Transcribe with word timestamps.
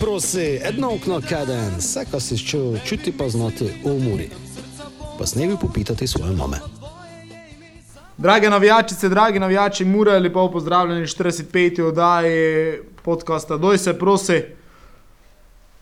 Prosi, 0.00 0.60
edno 0.62 0.94
okno 0.94 1.20
kaden, 1.28 1.76
vse, 1.78 2.04
kar 2.10 2.20
si 2.20 2.38
čutil, 2.38 2.78
čuti 2.84 3.12
pa 3.12 3.28
znati 3.28 3.64
v 3.64 3.90
umori. 3.90 4.28
Pa 5.18 5.26
snevi 5.26 5.56
popitati 5.60 6.06
svoje 6.06 6.36
mame. 6.36 6.56
Drage 8.18 8.50
navijačice, 8.50 9.08
dragi 9.08 9.38
navijači, 9.38 9.84
mura 9.84 10.18
lepo 10.18 10.50
pozdravljeni 10.50 11.06
45. 11.06 11.82
oddaji 11.82 12.78
podcasta 13.02 13.56
Doj 13.56 13.78
se 13.78 13.98
prosi. 13.98 14.42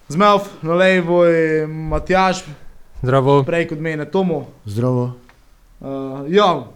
Zmev, 0.08 0.38
na 0.62 0.74
levo 0.74 1.24
je 1.24 1.66
Matjaš, 1.66 2.44
Zdravo. 3.02 3.42
prej 3.42 3.68
kot 3.68 3.78
mene 3.78 4.10
Tomo. 4.10 4.46
Zdravo. 4.64 5.12
Uh, 5.80 5.88
ja, 6.28 6.66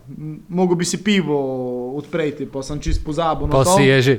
mogo 0.49 0.75
bi 0.75 0.85
si 0.85 1.05
pivo 1.05 1.39
odpreti, 1.97 2.47
pa 2.47 2.63
sem 2.63 2.81
čist 2.81 3.05
pozabil 3.05 3.47
na 3.47 3.53
Pa 3.53 3.65
si 3.65 3.83
je 3.83 4.03
že. 4.03 4.19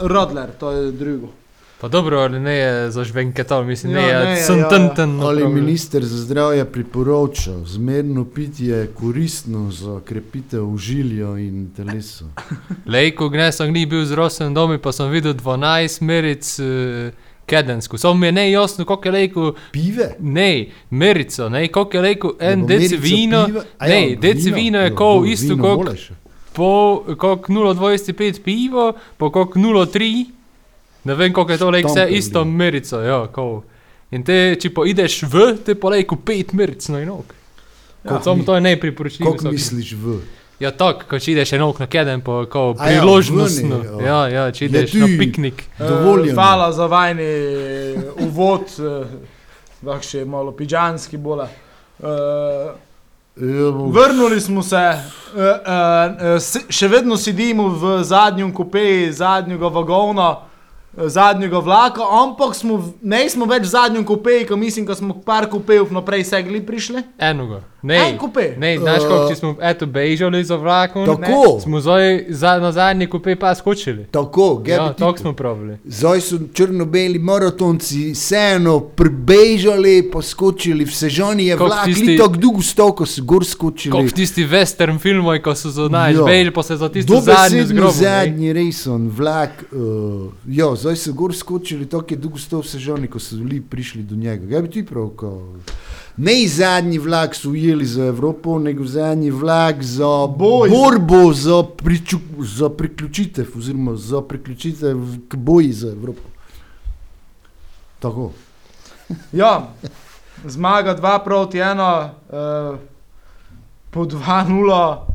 Rodler, 0.00 0.50
to 0.52 0.70
je 0.70 0.92
drugo. 0.92 1.28
Pa 1.80 1.88
dobro, 1.88 2.18
ali 2.18 2.40
ne 2.40 2.54
je 2.54 2.90
za 2.90 3.04
žvenketal, 3.04 3.64
mislim, 3.64 3.92
ne 3.92 4.02
Ja, 4.02 4.24
ne 4.24 4.30
je, 4.30 4.36
Sem 4.36 4.58
ja. 4.58 4.68
ten 4.68 4.90
ten. 4.96 5.20
Ali 5.20 5.48
minister 5.48 6.04
za 6.04 6.16
zdravje 6.18 6.64
priporoča, 6.64 7.64
zmerno 7.64 8.24
pitje 8.24 8.68
je 8.68 8.86
koristno 8.86 9.70
za 9.70 10.00
krepitev 10.04 10.76
žilja 10.76 11.38
in 11.38 11.70
telesa. 11.76 12.24
Lej, 12.86 13.10
ko 13.10 13.28
gnes 13.28 13.56
sem 13.56 13.72
ni 13.72 13.86
bil 13.86 14.04
z 14.04 14.12
rosem 14.12 14.54
domi, 14.54 14.78
pa 14.78 14.92
sem 14.92 15.08
videl 15.08 15.32
12 15.34 16.02
meric 16.02 16.58
uh, 16.58 17.12
kedensko. 17.46 17.98
Samo 17.98 18.14
mi 18.14 18.26
je 18.26 18.32
ne 18.32 18.50
jasno, 18.50 18.84
koliko 18.84 19.08
je 19.08 19.12
lejko. 19.12 19.54
Pive? 19.72 20.10
Ne, 20.20 20.66
merico, 20.90 21.48
ne, 21.48 21.68
koliko 21.68 21.96
je 21.96 22.02
lejko 22.02 22.34
en 22.40 22.60
bo 22.60 22.66
deci 22.66 22.82
merica 22.82 23.02
vino. 23.04 23.46
piva? 23.46 23.62
A 23.78 23.88
Ne, 23.88 24.10
ja, 24.10 24.16
deci 24.16 24.44
vino. 24.44 24.56
vino 24.56 24.78
je 24.78 24.86
Ja, 24.86 24.94
bo 24.94 25.24
isto 25.24 25.56
kot. 25.56 25.88
Po, 26.60 26.70
koliko 27.16 27.52
0,25 27.52 28.42
pivo, 28.42 28.84
pa 29.16 29.30
koliko 29.30 29.58
0,3. 29.58 30.26
Ne 31.04 31.14
vem, 31.14 31.32
koliko 31.32 31.52
je 31.52 31.58
to 31.58 31.70
lejko, 31.70 31.88
vse 31.88 32.08
isto 32.12 32.44
merico, 32.44 33.00
ja, 33.00 33.22
kol. 33.28 33.62
In 34.10 34.22
te, 34.22 34.36
če 34.54 34.68
pa 34.70 34.84
ideš 34.84 35.22
v, 35.24 35.54
te 35.58 35.74
pa 35.74 35.88
lejko 35.88 36.18
5 36.18 36.52
meric 36.52 36.88
na 36.88 37.00
enog. 37.00 37.24
Ja, 38.02 38.10
Ja, 38.10 38.20
Samo 38.20 38.44
to 38.44 38.54
je 38.54 38.60
nepriporočljivo. 38.62 39.32
Kako 39.32 39.50
misliš 39.50 39.92
v? 39.94 40.18
Ja, 40.58 40.70
tako, 40.72 41.06
ko 41.08 41.18
če 41.18 41.32
ideš 41.32 41.52
eno 41.52 41.70
na 41.78 41.86
keden, 41.86 42.20
pa 42.20 42.42
kao 42.46 42.74
A 42.74 42.90
ja, 42.90 43.00
priložnostno. 43.00 43.78
ven 43.78 43.98
je, 43.98 44.04
Ja, 44.04 44.18
ja. 44.18 44.44
ja, 44.44 44.52
če 44.52 44.64
Je 44.64 44.68
ideš 44.68 44.92
na 44.94 45.08
piknik. 45.18 45.64
Eh, 45.78 46.32
Hvala 46.34 46.72
za 46.72 46.86
vajni 46.86 47.28
uvod, 48.20 48.68
lahko 49.82 50.04
še 50.04 50.24
malo 50.26 50.52
pižanski 50.52 51.16
bola. 51.16 51.48
Uh, 51.98 52.08
Ja, 52.08 52.74
bo- 52.74 52.89
Vrnili 53.36 54.40
smo 54.40 54.62
se, 54.62 54.76
uh, 54.76 55.40
uh, 55.40 55.44
uh, 56.34 56.66
še 56.68 56.88
vedno 56.88 57.16
sedimo 57.16 57.68
v 57.68 58.02
zadnjem 58.04 58.54
kupeju, 58.54 59.12
zadnjega 59.12 59.68
vagona, 59.68 60.30
eh, 60.30 60.49
zadnjega 60.96 61.58
vlaka, 61.58 62.02
ampak 62.18 62.54
smo, 62.54 62.74
ne 63.02 63.28
smo 63.28 63.46
več 63.46 63.62
v 63.62 63.68
zadnjem 63.68 64.04
kupeju, 64.04 64.46
ko 64.46 64.56
mislim, 64.56 64.86
da 64.86 64.94
smo 64.94 65.14
par 65.16 65.46
kupejev 65.46 65.86
naprej 65.90 66.24
segli 66.24 66.60
prišli. 66.60 67.02
Enoga. 67.18 67.60
Ne, 67.82 67.96
En 68.06 68.18
kupe. 68.18 68.54
ne, 68.58 68.78
znaš, 68.78 69.02
kako 69.02 69.28
Eh, 69.30 69.34
smo 69.34 69.54
eto 69.60 69.86
bežali 69.88 70.44
za 70.44 70.56
vlakom, 70.56 71.06
Tako. 71.06 71.60
smo 71.60 71.80
zdaj 71.80 72.24
za, 72.28 72.58
na 72.58 72.72
zadnji 72.72 73.06
kupe 73.06 73.36
pa 73.36 73.54
skočili. 73.54 74.04
Tako, 74.06 74.62
Ja, 74.66 74.76
Gabi, 74.78 74.98
tako 74.98 75.18
smo 75.18 75.32
pravili. 75.32 75.78
Zdaj 75.84 76.20
so 76.20 76.36
črno-beli 76.52 77.18
maratonci 77.18 78.12
vseeno 78.12 78.80
pribežali, 78.80 80.02
poskočili 80.04 80.84
v 80.84 80.90
sežoni, 80.90 81.46
je 81.46 81.56
vlak 81.56 81.86
tisti- 81.86 81.94
tisti... 81.96 82.16
tako 82.18 82.36
dolgo 82.36 82.62
stal, 82.62 82.92
ko 82.92 83.06
so 83.06 83.22
gor 83.22 83.44
skočili. 83.44 83.92
Kot 83.94 84.12
tisti 84.12 84.44
western 84.44 84.98
filmov, 84.98 85.38
ko 85.38 85.54
so 85.54 85.70
zunaj, 85.70 86.12
Ja. 86.12 86.22
bežali 86.22 86.50
pa 86.50 86.62
se 86.62 86.76
za 86.76 86.88
Dobesedno 86.88 87.64
zgrobo. 87.64 87.86
ne. 87.86 87.92
zadnji 87.94 88.52
rejson, 88.52 89.08
vlak. 89.10 89.64
Uh, 89.70 89.78
ja, 90.46 90.66
zdaj 90.80 90.96
so 90.96 91.12
gor 91.12 91.34
skočili, 91.36 91.86
tako 91.88 92.16
dolgo 92.16 92.38
stal 92.38 92.62
v 92.64 92.68
sežoni, 92.68 93.08
ko 93.08 93.20
so 93.20 93.36
bili 93.36 93.60
prišli 93.60 94.02
do 94.02 94.16
njega. 94.16 94.48
Kaj 94.48 94.62
bi 94.62 94.70
ti 94.70 94.84
prav? 94.86 95.08
Ko... 95.16 95.30
Ne 96.16 96.34
zadnji 96.48 96.98
vlak 96.98 97.34
so 97.34 97.50
ujeli 97.50 97.86
za 97.86 98.04
Evropo, 98.06 98.58
nego 98.58 98.84
zadnji 98.84 99.30
vlak 99.30 99.82
za 99.82 100.26
Boj. 100.26 100.68
borbo 100.68 101.32
za, 101.32 101.62
priču, 101.62 102.18
za 102.38 102.68
priključitev, 102.68 103.46
oziroma 103.56 103.96
za 103.96 104.20
priključitev 104.20 104.98
k 105.28 105.36
boji 105.36 105.72
za 105.72 105.88
Evropo. 105.88 106.28
Tako. 108.00 108.32
Ja, 109.32 109.68
zmaga 110.44 110.96
2 110.96 111.24
proti 111.24 111.58
1, 111.58 112.08
uh, 112.72 112.78
po 113.90 114.04
2-0. 114.04 115.09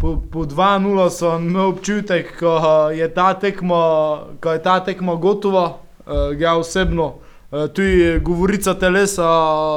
Po, 0.00 0.22
po 0.32 0.46
2-0 0.46 1.10
sem 1.10 1.48
imel 1.48 1.72
občutek, 1.74 2.38
ko 2.38 2.90
je 2.94 3.08
ta 3.14 3.34
tekma, 3.34 3.82
ko 4.40 4.52
je 4.54 4.62
ta 4.62 4.78
tekma 4.80 5.14
gotova, 5.18 5.64
uh, 6.06 6.30
ja 6.38 6.54
osebno. 6.56 7.18
Uh, 7.50 7.66
tu 7.66 7.82
je 7.82 8.20
govorica 8.20 8.74
telesa, 8.78 9.26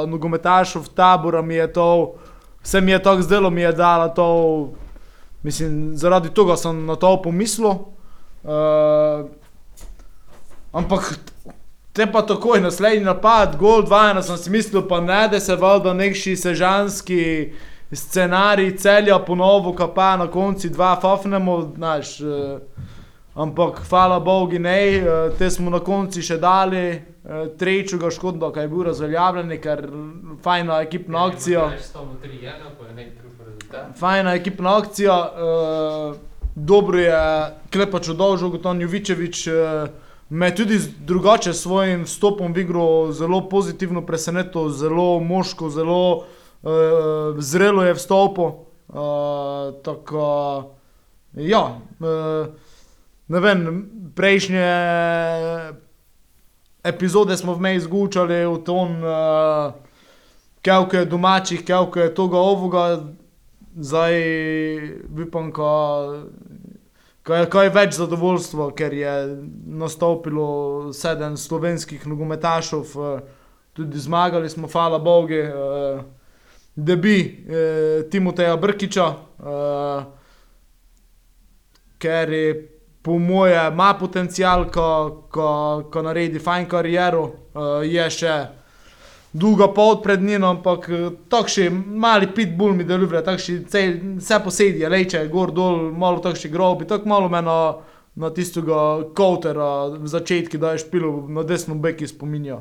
nogometašov 0.06 0.88
tabora 0.94 1.42
mi 1.42 1.54
je 1.54 1.72
to, 1.72 2.14
vse 2.62 2.80
mi 2.80 2.92
je 2.92 3.02
tako 3.02 3.22
zdelo, 3.22 3.50
mi 3.50 3.60
je 3.60 3.72
dala 3.72 4.08
to, 4.14 4.72
mislim, 5.42 5.96
zaradi 5.98 6.30
tega 6.30 6.56
sem 6.56 6.86
na 6.86 6.96
to 6.96 7.16
pomislil. 7.22 7.74
Uh, 8.42 9.26
ampak 10.72 11.18
Te 11.92 12.06
pa 12.12 12.22
takoj 12.24 12.60
naslednji 12.60 13.04
napad, 13.04 13.58
gol 13.60 13.82
2, 13.84 14.22
sem 14.24 14.36
si 14.40 14.50
mislil, 14.50 14.86
pa 14.88 15.00
ne, 15.04 15.26
da 15.28 15.40
se 15.40 15.56
valjda 15.60 15.92
neki 15.92 16.36
sežanski 16.40 17.52
scenarij 17.92 18.76
celja 18.76 19.18
ponovo, 19.18 19.72
ka 19.72 19.88
pa 19.88 20.16
na 20.16 20.26
konci 20.26 20.70
dva 20.70 20.96
fafnemo, 21.00 21.72
znaš. 21.76 22.20
Eh, 22.20 22.58
ampak 23.34 23.80
hvala 23.88 24.20
Bogu, 24.20 24.58
ne, 24.58 24.96
eh, 24.96 25.30
te 25.38 25.50
smo 25.50 25.70
na 25.70 25.80
konci 25.80 26.22
še 26.22 26.38
dali, 26.38 26.78
eh, 26.78 27.02
trečega 27.58 28.10
škodo, 28.10 28.50
kaj 28.52 28.64
je 28.64 28.68
bil 28.68 28.82
razveljavljen, 28.82 29.60
ker 29.60 29.88
fajna 30.42 30.80
ekipna 30.82 31.26
akcija. 31.26 31.70
Fajna 33.98 34.34
ekipna 34.34 34.76
akcija, 34.76 35.14
uh, 35.16 36.16
dobro 36.54 36.98
je, 36.98 37.16
klepač 37.72 38.08
odolžil, 38.08 38.48
gotovo 38.48 38.80
Jovičevič. 38.80 39.46
Uh, 39.48 39.88
Me 40.32 40.46
je 40.46 40.54
tudi 40.54 40.78
drugače 41.04 41.52
s 41.52 41.62
svojim 41.62 42.04
vstopom 42.04 42.52
v 42.52 42.58
igro 42.58 43.12
zelo 43.12 43.48
pozitivno 43.48 44.00
presenetil, 44.00 44.68
zelo 44.68 45.20
moško, 45.20 45.68
zelo 45.70 46.16
uh, 46.16 46.24
zrelo 47.38 47.82
je 47.82 47.94
vstopil. 47.94 48.44
Uh, 48.92 49.72
tako, 49.82 50.74
ja, 51.32 51.80
uh, 52.00 52.46
ne 53.28 53.40
vem, 53.40 53.62
prejšnje 54.12 54.66
epizode 56.84 57.36
smo 57.36 57.54
vmej 57.56 57.80
izgučali 57.80 58.44
v 58.44 58.58
ton, 58.66 59.00
uh, 59.00 59.72
kako 60.62 60.96
je 60.96 61.08
domačih, 61.08 61.64
kako 61.64 62.00
je 62.00 62.14
toga 62.14 62.36
ovoga, 62.36 63.00
zdaj 63.74 64.12
upam, 65.24 65.48
ko 65.52 65.70
Kaj 67.22 67.40
je, 67.40 67.46
kaj 67.54 67.68
je 67.68 67.70
več 67.70 67.92
zadovoljstva, 68.00 68.64
ker 68.74 68.94
je 68.98 69.12
nastopilo 69.78 70.90
sedem 70.96 71.36
slovenskih 71.38 72.02
nogometašov, 72.10 72.96
eh, 72.98 73.20
tudi 73.78 73.98
zmagali 74.02 74.50
smo, 74.50 74.66
hvala 74.66 74.98
Bogu, 74.98 75.38
eh, 75.38 76.02
debi 76.74 77.18
eh, 77.22 78.02
Timoteja 78.10 78.56
Brkiča, 78.56 79.06
eh, 79.38 80.04
ker 81.98 82.32
je 82.32 82.68
po 83.02 83.18
moje 83.18 83.68
ima 83.72 83.94
potencial, 83.98 84.70
ko, 84.70 85.26
ko, 85.30 85.48
ko 85.92 86.02
naredi 86.02 86.38
fajn 86.38 86.68
kariero, 86.70 87.24
eh, 87.54 87.86
je 87.90 88.10
še 88.10 88.34
dolga 89.32 89.68
pot 89.74 90.02
pred 90.02 90.22
njim, 90.22 90.44
ampak 90.44 90.88
eh, 90.88 91.08
takšni 91.28 91.70
mali 91.70 92.28
pitbull 92.34 92.76
mi 92.76 92.84
deluje, 92.84 93.24
takšni 93.24 93.62
vse 93.66 94.38
posedje, 94.44 94.88
leče, 94.88 95.24
gor 95.32 95.50
dol, 95.52 95.90
malo 95.92 96.22
takšni 96.22 96.50
grobi, 96.50 96.86
tako 96.86 97.08
malo 97.08 97.28
me 97.32 97.42
na, 97.42 97.58
na 98.14 98.30
tistega 98.30 99.08
koutera 99.16 99.88
v 99.96 100.06
začetku, 100.06 100.60
da 100.60 100.76
je 100.76 100.84
špilo 100.84 101.26
na 101.28 101.42
desno 101.42 101.74
beki 101.74 102.06
spominja. 102.06 102.60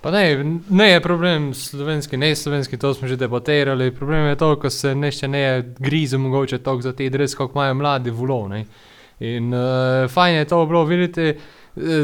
Pa 0.00 0.10
ne, 0.10 0.44
ne 0.70 0.90
je 0.90 1.00
problem 1.00 1.54
slovenski, 1.54 2.16
ne 2.16 2.36
slovenski, 2.36 2.78
to 2.78 2.94
smo 2.94 3.08
že 3.08 3.16
debatirali. 3.16 3.90
Problem 3.94 4.26
je 4.26 4.36
to, 4.36 4.56
ko 4.56 4.70
se 4.70 4.94
nešče 4.94 5.28
ne 5.28 5.74
grize 5.78 6.18
mogoče 6.18 6.58
tako 6.58 6.82
za 6.82 6.92
te 6.92 7.08
dres, 7.10 7.34
kako 7.34 7.52
imajo 7.58 7.74
mladi 7.74 8.10
vulov. 8.10 8.48
Ne? 8.48 8.64
In 9.20 9.54
uh, 9.54 10.08
fajn 10.08 10.36
je 10.36 10.44
to 10.44 10.66
bilo 10.66 10.84
videti, 10.84 11.20
eh, 11.20 11.36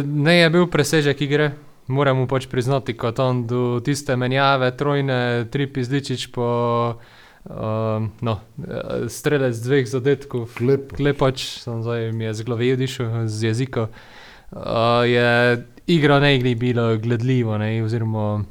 ne 0.04 0.34
je 0.38 0.50
bil 0.50 0.66
presežek 0.66 1.20
igre. 1.20 1.50
Moramo 1.86 2.26
pač 2.26 2.48
priznati, 2.50 2.96
kot 2.98 3.18
on 3.18 3.46
do 3.46 3.80
tiste 3.80 4.16
menjave, 4.16 4.72
trojne, 4.76 5.46
tri 5.50 5.68
pizdičič 5.70 6.26
po 6.34 6.48
um, 7.46 8.10
no, 8.20 8.34
strelec 9.08 9.54
dveh 9.62 9.86
zadetkov. 9.86 10.48
Klepo. 10.58 10.98
Klepač, 10.98 11.46
sem 11.62 11.84
zdaj 11.86 12.10
mi 12.12 12.26
je 12.26 12.34
z 12.34 12.42
glave 12.42 12.72
odišel, 12.74 13.30
z 13.30 13.52
jezika. 13.52 13.86
Uh, 14.50 15.06
je 15.06 15.62
igra 15.86 16.20
ne 16.20 16.36
igli 16.36 16.54
bila 16.54 16.96
gledljiva, 16.96 17.58
ne, 17.58 17.82
oziroma 17.84 18.44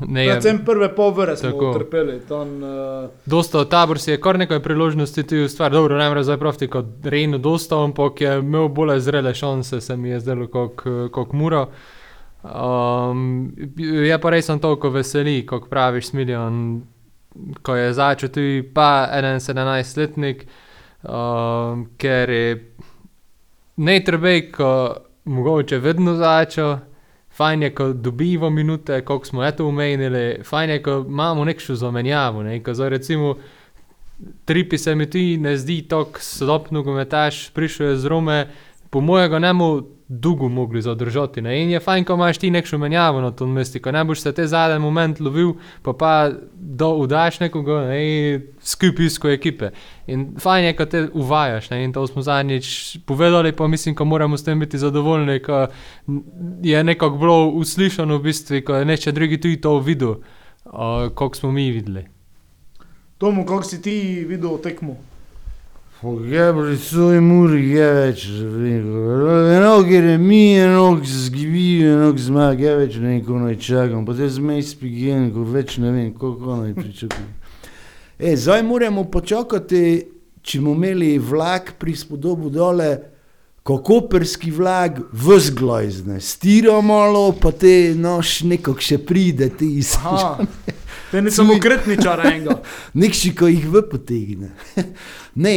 Ne, 0.00 0.24
je, 0.24 0.30
Predvsem 0.30 0.64
prve 0.64 0.88
pol 0.94 1.12
ure 1.18 1.36
smo 1.36 1.50
Tako. 1.50 1.70
utrpeli. 1.70 2.20
Ton, 2.28 2.64
uh, 2.64 3.10
dosta 3.26 3.64
tabor 3.64 3.98
si 3.98 4.10
je 4.10 4.20
kar 4.20 4.38
nekaj 4.38 4.62
priložnosti 4.62 5.22
tu 5.22 5.44
ustvar. 5.44 5.72
Dobro, 5.72 5.98
ne 5.98 6.08
morem 6.08 6.24
zdaj 6.24 6.38
praviti 6.38 6.68
kot 6.68 6.86
Rejno 7.04 7.38
dosta, 7.38 7.76
ampak 7.84 8.20
je 8.20 8.38
imel 8.38 8.68
bolj 8.68 9.00
zrele 9.00 9.34
šanse, 9.34 9.80
se 9.80 9.96
mi 9.96 10.08
je 10.08 10.20
zdelo, 10.20 10.46
kot 11.12 11.32
Muro. 11.32 11.68
Um, 12.42 13.52
je 13.78 14.18
pa 14.18 14.30
res 14.30 14.46
sem 14.46 14.58
toliko 14.58 14.90
veseli, 14.90 15.44
kot 15.46 15.68
praviš, 15.70 16.08
Smiljan, 16.10 16.82
ko 17.62 17.76
je 17.76 17.92
začel 17.92 18.32
tudi 18.32 18.62
pa 18.74 19.06
17-letnik, 19.14 20.46
um, 21.04 21.86
ker 21.96 22.30
je 22.30 22.74
najtrebej, 23.76 24.50
ko 24.56 24.72
mogoče 25.24 25.78
vedno 25.78 26.14
začel. 26.14 26.76
Fajn 27.32 27.62
je, 27.62 27.74
ko 27.74 27.92
dobivamo 27.92 28.50
minute, 28.50 29.00
koliko 29.00 29.26
smo 29.26 29.44
eto 29.44 29.66
umenili, 29.66 30.42
fajn 30.44 30.70
je, 30.70 30.82
ko 30.82 31.04
imamo 31.08 31.44
nekšno 31.44 31.74
zamenjavo. 31.74 32.42
Ne? 32.42 32.62
Ko 32.62 32.74
zdaj 32.74 32.88
recimo 32.88 33.36
Tripi 34.44 34.78
se 34.78 34.94
mi 34.94 35.10
ti 35.10 35.36
ne 35.36 35.56
zdi 35.56 35.82
tako 35.88 36.20
sodobno 36.20 36.82
gometaš, 36.82 37.50
prišel 37.50 37.86
je 37.86 37.96
z 37.96 38.06
Rome, 38.06 38.48
po 38.92 39.00
mojega 39.00 39.38
ne 39.38 39.52
mu 39.52 39.82
dolgo 40.08 40.48
mogli 40.48 40.82
zadržati. 40.82 41.40
Ne? 41.42 41.62
In 41.62 41.70
je 41.70 41.80
fajn, 41.80 42.04
ko 42.04 42.14
imaš 42.14 42.38
ti 42.38 42.50
nekšno 42.50 42.78
menjavo 42.78 43.20
na 43.20 43.30
tom 43.30 43.52
mestu, 43.52 43.80
ko 43.80 43.92
ne 43.92 44.04
boš 44.04 44.20
se 44.20 44.32
te 44.36 44.44
zadnji 44.46 44.78
moment 44.84 45.20
lovil, 45.20 45.54
pa 45.82 45.92
pa 45.96 46.10
do 46.52 46.90
udaš 47.00 47.38
nekoga 47.40 47.78
ne? 47.88 48.40
skupaj 48.60 49.06
iz 49.06 49.16
ekipe. 49.32 49.70
In 50.06 50.34
fajn 50.40 50.64
je, 50.64 50.74
ko 50.76 50.86
te 50.86 51.06
uvajaš. 51.12 51.70
Ne? 51.70 51.84
In 51.84 51.92
to 51.92 52.04
smo 52.06 52.22
zadnjič 52.22 52.98
povedali, 53.06 53.52
pa 53.56 53.66
mislim, 53.66 53.94
ko 53.94 54.04
moramo 54.04 54.36
s 54.36 54.44
tem 54.44 54.60
biti 54.60 54.78
zadovoljni, 54.78 55.40
ko 55.42 55.66
je 56.62 56.84
nekako 56.84 57.16
bilo 57.16 57.48
uslišano 57.48 58.18
v 58.18 58.22
bistvu, 58.22 58.60
ko 58.66 58.74
je 58.74 58.84
neče 58.84 59.12
drugi 59.12 59.40
tudi 59.40 59.60
to 59.60 59.78
videl, 59.78 60.10
uh, 60.64 61.08
koliko 61.14 61.36
smo 61.36 61.52
mi 61.52 61.70
videli. 61.70 62.04
Tomu, 63.18 63.46
kako 63.46 63.62
si 63.62 63.82
ti 63.82 64.24
videl 64.28 64.58
tekmo? 64.62 64.96
Pogrebali 66.02 66.76
so 66.78 67.12
jim 67.12 67.28
uri, 67.30 67.68
je 67.76 67.88
več, 67.94 68.22
eno 68.26 69.74
remi, 69.86 70.56
eno 70.58 70.96
zgibi, 71.04 71.84
eno 71.86 72.08
zmag, 72.18 72.58
je 72.58 72.72
več 72.80 72.96
ne 72.98 73.12
vem, 73.12 73.20
ko 73.22 73.38
naj 73.38 73.54
čakam, 73.62 74.02
pa 74.02 74.16
te 74.18 74.26
zmej 74.26 74.64
spigen, 74.66 75.28
ko 75.30 75.44
več 75.46 75.76
ne 75.78 75.92
vem, 75.94 76.08
koliko 76.18 76.58
naj 76.64 76.74
pričakujem. 76.74 77.30
E, 78.22 78.36
zdaj 78.38 78.60
moramo 78.62 79.02
počakati, 79.10 79.78
če 80.42 80.58
bomo 80.60 80.74
imeli 80.76 81.16
vlak 81.22 81.72
pri 81.78 81.94
spodobu 81.98 82.50
dole, 82.54 82.90
ko 83.62 83.78
koperski 83.82 84.50
vlak 84.54 85.00
vzglojzne, 85.14 86.20
stiro 86.22 86.80
malo, 86.82 87.28
pa 87.38 87.54
te 87.54 87.94
noš 87.98 88.40
nekako 88.50 88.82
še 88.82 88.98
pride, 89.06 89.52
ti 89.54 89.76
iz. 89.78 89.94
Te 91.12 91.20
ne 91.22 91.30
samo 91.30 91.58
kretničar 91.60 92.22
enega. 92.26 92.56
Nekši, 93.02 93.34
ko 93.36 93.50
jih 93.50 93.68
v 93.68 93.84
potegne. 93.90 94.48
ne, 95.44 95.54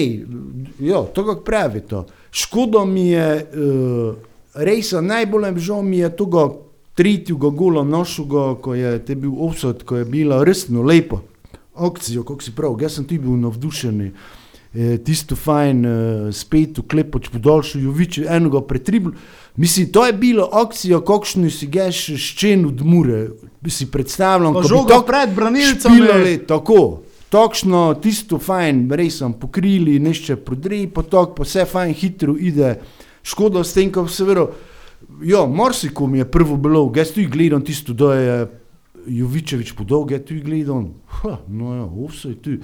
jo, 0.84 1.06
to 1.16 1.24
kako 1.26 1.48
pravi 1.48 1.82
to. 1.88 2.06
Škoda 2.36 2.84
mi 2.86 3.10
je, 3.14 3.30
uh, 3.40 4.16
res 4.54 4.92
najbolj 4.92 5.54
žal 5.64 5.84
mi 5.88 6.04
je 6.04 6.12
tega 6.20 6.50
tretjega 6.96 7.50
gola 7.50 7.84
našega, 7.84 8.44
ko 8.62 8.76
je 8.76 8.98
te 9.06 9.16
bil 9.16 9.36
obsod, 9.48 9.84
ko 9.88 10.00
je 10.00 10.06
bila 10.06 10.44
resno 10.44 10.84
lepo. 10.84 11.22
Akcijo, 11.76 12.24
kako 12.24 12.44
si 12.44 12.52
prav, 12.56 12.76
jaz 12.82 13.00
sem 13.00 13.08
ti 13.08 13.20
bil 13.20 13.40
navdušen. 13.40 14.12
E, 14.76 14.98
tisto 14.98 15.38
fajn, 15.40 15.86
e, 15.86 15.92
spet 16.36 16.82
v 16.82 16.84
klepoč 16.92 17.30
podaljšal 17.32 17.86
Jovič, 17.86 18.18
enega 18.28 18.60
pretribl. 18.68 19.14
Mislim, 19.56 19.88
to 19.88 20.04
je 20.06 20.14
bilo 20.14 20.50
akcijo, 20.52 21.00
kakšno 21.06 21.48
si 21.50 21.70
geš 21.72 22.02
ščen 22.20 22.66
od 22.68 22.84
mure. 22.84 23.30
Si 23.72 23.88
predstavljam, 23.92 24.54
Pa 24.54 24.62
ko 24.62 24.68
bi 24.68 24.74
žoga 24.74 24.98
tako 24.98 25.08
pred 25.08 25.32
branilcem. 25.38 25.96
Tako. 26.48 26.82
Točno, 27.32 27.88
tisto 28.04 28.38
fajn, 28.40 28.86
res 29.00 29.22
sem 29.24 29.34
pokrili, 29.40 29.96
nešče 30.00 30.38
prodri, 30.44 30.86
potok, 30.92 31.34
pa 31.40 31.48
vse 31.48 31.66
fajn, 31.72 31.96
hitro 31.96 32.36
ide. 32.36 32.76
Škoda 33.26 33.64
s 33.64 33.74
tem, 33.74 33.90
ko 33.92 34.06
seveda, 34.12 34.46
jo, 35.24 35.48
morsikom 35.48 36.20
je 36.20 36.28
prvo 36.32 36.60
bilo, 36.62 36.86
jaz 36.96 37.16
tu 37.16 37.24
gledam 37.32 37.64
tisto, 37.66 37.96
da 37.98 38.14
je 38.20 38.38
Jovičevič 39.08 39.74
podolg, 39.78 40.12
jaz 40.14 40.28
tu 40.28 40.38
gledam, 40.44 40.92
ha, 41.22 41.40
no 41.48 41.74
ja, 41.76 41.88
vse 41.88 42.36
je 42.36 42.42
tu. 42.44 42.58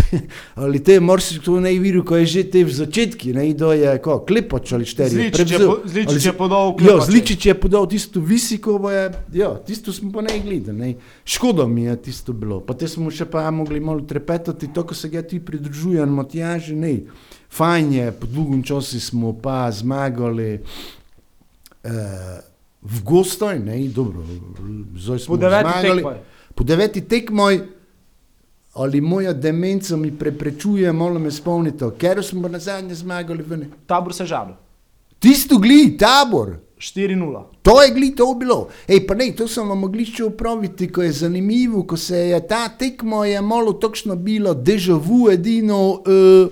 ali 0.62 0.80
te 0.84 1.00
morsikom 1.00 1.62
ne 1.62 1.72
videl, 1.78 2.02
ko 2.04 2.16
je 2.16 2.26
že 2.26 2.42
te 2.50 2.64
v 2.64 2.72
začetki, 2.72 3.32
ne, 3.36 3.44
da 3.54 3.72
je, 3.76 3.92
ko, 4.04 4.18
klepač 4.24 4.72
ali 4.72 4.88
šteri. 4.88 5.10
Zličič 5.10 5.50
je, 5.52 5.58
po, 5.58 5.74
zličič 5.84 6.26
je 6.26 6.32
podal 6.32 6.72
Ja, 6.72 6.76
klepače. 6.78 7.06
Zličič 7.10 7.46
je 7.46 7.54
podal 7.54 7.88
tisto 7.88 8.20
visiko, 8.20 8.78
je, 8.90 9.04
ja, 9.36 9.50
tisto 9.66 9.92
smo 9.92 10.12
pa 10.12 10.24
ne 10.24 10.38
gledali. 10.40 10.78
Ne. 10.78 10.90
Škoda 11.24 11.66
mi 11.66 11.84
je 11.84 11.96
tisto 12.02 12.32
bilo. 12.32 12.60
Pa 12.60 12.74
te 12.74 12.88
smo 12.88 13.10
še 13.10 13.24
pa 13.24 13.50
mogli 13.50 13.80
malo 13.80 14.00
trepetati, 14.00 14.72
to, 14.72 14.84
ko 14.84 14.94
se 14.94 15.08
ga 15.08 15.22
ti 15.22 15.40
pridružujem, 15.40 16.08
Matjaži, 16.08 16.76
ne. 16.76 16.94
Fajn 17.52 17.92
je, 17.92 18.06
po 18.16 18.26
dolgem 18.26 18.62
času 18.64 19.00
smo 19.00 19.34
pa 19.36 19.68
zmagali 19.68 20.62
eh, 21.84 22.40
v 22.82 22.96
Gostoj, 23.04 23.58
ne, 23.60 23.76
dobro, 23.88 24.24
zdaj 24.96 25.18
smo 25.18 25.36
Po 25.36 25.40
zmagali. 25.40 26.00
tekmoj. 26.02 26.16
Po 26.54 26.64
deveti 26.64 27.00
tekmoj, 27.00 27.60
ali 28.72 29.00
moja 29.00 29.32
demenca 29.32 29.96
mi 29.96 30.18
preprečuje, 30.18 30.92
malo 30.92 31.18
me 31.18 31.30
spomnite, 31.30 31.90
ker 31.98 32.24
smo 32.24 32.48
na 32.48 32.58
zadnje 32.58 32.94
zmagali 32.94 33.42
v 33.42 33.56
ne. 33.56 33.66
Tabor 33.86 34.14
se 34.14 34.26
žal. 34.26 34.54
Tisto 35.18 35.58
gli, 35.58 35.96
tabor. 35.96 36.56
4-0. 36.82 37.42
To 37.62 37.82
je 37.82 37.90
gli 37.94 38.10
to 38.16 38.34
bilo. 38.34 38.68
Ej, 38.88 39.06
pa 39.06 39.14
ne, 39.14 39.30
to 39.36 39.46
sem 39.46 39.68
vam 39.68 39.84
mogli 39.84 40.02
še 40.02 40.24
upraviti, 40.26 40.88
ko 40.90 41.04
je 41.06 41.12
zanimivo, 41.14 41.84
ko 41.86 41.96
se 41.96 42.18
je 42.32 42.40
ta 42.48 42.66
tekmo 42.68 43.22
je 43.24 43.38
malo 43.40 43.72
točno 43.78 44.16
bilo, 44.16 44.54
deja 44.54 44.96
vu 44.98 45.30
edino, 45.30 46.02
uh, 46.02 46.50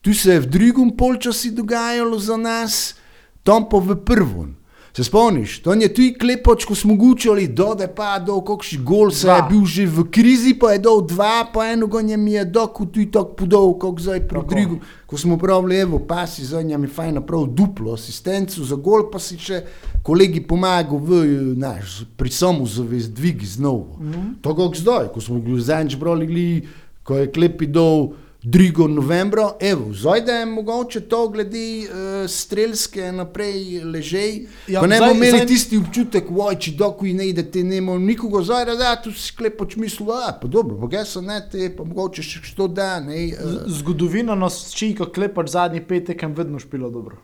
tu 0.00 0.14
se 0.14 0.36
je 0.36 0.44
v 0.44 0.46
drugem 0.46 0.92
polčasi 0.94 1.50
dogajalo 1.50 2.18
za 2.18 2.36
nas, 2.36 2.94
tam 3.42 3.66
pa 3.66 3.82
v 3.82 3.98
prvem. 3.98 4.54
Se 4.96 5.04
spomniš, 5.04 5.58
to 5.58 5.72
je 5.74 5.88
tu 5.94 6.02
klepoč, 6.20 6.64
ko 6.64 6.74
smo 6.74 6.94
gučali, 6.94 7.48
do 7.48 7.72
da 7.74 7.88
pa 7.90 8.18
do 8.22 8.36
kakšni 8.40 8.78
gol, 8.78 9.10
se 9.10 9.26
je 9.26 9.40
bil 9.50 9.64
že 9.66 9.86
v 9.90 10.04
krizi, 10.06 10.52
pa 10.54 10.70
je 10.72 10.78
dol 10.86 11.02
dva, 11.02 11.50
pa 11.50 11.66
eno 11.72 11.88
gonje 11.90 12.16
mi 12.16 12.32
je 12.32 12.44
doku 12.44 12.86
tu 12.86 13.02
tako 13.10 13.34
podal, 13.34 13.74
kot 13.74 13.98
zdaj 13.98 14.22
pri 14.28 14.42
drugem. 14.46 14.78
Ko 15.06 15.18
smo 15.18 15.38
pravili, 15.38 15.80
evo, 15.82 15.98
pa 15.98 16.26
si 16.26 16.46
za 16.46 16.62
njimi 16.62 16.86
fajn 16.86 17.14
napravil 17.14 17.46
duplo 17.46 17.98
asistenco 17.98 18.62
za 18.62 18.78
gol, 18.78 19.10
pa 19.10 19.18
si 19.18 19.34
še 19.34 19.64
kolegi 20.06 20.46
pomagal 20.46 21.02
v, 21.02 21.26
naš, 21.58 22.04
pri 22.16 22.30
samu 22.30 22.66
zavez 22.66 23.10
dvigi 23.10 23.46
znovu. 23.46 23.98
Mm 23.98 24.12
-hmm. 24.12 24.34
To 24.42 24.54
kot 24.54 24.78
zdaj, 24.78 25.10
ko 25.10 25.20
smo 25.20 25.42
zadnjič 25.58 25.98
brali, 25.98 26.68
ko 27.02 27.18
je 27.18 27.32
klepi 27.32 27.66
dol 27.66 28.14
2. 28.44 28.60
novembra, 28.88 29.52
evo, 29.60 29.92
zdaj 29.92 30.20
da 30.20 30.32
je 30.32 30.46
mogoče 30.46 31.00
to 31.02 31.28
glede 31.28 31.58
uh, 31.80 31.94
strelske 32.28 33.12
naprej 33.12 33.54
ležej, 33.82 34.34
Ja, 34.68 34.74
ja, 34.74 34.82
ne 34.82 34.96
zdaj- 34.96 35.08
bomo 35.08 35.14
imeli 35.16 35.30
zdaj- 35.32 35.46
tisti 35.46 35.76
občutek, 35.78 36.24
oj, 36.30 36.56
če 36.56 36.70
doku 36.72 37.06
ne 37.06 37.28
ide, 37.28 37.42
te 37.44 37.62
ne 37.64 37.80
moremo 37.80 38.04
nikogo 38.04 38.42
zdaj, 38.42 38.64
da 38.66 38.96
tu 38.96 39.12
si 39.12 39.32
klepoč 39.32 39.76
mislil, 39.76 40.10
a 40.12 40.32
pa 40.34 40.46
dobro, 40.46 40.76
pa 40.78 40.86
gesa 40.88 41.20
ne, 41.22 41.40
te 41.48 41.70
pa 41.70 41.84
mogoče 41.84 42.22
še 42.22 42.40
što 42.44 42.68
da, 42.68 43.00
ne. 43.00 43.14
Uh, 43.34 43.50
Z- 43.64 43.78
Zgodovina 43.78 44.34
nas 44.36 44.70
či, 44.70 44.94
ko 44.94 45.06
klepač 45.06 45.48
zadnji 45.48 45.80
petek, 45.82 46.22
je 46.22 46.28
vedno 46.30 46.58
špilo 46.58 46.90
dobro. 46.90 47.16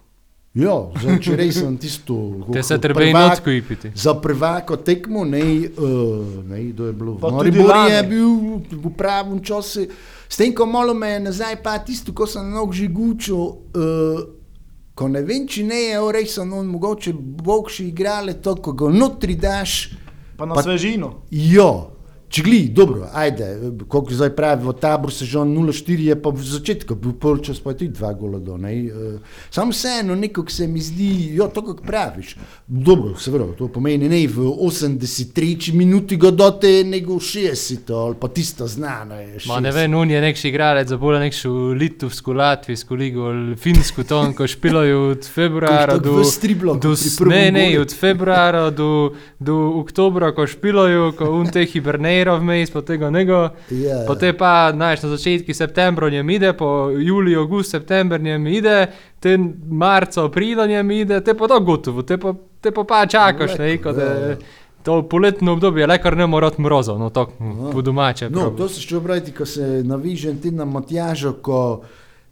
Ja, 0.53 0.73
zdaj, 0.97 1.21
če 1.21 1.37
res 1.37 1.55
sem 1.55 1.77
tisto. 1.79 2.15
Te 2.51 2.63
se 2.63 2.75
treba 2.77 3.03
in 3.03 3.13
prvak- 3.13 3.33
odko 3.35 3.51
ipiti. 3.53 3.93
Za 3.95 4.15
prvako 4.17 4.77
tekmo, 4.79 5.25
ne, 5.25 5.43
uh, 5.69 5.85
ne, 6.45 6.73
to 6.73 6.87
je 6.87 6.93
bilo 6.95 7.13
v 7.13 7.21
Pa 7.21 7.29
lani. 7.29 7.93
je 7.93 8.03
bil 8.05 8.31
v 8.73 8.91
pravem 8.93 9.39
času. 9.41 9.85
S 10.31 10.37
tem, 10.37 10.55
ko 10.55 10.67
malo 10.67 10.95
me 10.95 11.09
je 11.11 11.21
nazaj, 11.21 11.57
pa 11.63 11.79
tisto, 11.79 12.13
ko 12.15 12.27
sem 12.27 12.51
nog 12.51 12.71
že 12.75 12.87
gučil, 12.87 13.37
uh, 13.37 14.21
ko 14.95 15.09
ne 15.09 15.23
vem, 15.27 15.47
če 15.49 15.65
ne 15.67 15.81
je, 15.91 16.27
sem 16.31 16.53
on 16.53 16.67
mogoče 16.71 17.13
bog 17.43 17.71
še 17.71 17.89
igrale 17.91 18.37
to, 18.39 18.55
ko 18.63 18.73
ga 18.73 18.91
notri 18.95 19.35
daš. 19.35 19.91
Pa 20.39 20.47
na 20.47 20.55
Pa- 20.55 20.63
svežino. 20.63 21.25
Jo, 21.31 21.91
če 22.31 22.43
gli, 22.47 22.61
dobro, 22.71 23.09
ajde, 23.13 23.47
koliko 23.89 24.15
zdaj 24.15 24.31
pravi, 24.37 24.63
v 24.65 24.75
tabor 24.79 25.13
se 25.13 25.27
že 25.27 25.39
0-4 25.39 26.07
je 26.07 26.17
pa 26.23 26.31
v 26.31 26.45
začetku, 26.47 26.95
bil 26.95 27.15
polčas 27.19 27.59
pa 27.59 27.75
tudi 27.75 27.91
dva 27.91 28.13
gola 28.15 28.39
do, 28.39 28.57
ne. 28.57 28.75
Uh, 28.87 29.39
Sam 29.51 29.73
vseeno 29.75 30.15
nekako 30.15 30.51
se 30.51 30.69
mi 30.71 30.81
zdi, 30.81 31.35
jo, 31.35 31.49
to 31.55 31.65
kako 31.67 31.83
praviš. 31.83 32.37
Dobro, 32.67 33.17
seveda, 33.19 33.49
to 33.59 33.69
pomeni 33.69 34.09
ne 34.09 34.21
v 34.31 34.47
83 34.47 35.73
minuti 35.75 36.17
ga 36.17 36.31
dote, 36.31 36.71
nego 36.87 37.19
v 37.19 37.27
60 37.27 37.91
ali 37.91 38.17
pa 38.21 38.29
tista 38.29 38.67
znana 38.67 39.21
je. 39.21 39.41
Ma 39.51 39.61
ne 39.61 39.73
60. 39.73 39.75
vem, 39.75 39.95
on 39.95 40.11
je 40.11 40.21
nekši 40.21 40.49
igralec 40.49 40.89
za 40.89 40.97
bolj 40.97 41.19
nekšo 41.25 41.51
litovsko, 41.75 42.33
latvijsko 42.33 42.95
ligo 42.95 43.33
finsko 43.59 44.05
ton, 44.07 44.35
ko 44.35 44.47
špilajo 44.47 45.03
od 45.17 45.27
februara 45.35 45.99
do... 45.99 46.21
v 46.21 46.25
striblo, 46.25 46.79
do 46.79 46.95
ne, 47.27 47.51
ne, 47.51 47.67
od 47.81 47.91
februara 47.91 48.71
do, 48.71 49.15
do 49.39 49.59
oktobra, 49.83 50.31
ko 50.35 50.47
špilajo, 50.47 51.11
ko 51.19 51.33
on 51.41 51.51
te 51.51 51.67
hibernera 52.21 52.37
vmes, 52.39 52.71
pa 52.71 52.83
tega 52.83 53.11
nego. 53.11 53.49
Ja, 53.71 54.05
Pa 54.07 54.15
te 54.15 54.33
pa, 54.33 54.71
znaš, 54.75 55.03
na 55.03 55.09
začetku 55.09 55.55
septembra 55.55 56.11
njem 56.11 56.31
ide, 56.31 56.53
po 56.53 56.91
juliju, 56.91 57.41
august, 57.41 57.71
september 57.71 58.21
njem 58.21 58.47
ide, 58.47 58.87
te 59.21 59.39
marca, 59.71 60.25
aprila 60.25 60.67
njem 60.67 60.91
ide, 60.91 61.21
te 61.21 61.35
pa 61.35 61.49
to 61.49 61.61
gotovo, 61.61 62.03
te 62.03 62.19
pa, 62.19 62.35
te 62.61 62.71
pa, 62.71 62.85
pa 62.85 63.07
čakaš, 63.07 63.59
ne, 63.59 63.65
Lepo, 63.65 63.83
ko 63.83 63.89
ja, 63.89 63.95
te, 63.95 64.31
ja. 64.31 64.37
To 64.83 65.03
poletno 65.09 65.53
obdobje, 65.53 65.87
le 65.87 65.99
kar 66.01 66.17
ne 66.17 66.27
mora 66.27 66.47
od 66.47 66.55
mrozov, 66.59 66.99
no 66.99 67.11
tako 67.11 67.33
Aha. 67.39 67.71
po 67.73 67.83
domače. 67.83 68.31
No, 68.31 68.41
prav. 68.41 68.55
to 68.57 68.69
se 68.69 68.81
še 68.81 68.97
obrati, 68.97 69.33
ko 69.33 69.45
se 69.47 69.83
navižem 69.85 70.39
ti 70.41 70.51
na 70.51 70.65
Matjažo, 70.65 71.35
ko 71.45 71.83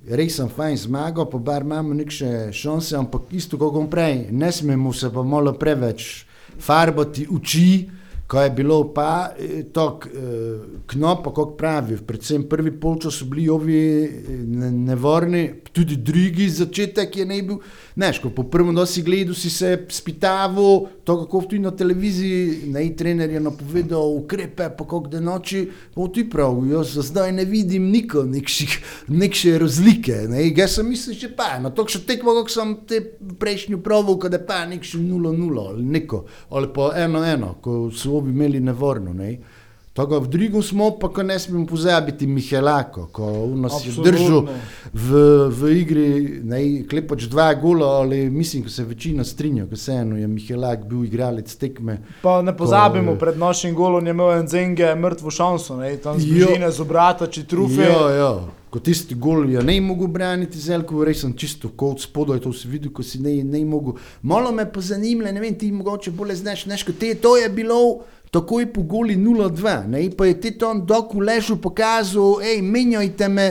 res 0.08 0.38
sem 0.40 0.48
fajn 0.48 0.76
zmagal, 0.86 1.28
pa 1.28 1.38
bar 1.38 1.66
imamo 1.66 1.92
neke 1.94 2.48
šanse, 2.52 2.96
ampak 2.96 3.28
isto 3.36 3.60
kot 3.60 3.76
prej, 3.90 4.30
ne 4.32 4.52
smemo 4.52 4.92
se 4.96 5.12
pa 5.12 5.22
malo 5.22 5.52
preveč 5.60 6.24
farbati 6.58 7.26
oči, 7.36 7.97
ko 8.28 8.40
je 8.40 8.50
bilo 8.50 8.92
pa 8.94 9.30
eh, 9.38 9.62
tako 9.72 10.08
eh, 10.08 10.60
knopa, 10.86 11.32
kot 11.32 11.56
pravi, 11.58 11.96
predvsem 12.06 12.44
prvi 12.48 12.74
polčas 12.80 13.16
so 13.16 13.24
bili 13.24 13.48
ovi 13.48 13.78
eh, 14.04 14.26
ne- 14.44 14.70
nevarni, 14.70 15.44
tudi 15.72 15.96
drugi 15.96 16.48
začetek 16.50 17.16
je 17.16 17.26
ne 17.26 17.42
bil, 17.42 17.62
neš, 17.98 18.20
ko 18.22 18.30
po 18.30 18.44
prvem 18.46 18.74
dosi 18.74 19.02
gledu 19.02 19.34
si 19.34 19.50
se 19.50 19.72
spitaval, 19.90 20.86
to 21.04 21.16
kako 21.24 21.40
tudi 21.50 21.58
na 21.58 21.70
televiziji, 21.70 22.70
ne, 22.70 22.84
trener 22.96 23.30
je 23.30 23.40
napovedal 23.40 24.14
ukrepe, 24.14 24.70
pa 24.78 24.84
kako 24.84 25.08
da 25.10 25.20
noči, 25.20 25.64
o 25.96 26.06
ti 26.08 26.24
prav, 26.30 26.62
jaz 26.70 26.94
za 26.94 27.02
zdaj 27.02 27.32
ne 27.32 27.44
vidim 27.44 27.90
niko, 27.90 28.22
nekše 29.08 29.58
razlike, 29.58 30.14
ne, 30.30 30.46
jaz 30.56 30.78
sem 30.78 30.88
mislil, 30.88 31.18
že 31.18 31.32
pa, 31.36 31.58
na 31.58 31.74
to 31.74 31.88
še 31.90 32.04
tekmo, 32.06 32.36
kako 32.38 32.54
sem 32.54 32.74
te 32.86 33.02
prejšnjo 33.38 33.82
proval, 33.82 34.18
ko 34.22 34.30
da 34.30 34.38
pa 34.38 34.62
nekše 34.70 35.02
0-0 35.02 35.68
ali 35.68 35.84
neko, 35.98 36.24
ali 36.54 36.70
pa 36.74 36.92
1-1, 36.94 37.48
ko 37.62 37.80
so 37.90 38.20
obi 38.22 38.30
imeli 38.30 38.60
nevorno, 38.62 39.12
ne. 39.12 39.38
Tako 39.98 40.20
v 40.20 40.28
drugem 40.30 40.62
smo, 40.62 40.92
pa 40.94 41.08
ko 41.08 41.22
ne 41.22 41.34
smemo 41.38 41.66
pozabiti 41.66 42.26
Mihelako, 42.26 43.08
ko 43.10 43.26
nas 43.56 43.80
je 43.82 43.90
držal 43.98 44.44
v, 44.94 45.08
v 45.50 45.70
igri, 45.74 46.04
ne, 46.44 46.60
klepač 46.86 47.26
dva 47.26 47.48
gola, 47.54 47.86
ali 47.98 48.30
mislim, 48.30 48.62
ko 48.62 48.70
se 48.70 48.84
večina 48.84 49.24
strinja, 49.24 49.66
ko 49.66 49.76
se 49.76 49.92
eno 49.94 50.16
je 50.16 50.26
Mihelak 50.28 50.84
bil 50.86 51.02
igralec 51.04 51.50
tekme. 51.56 51.98
Pa 52.22 52.42
ne 52.42 52.54
pozabimo, 52.56 53.12
Ko- 53.12 53.18
pred 53.18 53.38
našim 53.38 53.74
golom 53.74 54.06
je 54.06 54.10
imel 54.10 54.32
en 54.32 54.46
Zenge 54.48 54.94
mrtvo 54.94 55.30
šanso, 55.30 55.76
ne, 55.76 55.96
tam 55.96 56.20
z 56.20 56.28
Jo. 56.28 56.46
bližine 56.46 56.70
z 56.70 56.80
obrata, 56.80 57.26
če 57.26 57.42
trufe. 57.44 57.82
Ja, 57.82 58.06
ja. 58.12 58.30
Ko 58.68 58.78
tisti 58.78 59.14
gol 59.16 59.46
je 59.48 59.62
ne 59.64 59.80
mogel 59.80 60.10
braniti, 60.12 60.60
zelko, 60.60 61.00
res 61.02 61.22
sem 61.24 61.32
čisto 61.32 61.70
kot 61.72 62.02
spodaj, 62.04 62.42
to 62.44 62.52
si 62.52 62.68
videl, 62.68 62.92
ko 62.92 63.02
si 63.02 63.16
ne, 63.18 63.38
ne 63.42 63.62
mogel. 63.64 63.96
Malo 64.22 64.52
me 64.52 64.66
pa 64.68 64.80
zanima, 64.80 65.32
ne 65.32 65.40
vem, 65.40 65.56
ti 65.56 65.72
mogoče 65.72 66.12
bolje 66.12 66.36
znaš, 66.36 66.66
neš, 66.68 66.84
ko 66.84 66.92
te, 66.92 67.14
to 67.16 67.36
je 67.40 67.48
bilo 67.48 68.04
takoj 68.30 68.66
po 68.72 68.82
goli 68.82 69.16
0-2, 69.16 69.86
ne, 69.88 70.02
pa 70.16 70.26
je 70.26 70.40
ti 70.40 70.50
tam 70.58 70.84
dok 70.86 71.14
v 71.14 71.24
ležu 71.28 71.56
pokazal, 71.56 72.42
hej, 72.44 72.62
menjajte 72.62 73.28
me, 73.28 73.48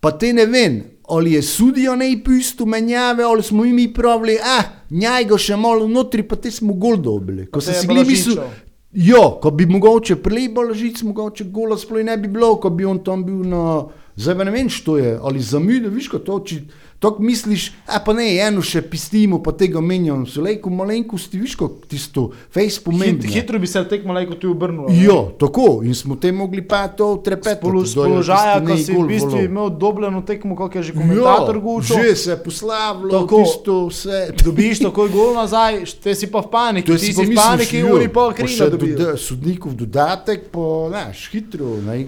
pa 0.00 0.12
te 0.12 0.32
ne 0.32 0.46
vem, 0.46 0.82
ali 1.08 1.32
je 1.32 1.42
sudijo 1.42 1.96
ne 1.96 2.10
pusto 2.24 2.66
menjave, 2.66 3.24
ali 3.24 3.42
smo 3.42 3.64
jim 3.64 3.76
mi 3.76 3.88
pravili, 3.94 4.38
ah, 4.42 4.64
njaj 4.90 5.24
ga 5.24 5.38
še 5.38 5.56
malo 5.56 5.88
notri, 5.88 6.22
pa 6.22 6.36
te 6.36 6.50
smo 6.50 6.74
gol 6.74 6.96
dobili. 6.96 7.46
Ko 7.50 7.60
sem 7.60 7.74
je 7.74 7.80
si 7.80 7.86
Blažičev. 7.86 8.10
mislil, 8.10 8.42
Jo, 8.96 9.38
ko 9.42 9.50
bi 9.50 9.66
mogoče 9.66 10.16
prelebo 10.24 10.62
ležic, 10.62 11.02
mogoče 11.04 11.44
gola 11.52 11.76
sploh 11.76 12.04
ne 12.04 12.16
bi 12.16 12.30
bilo, 12.32 12.54
ko 12.56 12.70
bi 12.70 12.84
on 12.84 13.02
tam 13.04 13.24
bil 13.24 13.42
na... 13.44 13.84
Zdaj 14.16 14.44
ne 14.48 14.50
vem, 14.50 14.68
što 14.72 14.96
je, 14.96 15.18
ali 15.22 15.42
zamide, 15.44 15.90
viš, 15.92 16.08
ko 16.08 16.18
to, 16.18 16.38
či 16.40 16.62
tako 16.98 17.22
misliš, 17.22 17.72
a 17.86 18.00
pa 18.00 18.12
ne, 18.12 18.36
eno 18.38 18.60
še 18.60 18.80
pistimo, 18.82 19.38
pa 19.38 19.52
tega 19.52 19.80
menjam, 19.80 20.24
so 20.24 20.40
lejko 20.40 20.70
malenkosti, 20.70 21.36
viš, 21.36 21.54
ko 21.54 21.68
tisto, 21.82 22.22
face 22.48 22.76
Hit, 22.76 22.84
pomembno. 22.84 23.28
hitro 23.28 23.58
bi 23.58 23.66
se 23.66 23.84
tekmo 23.84 24.12
lajko 24.12 24.34
tu 24.34 24.50
obrnilo. 24.50 24.88
ne. 24.88 24.96
Jo, 24.98 25.32
tako, 25.36 25.82
in 25.82 25.94
smo 25.94 26.16
te 26.16 26.32
mogli 26.32 26.62
pa 26.62 26.88
to 26.88 27.16
trepeti. 27.18 27.60
Polo, 27.60 27.84
z 27.84 27.94
položaja, 27.94 28.60
ko 28.60 28.76
si 28.76 28.92
v 28.92 29.06
bistvu 29.06 29.40
imel 29.40 29.70
dobljeno 29.70 30.22
tekmo, 30.22 30.56
kot 30.56 30.74
je 30.74 30.82
že 30.82 30.92
komentator 30.92 31.58
gučil. 31.58 31.96
Že 31.98 32.16
se 32.16 32.30
je 32.30 32.36
poslavilo, 32.38 33.10
Tako. 33.12 33.36
tisto 33.38 33.86
vse. 33.86 34.20
Dobiš 34.38 34.78
takoj 34.80 35.08
gol 35.08 35.34
nazaj, 35.34 35.84
te 35.98 36.14
si 36.14 36.26
pa 36.26 36.40
v 36.40 36.48
paniki, 36.48 36.88
ti 36.88 36.98
si 36.98 37.12
si 37.12 37.22
v 37.22 37.34
paniki, 37.34 37.82
uri 37.84 38.08
pol 38.08 38.30
pa 38.30 38.36
krila 38.36 38.48
še 38.48 38.70
dobil. 38.70 38.96
doda- 38.96 39.16
Sodnikov 39.18 39.74
dodatek, 39.74 40.48
pa, 40.48 40.60
znaš, 40.88 41.28
hitro, 41.28 41.76
ne. 41.78 42.06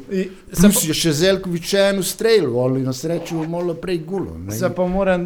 Plus 0.50 0.83
je 0.83 0.95
še 0.95 1.12
Zelkovič 1.12 1.75
eno 1.75 2.02
strelil, 2.02 2.52
ali 2.54 2.80
na 2.80 2.92
srečo 2.92 3.45
malo 3.45 3.75
prej 3.75 3.99
gulo. 4.00 4.33
ne. 4.35 4.54
Pa 4.78 4.87
mora 4.87 5.18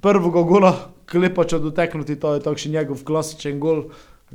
prvega 0.00 0.42
gola 0.48 0.72
klepača 1.10 1.58
doteknuti, 1.58 2.16
to 2.16 2.34
je 2.34 2.40
takšen 2.40 2.72
njegov 2.72 3.04
klasičen 3.04 3.60
gol, 3.60 3.90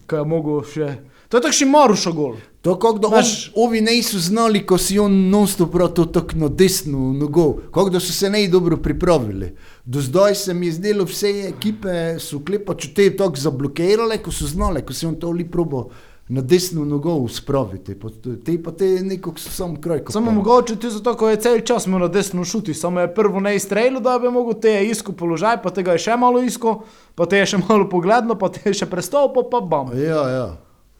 ki 0.05 0.21
je 0.21 0.25
mogel 0.29 0.61
še... 0.61 0.89
To 1.31 1.39
je 1.39 1.41
takšen 1.41 1.71
Marušo 1.73 2.11
gol. 2.13 2.35
To 2.61 2.75
kako 2.77 2.99
da 3.01 3.07
Znaš- 3.07 3.49
on, 3.55 3.63
ovi 3.65 3.81
niso 3.81 4.19
znali, 4.21 4.61
ko 4.65 4.77
si 4.77 4.99
on 4.99 5.29
non-stop 5.29 5.73
to 5.95 6.05
tako 6.05 6.49
desno 6.49 7.13
nogo, 7.13 7.53
kako 7.73 7.89
da 7.89 7.99
so 7.99 8.13
se 8.13 8.29
ne 8.29 8.47
dobro 8.47 8.77
pripravili. 8.77 9.55
Do 9.85 10.01
zdaj 10.01 10.35
se 10.35 10.53
mi 10.53 10.69
je 10.69 10.77
zdelo, 10.77 11.05
vse 11.05 11.49
ekipe 11.49 12.19
so 12.19 12.39
klepač 12.45 12.93
te 12.93 13.09
tako 13.17 13.41
zablokirale, 13.41 14.21
ko 14.21 14.31
so 14.31 14.45
znale, 14.45 14.85
ko 14.85 14.93
si 14.93 15.05
on 15.05 15.15
to 15.15 15.31
li 15.31 15.49
probo 15.49 15.89
na 16.27 16.41
desno 16.41 16.85
nogo 16.85 17.27
spraviti. 17.27 17.95
To- 17.95 18.09
Te 18.37 18.63
pa 18.63 18.71
te 18.71 18.85
nekako 18.85 19.37
so 19.37 19.49
sam 19.51 19.75
kraj. 19.75 20.01
Samo 20.09 20.31
mogoče 20.31 20.75
ti 20.75 20.89
zato, 20.89 21.13
ko 21.13 21.29
je 21.29 21.37
cel 21.37 21.59
čas 21.61 21.85
imel 21.85 21.99
na 21.99 22.07
desno 22.07 22.43
šuti, 22.43 22.73
samo 22.73 22.99
je 22.99 23.13
prvo 23.13 23.39
ne 23.39 23.55
izstrelil, 23.55 23.99
da 23.99 24.19
bi 24.19 24.29
mogel 24.29 24.53
te 24.55 24.69
je 24.69 24.89
isko 24.89 25.11
položaj, 25.11 25.61
pa 25.61 25.69
tega 25.69 25.91
je 25.91 25.97
še 25.99 26.17
malo 26.17 26.41
isko, 26.41 26.79
pa 27.15 27.25
te 27.25 27.37
je 27.37 27.45
še 27.45 27.57
malo 27.69 27.89
pogledno, 27.89 28.35
pa 28.35 28.49
te 28.49 28.61
je 28.65 28.73
še 28.73 28.85
prestal, 28.85 29.33
pa 29.33 29.41
pa 29.43 29.61
bam. 29.61 29.93
Ja, 29.95 30.29
ja, 30.29 30.47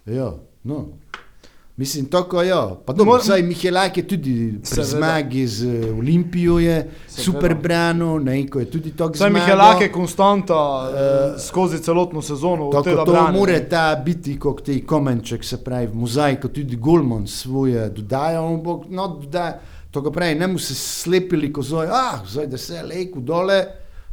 ja. 0.07 0.29
No. 0.63 0.85
Mislim, 1.77 2.05
tako 2.05 2.41
ja. 2.41 2.75
Pa 2.85 2.93
dobro, 2.93 3.11
Moram- 3.11 3.25
saj 3.25 3.41
Mihelak 3.43 3.97
je 3.97 4.07
tudi 4.07 4.59
pri 4.75 4.83
zmagi 4.83 5.47
z 5.47 5.65
eh, 5.65 5.91
Olimpijo 5.91 6.59
je 6.59 6.91
super 7.07 7.55
branil, 7.55 8.19
ne, 8.23 8.47
ko 8.47 8.59
je 8.59 8.71
tudi 8.71 8.91
tako 8.91 9.17
Saj. 9.17 9.29
Mihelak 9.29 9.81
je 9.81 9.91
konstanta 9.91 10.55
uh, 10.55 11.41
skozi 11.41 11.79
celotno 11.83 12.21
sezono. 12.21 12.69
tega 12.83 13.03
to 13.05 13.11
brani, 13.11 13.37
more 13.39 13.69
ta 13.69 14.01
biti, 14.05 14.39
kot 14.39 14.63
ti 14.63 14.85
komenček, 14.85 15.43
se 15.43 15.57
pravi, 15.63 15.87
v 15.87 15.95
mozaiku 15.95 16.47
tudi 16.47 16.75
Golman 16.75 17.27
svoje 17.27 17.89
dodaja, 17.89 18.41
on 18.41 18.63
bo, 18.63 18.83
no, 18.89 19.07
dodaja, 19.07 19.59
to 19.91 20.01
ga 20.01 20.11
pravi, 20.11 20.35
ne 20.35 20.47
mu 20.47 20.59
se 20.59 20.75
slepili, 20.75 21.53
ko 21.53 21.61
zoj, 21.61 21.87
ah, 21.91 22.23
zdaj 22.27 22.47
da 22.47 22.57
se 22.57 22.83
lejku 22.83 23.19
dole, 23.19 23.65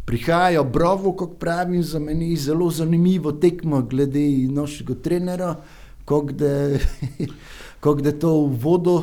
prihaja 0.05 0.63
brovo, 0.63 1.13
kot 1.13 1.39
pravim, 1.39 1.83
za 1.83 1.99
meni 1.99 2.37
zelo 2.37 2.71
zanimivo 2.71 3.33
tekmo 3.33 3.83
glede 3.83 4.27
našega 4.51 4.95
trenera, 4.95 5.55
kako 6.13 6.37
da, 6.37 6.53
kako 7.81 8.01
da 8.05 8.13
to 8.13 8.37
v 8.47 8.63
vodo, 8.63 9.03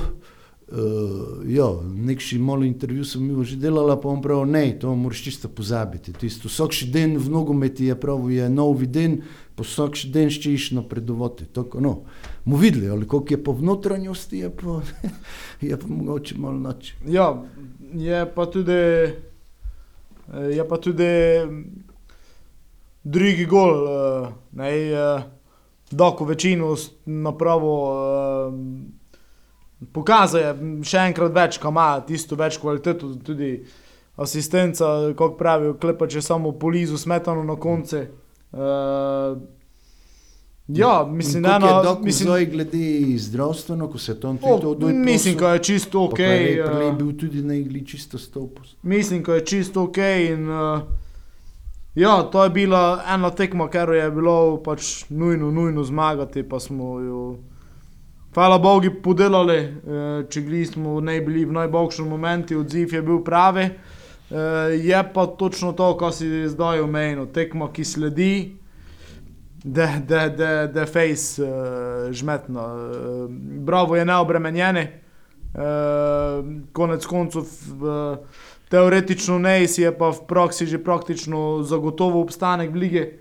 Uh, 0.71 1.49
ja, 1.49 1.65
nekši 1.95 2.37
malo 2.39 2.63
intervju 2.63 3.05
sem 3.05 3.23
imel 3.25 3.41
že 3.43 3.55
delala, 3.57 3.95
pa 3.97 4.05
on 4.09 4.19
pravi, 4.21 4.45
ne, 4.51 4.61
to 4.77 4.91
moraš 4.95 5.23
čisto 5.25 5.49
pozabiti. 5.49 6.13
Tisto, 6.13 6.45
vsak 6.45 6.75
še 6.77 6.89
dan 6.93 7.15
v 7.17 7.31
nogometi 7.33 7.87
je 7.87 7.95
prav, 7.97 8.27
je 8.29 8.45
novi 8.53 8.85
dan, 8.85 9.15
pa 9.57 9.65
vsak 9.65 9.97
še 9.97 10.11
dan 10.13 10.29
ščeš 10.29 10.67
napredovati. 10.77 11.47
Tako, 11.57 11.81
no, 11.81 11.93
mu 12.45 12.59
videli, 12.61 12.85
ali 12.85 13.09
koliko 13.09 13.33
je 13.33 13.39
po 13.41 13.57
vnotranjosti, 13.57 14.43
je 14.43 14.51
pa, 14.53 14.77
je 15.71 15.73
pa 15.73 15.89
mogoče 15.89 16.37
malo 16.37 16.61
noč. 16.61 16.93
Ja, 17.09 17.31
je 17.97 18.21
pa 18.37 18.45
tudi, 18.45 18.77
eh, 19.09 20.47
je 20.53 20.69
pa 20.69 20.77
tudi 20.77 21.09
mm, 21.49 21.65
drugi 23.09 23.49
gol, 23.49 23.73
uh, 23.89 24.29
ne, 24.53 24.69
uh, 24.93 25.38
doko 25.91 26.25
večino 26.25 26.75
s- 26.75 26.89
napravo 27.05 27.73
uh, 28.47 28.53
pokazuje 29.93 30.53
še 30.83 30.97
enkrat 31.05 31.31
več, 31.33 31.57
kam 31.57 31.73
ima 31.73 32.01
tisto 32.01 32.35
več 32.35 32.57
kvaliteto, 32.57 33.13
tudi 33.17 33.63
asistenca, 34.17 34.85
kot 35.13 35.37
pravijo, 35.37 35.73
klepa 35.75 36.07
če 36.07 36.21
samo 36.21 36.51
polizu 36.53 36.97
smetano 36.97 37.43
na 37.43 37.55
konce. 37.55 38.09
Uh, 38.51 39.37
ja, 40.69 41.05
mislim, 41.05 41.43
da 41.43 41.55
je 42.03 42.11
zdaj 42.13 42.45
glede 42.45 42.81
zdravstveno, 43.19 43.87
ko 43.87 43.97
se 43.97 44.19
tam 44.19 44.37
o, 44.37 44.57
tudi 44.57 44.67
odoj 44.67 44.93
mislim, 44.95 45.37
ko 45.37 45.47
je 45.47 45.59
čisto 45.61 46.03
ok. 46.03 46.19
Eh, 46.19 46.59
je 46.81 46.91
bil 46.93 47.13
tudi 47.13 47.41
na 47.41 47.55
igli 47.55 47.85
čisto 47.85 48.17
stopus. 48.17 48.75
Mislim, 48.83 49.23
da 49.23 49.33
je 49.33 49.45
čisto 49.45 49.83
ok. 49.83 49.97
In, 50.27 50.49
uh, 50.49 50.81
ja, 51.99 52.23
to 52.23 52.43
je 52.43 52.49
bila 52.49 53.03
ena 53.13 53.29
tekma, 53.35 53.67
ker 53.67 53.89
je 53.93 54.07
bilo 54.11 54.57
pač 54.63 55.03
nujno, 55.09 55.51
nujno 55.51 55.83
zmagati, 55.83 56.43
pa 56.47 56.59
smo 56.59 56.99
jo, 56.99 57.23
hvala 58.33 58.59
Bogu, 58.59 58.93
podelali. 59.03 59.59
Uh, 59.59 60.07
če 60.31 60.43
gli 60.47 60.63
smo 60.65 60.99
ne 61.03 61.19
bili 61.21 61.43
v 61.45 61.57
najboljšem 61.59 62.07
momentu, 62.07 62.61
odziv 62.63 62.95
je 62.95 63.01
bil 63.03 63.19
pravi. 63.25 63.67
Uh, 64.29 64.71
je 64.79 65.03
pa 65.13 65.25
točno 65.27 65.73
to, 65.73 65.91
kar 65.97 66.15
si 66.15 66.47
zdaj 66.47 66.85
omenil, 66.85 67.27
tekma, 67.35 67.71
ki 67.73 67.85
sledi. 67.85 68.33
Da, 69.59 69.89
da, 69.99 70.29
da, 70.31 70.51
da 70.71 70.85
face 70.87 71.43
uh, 71.43 72.07
žmetno. 72.15 72.63
Uh, 72.63 73.25
bravo 73.67 73.99
je 73.99 74.05
neobremenjeni. 74.07 74.87
Uh, 75.49 76.45
konec 76.71 77.05
koncev, 77.09 77.43
uh, 77.81 78.47
teoretično 78.69 79.39
ne, 79.39 79.67
si 79.67 79.81
je 79.81 79.91
pa 79.97 80.11
v 80.13 80.25
praksi 80.27 80.65
že 80.65 80.83
praktično 80.83 81.63
zagotovo 81.63 82.21
obstanek 82.21 82.75
lige. 82.75 83.19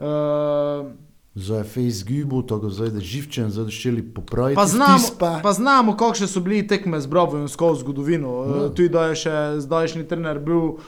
Uh, 0.00 0.92
je 1.34 1.64
face 1.64 2.04
gubo, 2.04 2.42
tako 2.42 2.70
zdaj 2.70 3.00
živčen, 3.00 3.50
zdaj 3.50 3.70
šeli 3.70 4.02
popraviti. 4.02 4.56
pa, 4.56 4.66
znamo, 4.66 5.08
pa. 5.18 5.40
pa 5.42 5.52
znamo, 5.52 5.96
kakšne 5.96 6.26
so 6.26 6.40
bili 6.40 6.66
tekme 6.66 7.00
z 7.00 7.06
Bravojem 7.06 7.48
skozi 7.48 7.80
zgodovino. 7.80 8.28
Ja. 8.28 8.64
Uh, 8.66 8.72
tudi 8.74 8.88
da 8.88 9.10
je 9.10 9.20
še 9.24 9.36
zdajšnji 9.60 10.08
trener 10.08 10.38
bil 10.38 10.80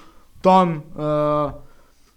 tam. 0.43 0.83
Uh, 0.97 1.53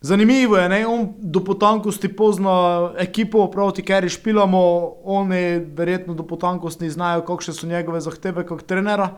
Zanimivo 0.06 0.58
je, 0.58 0.70
ne? 0.70 0.86
on 0.88 1.08
do 1.18 1.42
potankosti 1.42 2.12
pozna 2.14 2.92
ekipo, 2.98 3.48
proti 3.52 3.82
kateri 3.82 4.10
špilamo, 4.10 4.62
oni 5.04 5.66
verjetno 5.74 6.14
do 6.14 6.24
potankosti 6.24 6.90
znajo, 6.90 7.24
kakšne 7.25 7.54
so 7.54 7.68
njegove 7.68 8.02
zahteve 8.02 8.46
kot 8.46 8.68
trenera. 8.70 9.16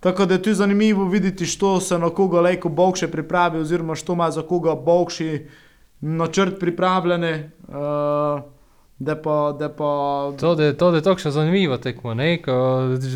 Tako 0.00 0.26
da 0.26 0.34
je 0.34 0.42
tu 0.42 0.54
zanimivo 0.54 1.04
videti, 1.04 1.46
što 1.46 1.80
se 1.80 1.98
na 1.98 2.10
koga 2.10 2.40
lejko 2.40 2.68
Bogše 2.68 3.08
pripravi, 3.08 3.58
oziroma 3.58 3.94
što 3.94 4.12
ima 4.12 4.30
za 4.30 4.42
koga 4.42 4.74
Bogši 4.74 5.46
načrt 6.00 6.60
pripravljene. 6.60 7.50
Uh, 7.68 7.74
da 9.00 9.16
pa, 9.16 9.56
da 9.58 9.68
pa 9.68 10.32
To, 10.40 10.54
da 10.54 10.76
to, 10.76 10.90
da 10.90 10.96
je 10.96 11.02
tako 11.02 11.30
zanimivo 11.30 11.76
tekmo, 11.76 12.14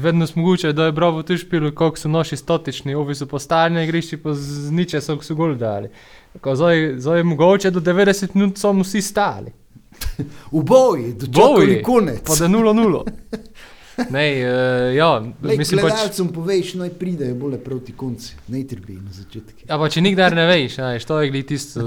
vedno 0.00 0.26
smo 0.26 0.42
mogoče, 0.42 0.72
da 0.72 0.84
je 0.84 0.92
bravo 0.92 1.22
tu 1.22 1.36
špil, 1.36 1.74
kako 1.74 1.96
so 1.96 2.08
naši 2.08 2.36
statični, 2.36 2.94
ovi 2.94 3.14
so 3.14 3.26
postavljeni 3.26 3.74
na 3.74 3.82
igrišču, 3.84 4.16
pa 4.22 4.32
z 4.34 4.72
niče 4.72 5.00
so, 5.00 5.18
so 5.22 5.34
gol 5.34 5.54
dali. 5.54 5.88
Ko 6.40 6.56
zdaj, 6.56 6.94
zdaj 6.98 7.18
je 7.18 7.24
mogoče 7.24 7.70
do 7.70 7.80
90 7.80 8.28
minut 8.34 8.58
so 8.58 8.72
vsi 8.72 9.02
stali. 9.02 9.52
V 10.52 10.62
boji, 10.62 11.12
do 11.12 11.26
Boji, 11.26 11.82
konec. 11.82 12.22
Pa 12.26 12.34
da 12.34 12.48
0-0. 12.48 13.02
Ne, 14.10 14.24
uh, 14.42 14.94
ja, 14.96 15.08
Lej, 15.42 15.58
mislim 15.58 15.80
pač. 15.80 15.92
gledalcem 15.92 16.28
poveš, 16.34 16.72
naj 16.80 16.90
pridejo 16.98 17.34
bolje 17.38 17.58
proti 17.64 17.92
konci, 17.92 18.34
ne 18.48 18.64
trpi 18.66 18.96
na 18.98 19.12
začetku. 19.14 19.66
Ja, 19.68 19.78
pa 19.78 19.88
če 19.88 20.02
nikdar 20.02 20.34
ne 20.34 20.46
veš, 20.50 20.78
ne, 20.82 20.96
što 21.00 21.20
je 21.20 21.30
glih 21.30 21.44
tisto. 21.46 21.84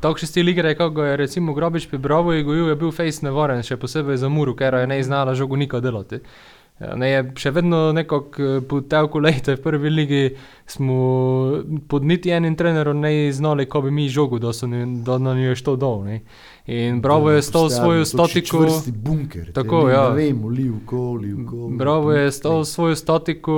Tako 0.00 0.22
še 0.22 0.30
stil 0.30 0.52
igre, 0.54 0.74
kako 0.78 1.08
je 1.08 1.16
recimo 1.16 1.54
Grobič 1.56 1.88
pri 1.90 1.98
Brovu 1.98 2.36
je 2.36 2.46
gojil, 2.46 2.68
je 2.68 2.78
bil 2.78 2.94
face 2.94 3.26
nevaren, 3.26 3.64
še 3.66 3.76
posebej 3.76 4.20
za 4.22 4.30
Muru, 4.30 4.54
ker 4.54 4.78
je 4.82 4.86
ne 4.86 5.02
znala 5.02 5.34
žogo 5.34 5.58
niko 5.58 5.80
delati. 5.82 6.22
Ja, 6.78 6.94
Ne, 6.94 7.08
je 7.10 7.22
še 7.42 7.50
vedno 7.50 7.88
nekako 7.90 8.60
po 8.70 8.78
telku 8.86 9.18
leta 9.18 9.56
v 9.56 9.62
prvi 9.64 9.90
ligi 9.90 10.20
smo 10.70 10.94
pod 11.90 12.04
niti 12.06 12.30
enim 12.30 12.54
trenerom 12.54 13.00
ne 13.02 13.32
znali, 13.34 13.66
ko 13.66 13.82
bi 13.82 13.90
mi 13.90 14.06
žogo, 14.06 14.38
da, 14.38 14.52
so 14.54 14.68
da 14.70 15.18
nam 15.18 15.40
je 15.42 15.56
što 15.58 15.74
dol. 15.74 16.04
Ne. 16.06 16.20
In 16.68 17.00
Bravo 17.00 17.30
je 17.30 17.42
stal 17.42 17.70
svojo 17.70 18.04
statiko. 18.04 18.56
Čvrsti 18.56 18.92
bunker. 18.92 19.52
Tako, 19.52 19.86
ne, 19.86 19.92
ja. 19.92 20.08
Ne 20.08 20.14
vem, 20.16 20.48
livko, 20.48 21.12
livko. 21.12 21.68
Bravo 21.68 22.12
je 22.12 22.32
stal 22.32 22.64
svojo 22.64 22.96
statiko, 22.96 23.54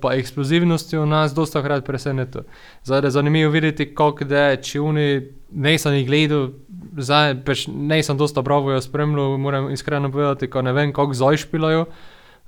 pa 0.00 0.14
eksplozivnostjo 0.14 1.04
nas 1.06 1.34
dosta 1.34 1.62
krat 1.62 1.84
presenetil. 1.84 2.46
Zdaj 2.84 3.04
je 3.04 3.10
zanimivo 3.10 3.50
videti, 3.52 3.94
kako 3.94 4.24
da 4.24 4.38
je, 4.38 4.62
če 4.62 4.80
oni 4.80 5.06
nisem 5.52 5.98
jih 5.98 6.06
gledal, 6.08 6.48
zdaj 6.96 7.34
pač 7.44 7.66
nisem 7.68 8.16
dosta 8.16 8.42
bravo 8.42 8.72
jo 8.72 8.80
spremljal, 8.80 9.36
moram 9.36 9.68
iskreno 9.70 10.08
povedati, 10.12 10.48
ko 10.48 10.62
ne 10.62 10.72
vem, 10.72 10.92
kako 10.92 11.14
zdaj 11.14 11.44
špilajo. 11.44 11.84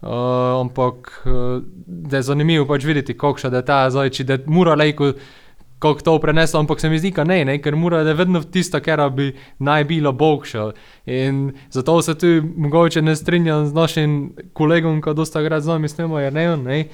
Uh, 0.00 0.08
ampak 0.62 1.12
uh, 1.28 1.60
da 1.86 2.16
je 2.16 2.22
zanimivo 2.22 2.64
pač 2.64 2.88
videti, 2.88 3.12
da 3.50 3.56
je 3.56 3.64
ta 3.68 3.82
zdaj, 3.90 4.10
če 4.16 4.24
da 4.24 4.38
mora 4.46 4.72
lejko, 4.74 5.12
kako 5.80 6.00
to 6.00 6.18
preneslo, 6.20 6.60
ampak 6.60 6.80
se 6.80 6.88
mi 6.88 6.98
zdi, 6.98 7.10
da 7.16 7.24
ne, 7.24 7.44
ne, 7.44 7.56
ker 7.62 7.76
mora 7.76 8.02
da 8.04 8.12
vedno 8.12 8.42
tista, 8.42 8.80
kar 8.84 9.00
bi 9.10 9.32
naj 9.58 9.84
bilo 9.84 10.12
boljša. 10.12 10.66
In 11.06 11.52
zato 11.70 12.02
se 12.02 12.14
tu 12.18 12.26
mogoče 12.56 13.02
ne 13.02 13.16
strinjam 13.16 13.66
z 13.66 13.72
našim 13.74 14.32
kolegom, 14.52 15.00
ki 15.02 15.14
dosta 15.16 15.40
krat 15.44 15.64
z 15.64 15.72
nami 15.72 15.88
snema, 15.88 16.20
jer 16.20 16.32
ne 16.32 16.56
ne. 16.56 16.84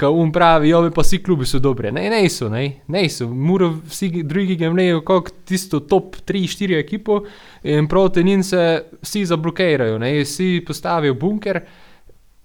Ko 0.00 0.08
um 0.16 0.30
pravi, 0.32 0.70
jo 0.70 0.80
pa 0.94 1.02
vsi 1.04 1.18
klubi 1.22 1.44
so 1.46 1.58
dobri. 1.60 1.92
Ne, 1.92 2.06
ne 2.10 2.22
so, 2.32 2.48
ne, 2.48 2.80
ne 2.88 3.08
so. 3.12 3.28
Mora 3.28 3.68
vsi 3.68 4.22
drugi 4.24 4.56
gemlejo 4.56 5.02
kot 5.04 5.28
tisto 5.44 5.80
top 5.80 6.16
3-4 6.26 6.78
ekipo 6.78 7.20
in 7.62 7.88
proti 7.88 8.24
njim 8.24 8.42
se 8.42 8.84
vsi 9.02 9.26
zablokirajo, 9.26 9.98
ne, 9.98 10.14
vsi 10.24 10.64
postavijo 10.66 11.14
bunker. 11.14 11.60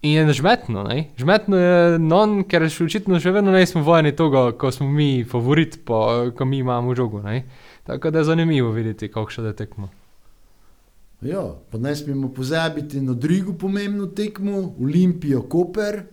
In 0.05 0.27
je 0.27 0.33
žmetno, 0.33 0.83
ne? 0.83 1.09
žmetno 1.17 1.57
je 1.57 2.00
non, 2.00 2.43
ker 2.45 2.67
še 2.69 2.85
očitno 2.85 3.17
še 3.17 3.31
vedno 3.33 3.50
nismo 3.55 3.81
vojni 3.81 4.12
tega, 4.13 4.51
ko 4.53 4.69
smo 4.69 4.85
mi 4.85 5.25
favorit, 5.25 5.79
pa 5.88 6.29
ko 6.38 6.45
mi 6.45 6.59
imamo 6.62 6.93
žogo. 6.93 7.24
Ne? 7.25 7.41
Tako 7.89 8.12
da 8.13 8.21
je 8.21 8.29
zanimivo 8.29 8.69
videti, 8.75 9.09
kako 9.09 9.33
še 9.33 9.45
da 9.47 9.53
tekmo. 9.57 9.89
Ja, 11.25 11.41
pa 11.71 11.81
ne 11.81 11.95
smemo 11.97 12.29
pozabiti 12.29 13.01
na 13.01 13.15
drugo 13.18 13.55
pomembno 13.57 14.05
tekmo, 14.13 14.75
Olimpijo 14.77 15.41
Koper. 15.50 16.03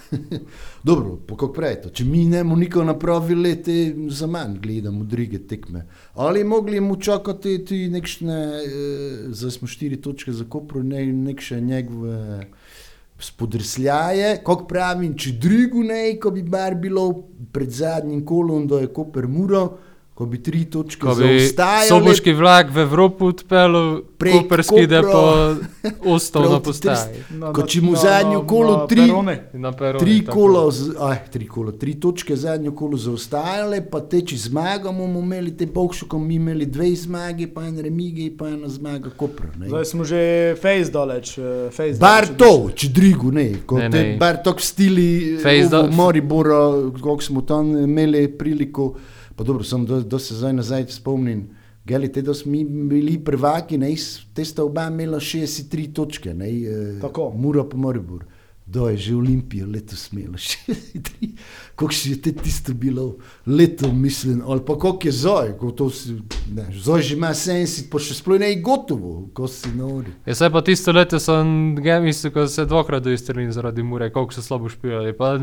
Dobro, 0.88 1.18
kako 1.28 1.50
pravite, 1.52 1.90
če 1.92 2.06
mi 2.08 2.24
ne 2.30 2.40
bomo 2.40 2.56
nikoli 2.56 2.88
napravili, 2.88 3.52
te 3.62 3.76
za 4.16 4.26
manj 4.30 4.56
gledamo 4.64 5.04
druge 5.04 5.42
tekme. 5.46 5.84
Ali 6.14 6.44
mogli 6.44 6.80
mu 6.80 6.96
čakati 6.96 7.58
tudi 7.64 7.90
nekšne, 7.92 8.38
eh, 8.62 9.28
zdaj 9.28 9.58
smo 9.58 9.68
štiri 9.68 10.00
točke 10.00 10.32
za 10.32 10.48
Kopro, 10.48 10.82
ne, 10.82 11.04
nekše 11.06 11.60
njegove 11.60 12.46
spodrsljaje, 13.18 14.36
kako 14.44 14.66
pravim, 14.68 15.16
če 15.18 15.32
drugo 15.40 15.82
ne, 15.86 16.16
ko 16.20 16.30
bi 16.30 16.42
bar 16.42 16.74
bilo 16.74 17.06
pred 17.52 17.70
zadnjim 17.70 18.24
kolom, 18.26 18.66
da 18.68 18.80
je 18.82 18.92
Koper 18.92 19.26
muro, 19.28 19.62
ko 20.16 20.24
bi 20.26 20.38
tri 20.38 20.64
točke 20.64 21.00
Ko 21.02 21.12
bi 21.14 21.26
zaostajali. 21.38 21.88
soboški 21.88 22.32
vlak 22.32 22.70
v 22.70 22.78
Evropo 22.78 23.26
odpeljal, 23.26 24.00
koperski, 24.16 24.86
da 24.86 25.02
pa 25.02 25.24
ostal 26.06 26.46
na 26.46 26.60
postaji. 26.60 27.20
na, 27.30 27.52
Ko 27.52 27.62
če 27.62 27.80
mu 27.82 27.92
zadnjo 27.94 28.40
kolo 28.42 28.86
tri- 28.86 29.04
perone. 29.04 29.34
Tri 29.98 30.24
z- 30.70 30.96
aj, 30.98 31.18
tri 31.30 31.46
kola, 31.46 31.72
tri 31.72 31.94
točke 31.96 32.32
zadnjo 32.34 32.72
kolo 32.72 32.96
zaostajale, 32.96 33.82
pa 33.82 34.00
te, 34.02 34.22
če 34.22 34.36
zmagamo, 34.38 34.98
bomo 34.98 35.20
imeli 35.20 35.52
te 35.52 35.66
bokšukom, 35.68 36.26
mi 36.26 36.34
imeli 36.36 36.66
dve 36.66 36.96
zmage, 36.96 37.46
pa 37.48 37.62
en 37.62 37.76
remige, 37.78 38.30
pa 38.32 38.48
ena 38.48 38.68
zmaga 38.68 39.10
kopra. 39.10 39.52
ne. 39.58 39.68
Zdaj 39.68 39.84
smo 39.84 40.04
že 40.04 40.20
face 40.56 40.90
daleč. 40.90 41.38
eh, 41.38 41.42
face 41.70 41.98
Bar 41.98 42.24
daleč. 42.26 42.38
to, 42.38 42.50
če 42.72 42.88
drigo, 42.88 43.30
ne, 43.30 43.52
ko 43.66 43.78
Ne, 43.78 43.90
te 43.90 44.02
ne. 44.02 44.16
bar 44.16 44.40
tok 44.42 44.60
stili, 44.62 45.36
Fejs 45.36 45.66
v 45.66 45.70
do- 45.70 45.88
Moribora, 45.88 46.72
kako 46.94 47.20
smo 47.20 47.40
tam 47.42 47.76
imeli 47.76 48.28
priliko, 48.30 48.94
pa 49.36 49.44
dobro, 49.44 49.64
sem 49.64 49.84
do, 49.84 50.00
do 50.02 50.18
se 50.18 50.34
zdaj 50.34 50.52
nazaj 50.54 50.86
spomnim. 50.88 51.48
Gali, 51.84 52.08
te, 52.08 52.22
da 52.22 52.34
smo 52.34 52.52
mi 52.52 52.64
bili 52.64 53.18
prvaki, 53.20 53.78
ne, 53.78 53.92
s- 53.92 54.20
te 54.34 54.44
sta 54.44 54.64
oba 54.64 54.86
imela 54.86 55.20
63 55.20 55.92
točke, 55.92 56.34
ne, 56.34 56.48
eh, 56.50 57.00
Tako. 57.00 57.30
Mura 57.32 57.64
pa 57.64 57.76
Moribor. 57.76 58.24
Do 58.68 58.88
je 58.88 58.96
že 58.98 59.14
Olimpija 59.14 59.62
letos 59.64 60.10
imela 60.12 60.34
63. 60.34 61.28
Kako 61.76 61.92
si 61.92 62.10
je 62.10 62.16
te 62.18 62.32
tisto 62.32 62.74
bilo 62.74 63.16
leto, 63.46 63.92
mislim, 63.94 64.42
ali 64.44 64.60
pa 64.60 64.74
kako 64.74 64.98
je 65.04 65.12
zdaj, 65.12 65.52
ko 65.52 65.70
to 65.70 65.90
si, 65.90 66.16
ne, 66.50 66.66
zdaj 66.74 67.02
že 67.02 67.14
ima 67.14 67.28
70, 67.28 67.84
pa 67.86 67.98
še 67.98 68.14
sploh 68.14 68.40
ne 68.40 68.48
je 68.48 68.56
gotovo, 68.58 69.28
ko 69.30 69.46
si 69.46 69.70
nori. 69.70 70.10
Ja, 70.26 70.34
saj 70.34 70.50
pa 70.50 70.62
tisto 70.62 70.90
leto 70.90 71.20
sem 71.20 71.46
mislil, 72.00 72.32
ko 72.32 72.46
se 72.46 72.64
dvakrat 72.64 73.02
doistrelil 73.02 73.52
zaradi 73.52 73.82
Mure, 73.84 74.10
koliko 74.10 74.32
so 74.32 74.42
slabo 74.42 74.68
špijali. 74.68 75.12
Pa 75.12 75.36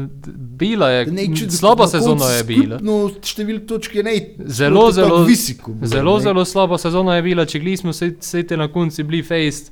bila 0.57 0.89
je, 0.89 1.05
Ne, 1.07 1.27
če- 1.29 1.47
slaba 1.49 1.83
na 1.83 1.89
sezona 1.89 2.25
je 2.27 2.43
bila. 2.43 2.75
skupno 2.75 2.97
število 3.23 3.59
točk 3.62 3.95
je 3.95 4.03
ne. 4.03 4.17
Zelo, 4.41 4.91
zelo, 4.91 5.23
visoko. 5.23 5.71
bilo, 5.71 5.88
zelo, 5.88 6.17
ne. 6.17 6.23
zelo 6.23 6.45
slaba 6.45 6.77
sezona 6.77 7.15
je 7.15 7.21
bila, 7.23 7.45
če 7.45 7.59
gli 7.59 7.77
smo 7.77 7.93
se, 7.93 8.15
se 8.19 8.43
te 8.43 8.57
na 8.57 8.67
koncu 8.67 9.03
bili 9.03 9.23
fejst. 9.23 9.71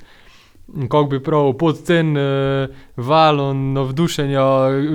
Kako 0.82 1.04
bi 1.04 1.20
prav 1.20 1.52
pod 1.52 1.82
ten 1.82 2.16
uh, 2.16 2.22
valom 2.98 3.72
navdušenja, 3.72 4.40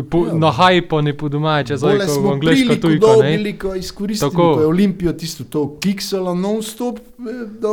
po, 0.09 0.25
Ja. 0.25 0.33
na 0.33 0.51
hajponi 0.51 1.13
po 1.13 1.29
domače, 1.29 1.77
zdaj 1.77 1.97
ko 1.97 2.21
v 2.21 2.31
angliško 2.31 2.75
tujko. 2.75 3.07
ne. 3.07 3.31
dobili, 3.31 3.53
ko 3.53 3.75
izkoristimo, 3.75 4.31
Tako. 4.31 4.53
ko 4.53 4.61
je 4.61 4.67
Olimpijo 4.67 5.13
tisto 5.13 5.43
to 5.43 5.77
kiksalo 5.79 6.35
non-stop, 6.35 6.97
eh, 6.97 7.03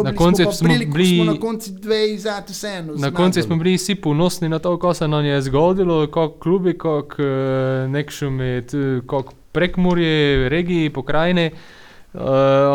Na 0.05 0.15
koncu 0.15 0.43
smo 0.43 0.53
smo 0.53 0.69
bili- 0.69 1.17
smo 1.17 1.25
na 1.25 1.41
koncu 1.41 1.71
dve 1.73 2.19
zate 2.19 2.53
vseeno. 2.53 2.93
Na 2.95 3.11
koncu 3.11 3.43
smo 3.43 3.57
bili 3.57 3.75
vsi 3.75 3.95
ponosni 3.95 4.49
na 4.49 4.59
to, 4.59 4.79
ko 4.79 4.95
se 4.95 5.09
nam 5.09 5.25
je 5.25 5.43
zgodilo, 5.43 6.07
kako 6.07 6.35
klubi, 6.35 6.73
kako 6.75 7.23
uh, 7.23 7.29
nekšumi, 7.91 8.63
kako 9.01 9.33
prekmurje, 9.53 10.49
regiji, 10.49 10.91
pokrajine. 10.91 11.47
Uh, 11.47 11.59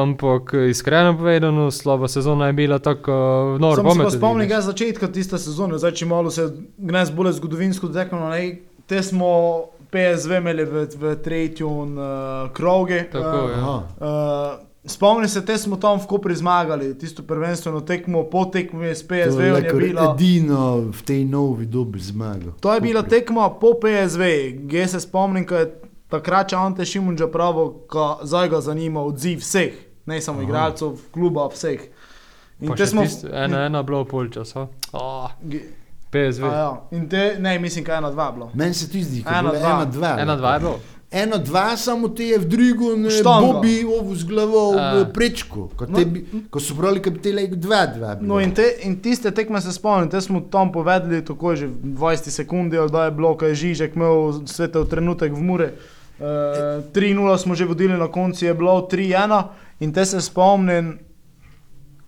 ampak 0.04 0.54
iskreno 0.70 1.18
povedano, 1.18 1.72
slaba 1.72 2.08
sezona 2.08 2.48
je 2.48 2.54
bila 2.54 2.80
tako 2.80 3.12
uh, 3.56 3.60
Sam 3.60 3.76
se 3.76 3.84
normalna. 3.88 4.12
spomnim 4.12 4.48
ga 4.48 4.62
začetka 4.62 5.08
tiste 5.08 5.38
sezone, 5.38 5.78
zdaj 5.78 5.92
če 5.92 6.06
malo 6.06 6.32
se 6.32 6.50
gnes 6.78 7.12
bolj 7.12 7.32
zgodovinsko 7.32 7.88
dotaknemo, 7.88 8.30
ne, 8.30 8.58
te 8.88 9.04
smo 9.04 9.30
PSV 9.92 10.42
imeli 10.42 10.66
v, 10.66 10.88
v 10.96 11.16
tretjem 11.24 11.68
uh, 11.98 12.50
krogu. 12.54 13.00
Tako, 13.12 13.38
uh, 13.46 13.52
ja. 13.52 13.76
Uh, 14.00 14.66
Spomnim 14.86 15.30
se, 15.30 15.46
te 15.46 15.58
smo 15.58 15.76
tam 15.76 16.00
v 16.00 16.08
Kopri 16.08 16.36
zmagali, 16.36 16.98
tisto 16.98 17.24
prvenstveno 17.24 17.82
tekmo, 17.82 18.24
po 18.24 18.46
tekmi 18.46 18.88
s 18.96 19.04
To 19.04 19.14
PSV 19.14 19.40
je 19.40 19.46
je 19.46 19.54
lekar 19.54 19.76
bilo. 19.76 20.14
edino 20.16 20.88
v 20.90 21.02
tej 21.04 21.26
novi 21.26 21.66
dobi 21.66 22.00
zmagal. 22.00 22.56
To 22.64 22.74
je 22.74 22.82
bila 22.82 23.04
tekma 23.04 23.50
po 23.50 23.76
PSV, 23.76 24.24
gdje 24.64 24.88
se 24.88 25.00
spomnim, 25.00 25.46
ko 25.46 25.56
je 25.56 25.68
takrat 26.10 26.50
če 26.50 26.56
Ante 26.58 26.84
Šimunča 26.84 27.28
pravo, 27.28 27.64
ko 27.88 28.20
zdaj 28.24 28.50
ga 28.50 28.62
zanima 28.62 29.02
odziv 29.02 29.40
vseh, 29.40 29.74
ne 30.06 30.20
samo 30.20 30.38
Aha. 30.38 30.44
igralcev, 30.44 30.98
kluba, 31.12 31.48
vseh. 31.48 31.80
In 32.60 32.68
Pa 32.68 32.76
te 32.76 32.84
še 32.84 32.90
smo. 32.90 33.02
tisto, 33.02 33.28
ena, 33.30 33.66
ena 33.66 33.84
bilo 33.84 34.04
polčas, 34.06 34.52
oh, 34.56 35.30
Ge- 35.42 35.64
PSV. 36.10 36.44
A 36.44 36.54
Ja. 36.54 36.70
In 36.92 37.08
te, 37.08 37.38
ne, 37.38 37.54
mislim, 37.58 37.84
kaj 37.84 37.98
ena, 37.98 38.10
dva 38.10 38.32
bilo. 38.32 38.50
Meni 38.54 38.74
se 38.74 38.90
ti 38.90 39.00
zdi, 39.02 39.22
da 39.22 39.30
je 39.30 39.40
Ena, 39.40 39.52
dva. 39.52 39.70
ena, 39.70 39.86
dva. 39.88 40.16
Ena, 40.20 40.36
dva 40.36 40.54
je 40.54 40.60
bilo. 40.60 40.80
Eno, 41.12 41.38
dva, 41.40 41.74
samo 41.76 42.08
te 42.10 42.24
je 42.24 42.38
v 42.38 42.46
drugo, 42.46 42.96
ne 42.96 43.10
Štango. 43.10 43.54
bobi 43.54 43.82
ovu 43.84 44.14
z 44.14 44.24
glavo 44.26 44.60
A. 44.72 44.94
v 44.96 45.06
prečku. 45.10 45.70
Ko, 45.74 45.86
No. 45.88 45.96
te 45.96 46.06
bi, 46.06 46.22
ko 46.52 46.60
so 46.60 46.76
pravili, 46.76 47.00
da 47.00 47.10
bi 47.10 47.20
te 47.20 47.32
lego 47.32 47.56
dva, 47.58 47.86
dva. 47.88 48.16
bilo. 48.16 48.28
No 48.28 48.40
in, 48.40 48.52
te, 48.52 48.62
in 48.84 48.98
tiste 48.98 49.32
tekme 49.32 49.58
se 49.60 49.72
spomnim, 49.72 50.06
te 50.08 50.20
smo 50.20 50.42
tam 50.44 50.70
povedali, 50.70 51.24
tako 51.24 51.56
že 51.56 51.66
v 51.66 51.96
20 51.96 52.30
sekundi, 52.32 52.78
ali 52.78 52.90
da 52.90 53.06
je 53.06 53.12
bilo, 53.12 53.34
ko 53.34 53.46
je 53.46 53.56
Žižek 53.56 53.96
imel 53.96 54.16
svetel 54.46 54.86
trenutek 54.86 55.32
v 55.32 55.42
Mure. 55.42 55.70
Uh, 55.70 55.99
3-0 56.20 57.38
smo 57.38 57.56
že 57.56 57.66
vodili, 57.66 57.98
na 57.98 58.08
koncu 58.08 58.46
je 58.46 58.54
bilo 58.54 58.88
3-1 58.92 59.44
in 59.80 59.94
te 59.94 60.06
se 60.06 60.22
spomnim, 60.22 61.00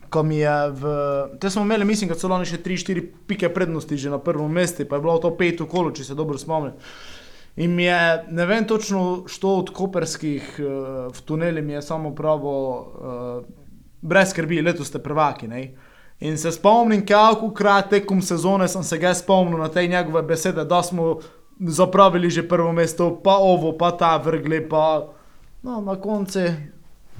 ko 0.10 0.24
mi 0.24 0.38
je 0.38 0.72
v... 0.72 0.84
Te 1.40 1.50
smo 1.50 1.62
imeli, 1.62 1.86
mislim, 1.86 2.12
da 2.12 2.28
lani 2.28 2.46
še 2.46 2.60
3-4 2.60 3.06
pike 3.28 3.50
prednosti 3.54 3.98
že 3.98 4.12
na 4.12 4.20
prvem 4.20 4.52
mestu, 4.52 4.86
pa 4.86 5.00
je 5.00 5.02
bilo 5.02 5.18
to 5.24 5.32
pet 5.38 5.64
v 5.64 5.70
kolu, 5.72 5.94
če 5.96 6.04
se 6.04 6.16
dobro 6.16 6.38
spomnim. 6.38 6.76
In 7.56 7.76
mi 7.76 7.84
je, 7.84 8.26
ne 8.32 8.46
vem 8.46 8.68
točno, 8.68 9.24
što 9.28 9.56
od 9.64 9.72
koperskih 9.76 10.60
uh, 10.60 10.68
v 11.12 11.24
tuneli 11.28 11.62
mi 11.62 11.74
je 11.74 11.82
samo 11.82 12.14
pravo, 12.16 12.54
uh, 12.80 13.44
brez 14.02 14.32
skrbi, 14.32 14.62
letos 14.62 14.88
ste 14.88 15.00
prvaki. 15.04 15.48
Ne? 15.48 15.64
In 16.20 16.38
se 16.38 16.52
spomnim, 16.52 17.06
kako 17.06 17.52
krat 17.54 17.90
tekom 17.90 18.22
sezone 18.22 18.68
sem 18.68 18.84
se 18.84 18.98
ga 18.98 19.14
spomnil 19.14 19.60
na 19.60 19.68
te 19.72 19.88
njegove 19.88 20.22
besede, 20.24 20.64
da 20.66 20.84
smo 20.84 21.20
zapravili 21.68 22.30
že 22.30 22.48
prvo 22.48 22.72
mesto, 22.72 23.22
pa 23.24 23.38
ovo, 23.38 23.78
pa 23.78 23.92
ta 23.92 24.18
vrgli, 24.18 24.70
pa 24.70 25.08
no, 25.64 25.82
na 25.82 25.96
koncu. 25.96 26.40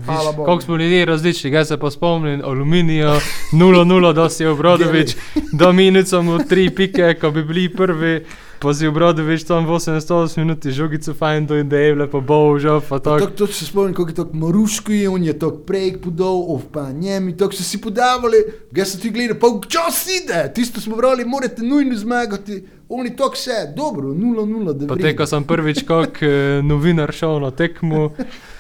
Bogu. 0.06 0.46
Kako 0.46 0.62
smo 0.62 0.76
ljudje 0.78 1.06
različni, 1.06 1.52
jaz 1.52 1.68
se 1.68 1.78
pa 1.78 1.92
spomnim 1.92 2.42
Aluminijo, 2.46 3.20
0-0, 3.54 4.14
da 4.14 4.30
si 4.30 4.44
je 4.44 4.50
Obrodovič, 4.50 5.16
do 5.60 5.74
minuto 5.74 6.22
mu 6.22 6.40
tri 6.50 6.70
pike, 6.70 7.14
ko 7.22 7.32
bi 7.32 7.44
bili 7.44 7.70
prvi, 7.70 8.26
pa 8.62 8.74
si 8.74 8.88
Obrodovič 8.88 9.44
tam 9.44 9.66
88 9.66 10.38
minut, 10.38 10.66
žogico 10.66 11.14
fajn 11.14 11.48
do 11.50 11.58
ideje, 11.58 11.96
lepo 11.96 12.22
božal, 12.22 12.82
pa 12.82 13.00
tako. 13.00 13.20
Tako 13.20 13.32
to 13.32 13.48
se 13.48 13.66
spomnim, 13.66 13.94
kako 13.94 14.10
je 14.10 14.16
to 14.16 14.28
Maruško 14.34 14.92
je, 14.92 15.10
on 15.10 15.24
je 15.24 15.40
to 15.40 15.50
prej 15.66 15.98
podal, 15.98 16.46
ov 16.48 16.62
pa 16.72 16.92
njemi, 16.92 17.38
tako 17.38 17.58
so 17.58 17.64
si 17.64 17.82
podavali, 17.82 18.38
ga 18.72 18.86
so 18.86 19.02
ti 19.02 19.10
gledali, 19.10 19.40
pa 19.40 19.48
čas 19.68 20.06
ide, 20.22 20.54
tisto 20.54 20.82
smo 20.82 20.96
brali, 20.96 21.26
morate 21.26 21.64
nujno 21.64 21.98
zmagati, 21.98 22.64
oni 22.90 23.16
to 23.16 23.32
vse, 23.34 23.74
dobro, 23.76 24.14
0-0, 24.14 24.74
da 24.74 24.88
Potem, 24.88 25.18
ko 25.18 25.26
sem 25.26 25.44
prvič 25.44 25.84
kot 25.88 26.22
eh, 26.22 26.62
novinar 26.62 27.12
šel 27.12 27.40
na 27.42 27.52
tekmo, 27.52 28.12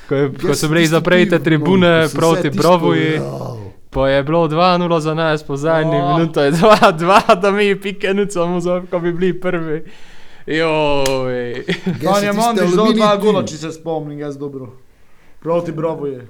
ko, 0.09 0.15
je, 0.15 0.31
ko 0.47 0.55
so 0.55 0.69
bili 0.71 0.87
zaprete 0.87 1.39
tribune 1.39 2.07
proti 2.15 2.49
Brovoji, 2.49 3.19
pa 3.91 4.09
je 4.09 4.23
bilo 4.23 4.47
2-0 4.47 4.99
za 4.99 5.13
nas, 5.13 5.43
po 5.43 5.57
zadnji 5.57 5.95
O. 5.95 6.17
minuti 6.17 6.39
je 6.39 6.51
2-2, 6.51 7.39
da 7.41 7.51
mi 7.51 7.81
pike 7.81 8.13
nucamo, 8.13 8.59
ko 8.91 8.99
bi 8.99 9.13
bili 9.13 9.39
prvi. 9.39 9.83
Joj. 10.45 11.65
On 12.15 12.23
je 12.23 12.33
Mondi 12.33 12.67
zdal 12.67 12.93
dva 12.93 13.15
gola, 13.17 13.45
če 13.45 13.57
se 13.57 13.71
spomnim, 13.71 14.19
jaz 14.19 14.37
dobro. 14.37 14.71
Proti 15.39 15.71
Bravo 15.71 16.07
je, 16.07 16.27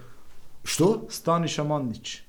Što? 0.64 1.02
Staniša 1.10 1.64
Mandić. 1.64 2.22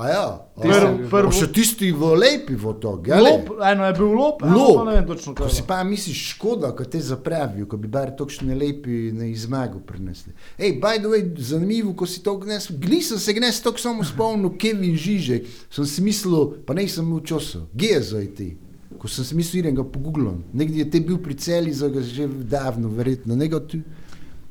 A 0.00 0.08
ja, 0.08 0.26
a, 0.56 0.60
Tisti 0.62 0.68
je 0.68 0.80
Prv, 0.80 0.96
bil 0.96 1.04
pa 1.04 1.18
prvo, 1.18 1.32
še 1.32 1.46
tisti 1.52 1.88
v 1.92 2.08
lepi 2.16 2.54
v 2.56 2.72
to, 2.80 2.92
gledaj. 3.04 3.20
lop, 3.20 3.50
eno 3.60 3.84
je 3.84 3.94
bil 3.98 4.12
lop, 4.16 4.38
eno 4.42 4.56
Lop. 4.56 4.78
ne 4.86 4.94
vem 4.94 5.06
točno 5.06 5.34
kaj. 5.36 5.50
si 5.52 5.62
pa 5.68 5.82
misliš, 5.84 6.22
škoda, 6.30 6.70
ko 6.72 6.84
te 6.84 7.00
zapravijo, 7.00 7.66
ko 7.68 7.76
bi 7.76 7.88
bar 7.88 8.14
tokšne 8.16 8.56
lepi 8.56 9.10
na 9.12 9.28
izmago 9.28 9.76
prinesli. 9.80 10.32
Ej, 10.56 10.78
by 10.80 10.96
the 10.96 11.10
way, 11.12 11.20
zanimivo, 11.36 11.92
ko 11.92 12.08
si 12.08 12.22
to 12.24 12.32
gnes, 12.38 12.70
nisem 12.80 13.20
se 13.20 13.32
gnes 13.32 13.60
tako 13.60 13.78
samo 13.78 14.04
spomnil, 14.04 14.54
Kevin 14.56 14.96
Žižek, 14.96 15.44
sem 15.68 15.84
si 15.84 16.00
mislil, 16.00 16.56
pa 16.64 16.72
ne 16.72 16.88
sem 16.88 17.04
imel 17.04 17.20
časa, 17.20 17.60
gezo 17.76 18.16
je 18.24 18.30
ti. 18.34 18.48
Ko 18.96 19.08
sem 19.08 19.24
si 19.24 19.36
mislil, 19.36 19.60
idem 19.64 19.76
ga 19.76 19.84
pogooglom. 19.84 20.40
Nekdje 20.52 20.84
je 20.84 20.90
te 20.90 21.00
bil 21.00 21.20
pri 21.20 21.36
celi, 21.36 21.76
za 21.76 21.92
ga 21.92 22.00
že 22.00 22.24
davno, 22.28 22.88
verjetno. 22.88 23.36
Nego 23.36 23.60
tu. 23.60 23.84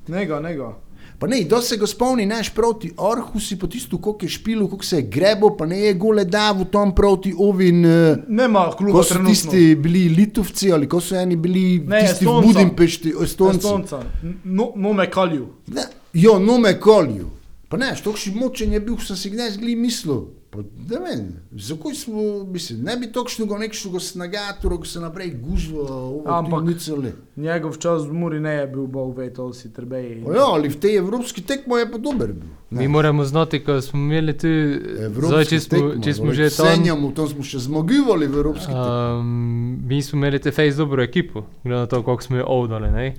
Nego, 0.07 0.39
nego. 0.39 0.75
Pa 1.17 1.27
ne, 1.27 1.43
da 1.43 1.61
se 1.61 1.77
ga 1.77 1.87
spomni 1.87 2.25
naš 2.25 2.53
proti 2.55 2.91
Orhusi, 2.97 3.59
pa 3.59 3.67
tisto, 3.67 3.97
koliko 3.97 4.25
je 4.25 4.29
špilo, 4.29 4.67
koliko 4.67 4.85
se 4.85 4.95
je 4.95 5.01
grebo, 5.01 5.49
pa 5.57 5.65
ne 5.65 5.79
je 5.79 5.93
gole 5.93 6.25
davu 6.25 6.65
tam 6.65 6.95
proti 6.95 7.33
Ovin. 7.37 7.85
Uh, 7.85 8.17
Nema 8.27 8.71
kluba 8.77 8.93
Ko 8.93 9.03
so 9.03 9.13
trenutno. 9.13 9.33
tisti 9.33 9.75
bili 9.75 10.09
Litovci 10.09 10.71
ali 10.71 10.87
ko 10.89 11.01
so 11.01 11.15
eni 11.15 11.35
bili 11.35 11.79
Ne, 11.79 11.99
tisti 12.01 12.25
v 12.25 12.29
Estonca. 12.29 12.47
Budimpešti, 12.47 13.13
Estonci. 13.23 13.57
Estonca. 13.57 14.03
No, 14.43 14.71
no 14.75 14.93
me 14.93 15.09
kalju. 15.11 15.47
Ne, 15.67 15.81
Jo, 16.13 16.39
no 16.39 16.57
me 16.57 16.79
kolijo. 16.79 17.29
Pa 17.69 17.77
ne, 17.77 17.95
što 17.95 18.15
še 18.17 18.31
močen 18.33 18.73
je 18.73 18.79
bil, 18.79 18.97
sem 18.97 19.15
si 19.15 19.29
gnes 19.29 19.57
gli 19.57 19.75
mislil. 19.75 20.23
Pa, 20.49 20.59
da 20.89 20.97
vem, 20.97 21.27
zakaj 21.51 21.93
smo, 21.93 22.43
mislim, 22.43 22.79
ne 22.83 22.95
bi 22.97 23.11
tokšnega 23.13 23.57
nekšnega 23.57 23.99
snagatora, 23.99 24.77
ko 24.77 24.85
se 24.85 24.99
naprej 24.99 25.35
gužva, 25.41 25.83
ti 26.45 26.61
nicele. 26.65 27.11
Njegov 27.35 27.77
čas 27.77 28.07
v 28.09 28.13
Muri 28.13 28.39
ne 28.39 28.53
je 28.53 28.67
bil, 28.67 28.87
bog 28.87 29.17
ve, 29.17 29.29
to 29.33 29.53
si 29.53 29.69
trebeji. 29.73 30.23
Ja, 30.25 30.47
ali 30.53 30.69
v 30.69 30.79
tej 30.79 30.97
evropski 30.97 31.41
tekmo 31.45 31.77
je 31.77 31.91
pa 31.91 31.97
dober 31.97 32.33
bil. 32.33 32.49
Mi 32.69 32.87
moramo 32.87 33.25
znati, 33.25 33.61
ko 33.63 33.81
smo 33.81 33.99
imeli 33.99 34.33
tu, 34.37 34.47
zdaj, 34.47 35.05
Evropski 35.05 35.49
če 35.49 35.59
smo, 35.59 35.93
če 36.03 36.13
smo 36.13 36.33
že 36.33 36.49
tam. 36.49 36.65
Senjamo, 36.73 37.11
tam 37.13 37.29
smo 37.29 37.45
še 37.45 37.61
zmagivali 37.69 38.27
v 38.27 38.41
evropski 38.41 38.73
tekmi. 38.73 39.19
Um, 39.21 39.85
mi 39.85 40.01
smo 40.01 40.17
imeli 40.17 40.41
te 40.41 40.51
fejs 40.51 40.81
dobro 40.81 41.03
ekipo, 41.03 41.45
glede 41.63 41.85
na 41.85 41.87
to, 41.87 42.01
koliko 42.03 42.23
smo 42.23 42.41
jo 42.41 42.45
ovdali. 42.47 43.13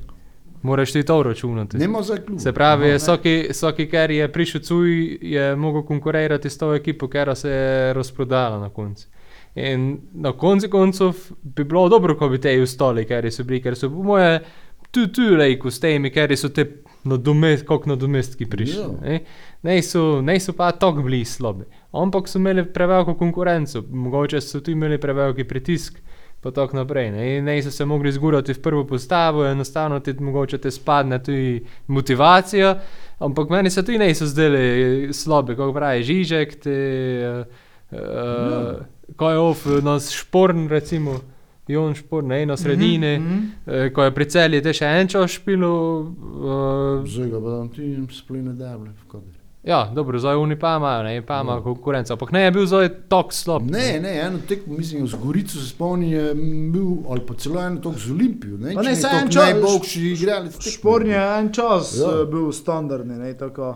Moraš 0.62 0.92
ti 0.92 1.02
to 1.02 1.22
računati. 1.22 1.78
Nemo 1.78 2.02
za 2.02 2.16
klub. 2.16 2.38
Se 2.40 2.52
pravi, 2.52 2.84
Aha, 2.84 2.92
ne. 2.92 2.96
vsaki, 2.96 3.46
vsaki, 3.50 3.86
ker 3.88 4.10
je 4.10 4.32
prišel 4.32 4.60
cuj, 4.60 5.18
je 5.22 5.56
mogel 5.56 5.82
konkurirati 5.82 6.50
s 6.50 6.58
to 6.58 6.74
ekipo, 6.74 7.08
ker 7.08 7.36
se 7.36 7.50
je 7.50 7.92
razprodala 7.94 8.58
na 8.60 8.68
koncu. 8.68 9.08
In 9.54 9.98
na 10.12 10.32
koncu 10.32 10.68
koncev 10.70 11.12
bi 11.42 11.64
bilo 11.64 11.88
dobro, 11.88 12.16
ko 12.16 12.28
bi 12.28 12.40
te 12.40 12.62
ustali, 12.62 13.04
ker 13.04 13.32
so 13.32 13.44
bili, 13.44 13.62
ker 13.62 13.76
so 13.76 13.90
po 13.90 14.02
moje 14.02 14.40
tu, 14.90 15.06
tu 15.06 15.22
lejku 15.36 15.70
s 15.70 15.80
temi, 15.80 16.10
ker 16.10 16.36
so 16.36 16.48
te 16.48 16.66
nadomest, 17.04 17.64
kot 17.66 17.86
nadomestki 17.86 18.46
prišli. 18.50 18.80
Ja. 18.80 18.88
Ne? 19.02 19.20
Ne 19.62 19.82
so, 19.82 20.20
ne 20.22 20.36
so 20.40 20.52
pa 20.56 20.70
tako 20.72 21.02
bili 21.06 21.24
slabi. 21.24 21.64
Ampak 21.92 22.28
so 22.28 22.38
imeli 22.38 22.64
preveliko 22.72 23.14
konkurenco, 23.18 23.82
mogoče 23.90 24.40
so 24.40 24.60
tu 24.60 24.70
imeli 24.70 25.00
preveliki 25.00 25.44
pritisk. 25.44 26.00
Pa 26.40 26.50
tako 26.50 26.76
naprej. 26.76 27.10
Ne, 27.10 27.36
In 27.36 27.44
ne 27.44 27.62
so 27.62 27.70
se 27.70 27.84
mogli 27.84 28.12
zgurati 28.12 28.54
v 28.54 28.62
prvo 28.62 28.84
postavo, 28.84 29.44
enostavno 29.46 30.00
ti 30.00 30.14
mogoče 30.20 30.58
te 30.58 30.70
spadne 30.70 31.22
tudi 31.22 31.64
motivacija, 31.86 32.80
ampak 33.18 33.50
meni 33.50 33.70
se 33.70 33.84
tudi 33.84 33.98
ne 33.98 34.14
so 34.14 34.26
zdeli 34.26 35.12
slabi, 35.12 35.56
kako 35.56 35.72
pravi 35.72 36.02
Žižek, 36.02 36.54
te, 36.60 36.76
uh, 37.92 37.98
uh, 38.00 39.16
ko 39.16 39.30
je 39.30 39.38
off, 39.38 39.66
nas 39.82 40.10
šporn, 40.12 40.68
recimo, 40.68 41.20
Jon 41.68 41.94
šporn, 41.94 42.26
ne 42.26 42.46
na 42.46 42.56
sredini, 42.56 43.18
mm 43.18 43.26
-hmm. 43.26 43.86
uh, 43.86 43.92
ko 43.92 44.02
je 44.02 44.14
pri 44.14 44.24
celju 44.24 44.62
te 44.62 44.72
še 44.72 44.84
en 44.84 45.08
čas 45.08 45.30
špilo. 45.30 46.00
Uh, 46.00 47.06
Zdaj 47.06 47.30
ga 47.30 47.40
pa 47.40 47.50
tam 47.58 47.68
ti 47.68 48.06
spline 48.10 48.52
dable. 48.52 48.90
v 48.90 49.08
koder. 49.08 49.39
Ja, 49.64 49.90
dobro, 49.90 50.18
zdaj 50.18 50.34
oni 50.36 50.56
pa 50.56 50.76
imajo, 50.76 51.02
ne, 51.02 51.22
pa 51.22 51.40
imajo 51.40 51.62
konkurenco, 51.62 52.12
ampak 52.12 52.32
ne 52.32 52.40
je 52.40 52.50
bil 52.50 52.66
zdaj 52.66 52.88
tako 53.08 53.32
slab. 53.32 53.62
Ne, 53.64 54.00
ne, 54.00 54.14
eno 54.18 54.38
tekmo, 54.40 54.74
mislim, 54.74 55.06
z 55.06 55.14
Gorico 55.16 55.52
se 55.52 55.66
spomnim, 55.66 56.10
je 56.10 56.34
bil, 56.70 56.86
ali 57.08 57.20
pa 57.20 57.34
celo 57.34 57.60
eno 57.60 57.76
tok 57.78 57.94
z 57.96 58.10
Olimpijo. 58.10 58.56
Ne, 58.58 58.74
Pa 58.74 58.80
ne, 58.80 58.84
če 58.84 58.90
je 58.90 58.96
saj 58.96 59.10
tok 59.10 59.20
en 59.20 59.28
čas- 59.28 59.44
najboljši 59.44 60.02
igralec. 60.10 60.52
tekme. 60.54 60.72
Šporn 60.72 61.06
je 61.08 61.38
en 61.38 61.52
čas 61.52 61.94
Ja. 61.96 62.10
ja. 62.10 62.24
bil 62.26 62.52
standardni, 62.52 63.14
ne 63.16 63.34
tako. 63.34 63.74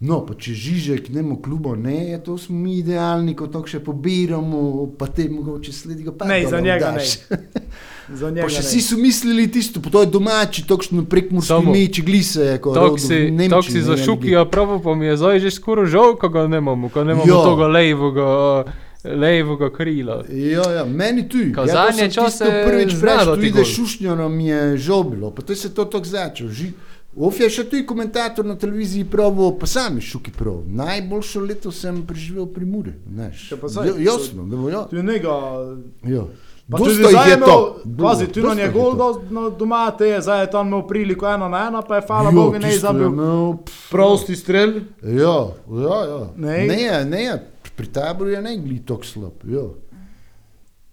No, 0.00 0.20
pa 0.20 0.34
če 0.34 0.52
Žižek 0.52 1.08
nemo 1.10 1.40
klubo, 1.40 1.74
ne, 1.76 1.94
je 2.06 2.18
to 2.20 2.38
smo 2.38 2.56
mi 2.56 2.78
idealni, 2.78 3.34
ko 3.34 3.46
to 3.46 3.62
še 3.64 3.80
pobiramo, 3.80 4.60
pa 4.98 5.06
te 5.06 5.28
mogoče 5.30 5.72
sledi 5.72 6.02
ga 6.02 6.12
pa. 6.12 6.24
Ne, 6.26 6.42
za 6.44 6.60
njega 6.60 6.90
ne. 6.90 6.98
daš. 6.98 7.18
Za 7.24 7.36
Pa 8.06 8.30
njega 8.30 8.48
še 8.48 8.60
vsi 8.60 8.80
so 8.82 8.96
mislili 8.96 9.46
tisto, 9.48 9.80
to 9.82 10.00
je 10.00 10.06
domači, 10.08 10.64
tokšno 10.64 11.04
prekmurski 11.04 11.48
Samo- 11.48 11.72
meč, 11.72 12.00
glise, 12.00 12.58
ko 12.58 12.72
Tako 12.72 12.98
si, 12.98 13.32
zašukijo, 13.82 14.44
pravo 14.46 14.78
pa 14.78 14.94
mi 14.94 15.06
je 15.06 15.16
zdaj 15.16 15.40
že 15.40 15.50
skoraj 15.50 15.86
žal, 15.86 16.16
ko 16.16 16.28
ga 16.28 16.46
nemamo, 16.46 16.88
ko 16.88 17.02
nemamo 17.02 17.24
Ja. 17.26 17.42
tega 17.44 17.66
levega, 17.68 18.28
levega 19.06 19.70
krila. 19.70 20.24
Ja, 20.28 20.70
ja, 20.70 20.84
meni 20.86 21.24
tudi. 21.24 21.52
Ko 21.52 21.60
Ja, 21.60 21.66
to 21.66 21.72
zadnje 21.72 21.98
sem 22.00 22.10
čase 22.12 22.44
tisto 22.44 22.64
prvič 22.64 22.92
prej, 22.94 23.24
tu 23.30 23.42
ide 23.42 23.50
gol. 23.54 23.64
šušnjo, 23.66 24.14
nam 24.14 24.40
je 24.40 24.76
žobilo, 24.78 25.30
pa 25.30 25.42
to 25.42 25.52
je 25.52 25.56
se 25.58 25.68
to 25.70 25.84
tako 25.86 26.04
začelo. 26.06 26.50
Ži... 26.50 26.72
Of 27.16 27.38
je 27.38 27.46
še 27.48 27.64
tudi 27.64 27.86
komentator 27.86 28.44
na 28.44 28.56
televiziji 28.56 29.04
pravo, 29.06 29.52
pa 29.52 29.66
sam 29.66 29.94
je 29.94 30.02
šuki 30.02 30.32
prav. 30.32 30.64
Najboljšo 30.66 31.40
leto 31.40 31.70
sem 31.70 32.02
preživel 32.02 32.46
pri 32.46 32.64
Muri. 32.66 32.90
Ja, 33.08 33.30
Ja, 33.80 33.94
Jasno, 34.02 34.42
da 34.44 34.56
bo 34.56 34.68
ja. 34.68 34.82
Tu 34.84 34.96
je 34.96 35.02
njega. 35.04 35.30
Ja. 36.68 36.70
Pa 36.70 36.78
Dosta 36.78 36.92
tudi 36.92 37.02
jih 37.02 37.10
zdaj 37.10 37.30
je 37.30 37.40
to. 37.40 37.80
pazi, 38.02 38.26
tu 38.26 38.40
na 38.40 38.46
Dosta 38.48 38.62
jih 38.62 38.74
je 38.74 38.80
do, 38.96 39.22
no, 39.30 39.50
doma, 39.50 39.90
te 39.90 40.06
je, 40.06 40.20
zdaj 40.20 40.40
je 40.40 40.50
tam 40.50 40.66
imel 40.66 40.86
priliko 40.88 41.26
eno 41.28 41.48
na 41.48 41.66
eno, 41.68 41.82
pa 41.88 41.96
je 41.96 42.02
hvala 42.06 42.30
Jo, 42.30 42.32
Bogu 42.32 42.58
ne 42.58 42.72
je 42.72 42.78
zabil. 42.78 43.10
Prosti 43.90 44.36
strel. 44.36 44.72
Ja, 45.02 45.38
ja, 45.68 45.98
ja. 46.08 46.20
Ne. 46.36 46.66
Ne, 46.66 46.82
je, 46.82 47.04
ne, 47.04 47.22
je. 47.22 47.50
pri 47.76 47.86
taboru 47.86 48.30
je 48.30 48.42
ne 48.42 48.56
gli 48.56 48.78
tako 48.86 49.04
slab. 49.04 49.32
Ja. 49.44 49.62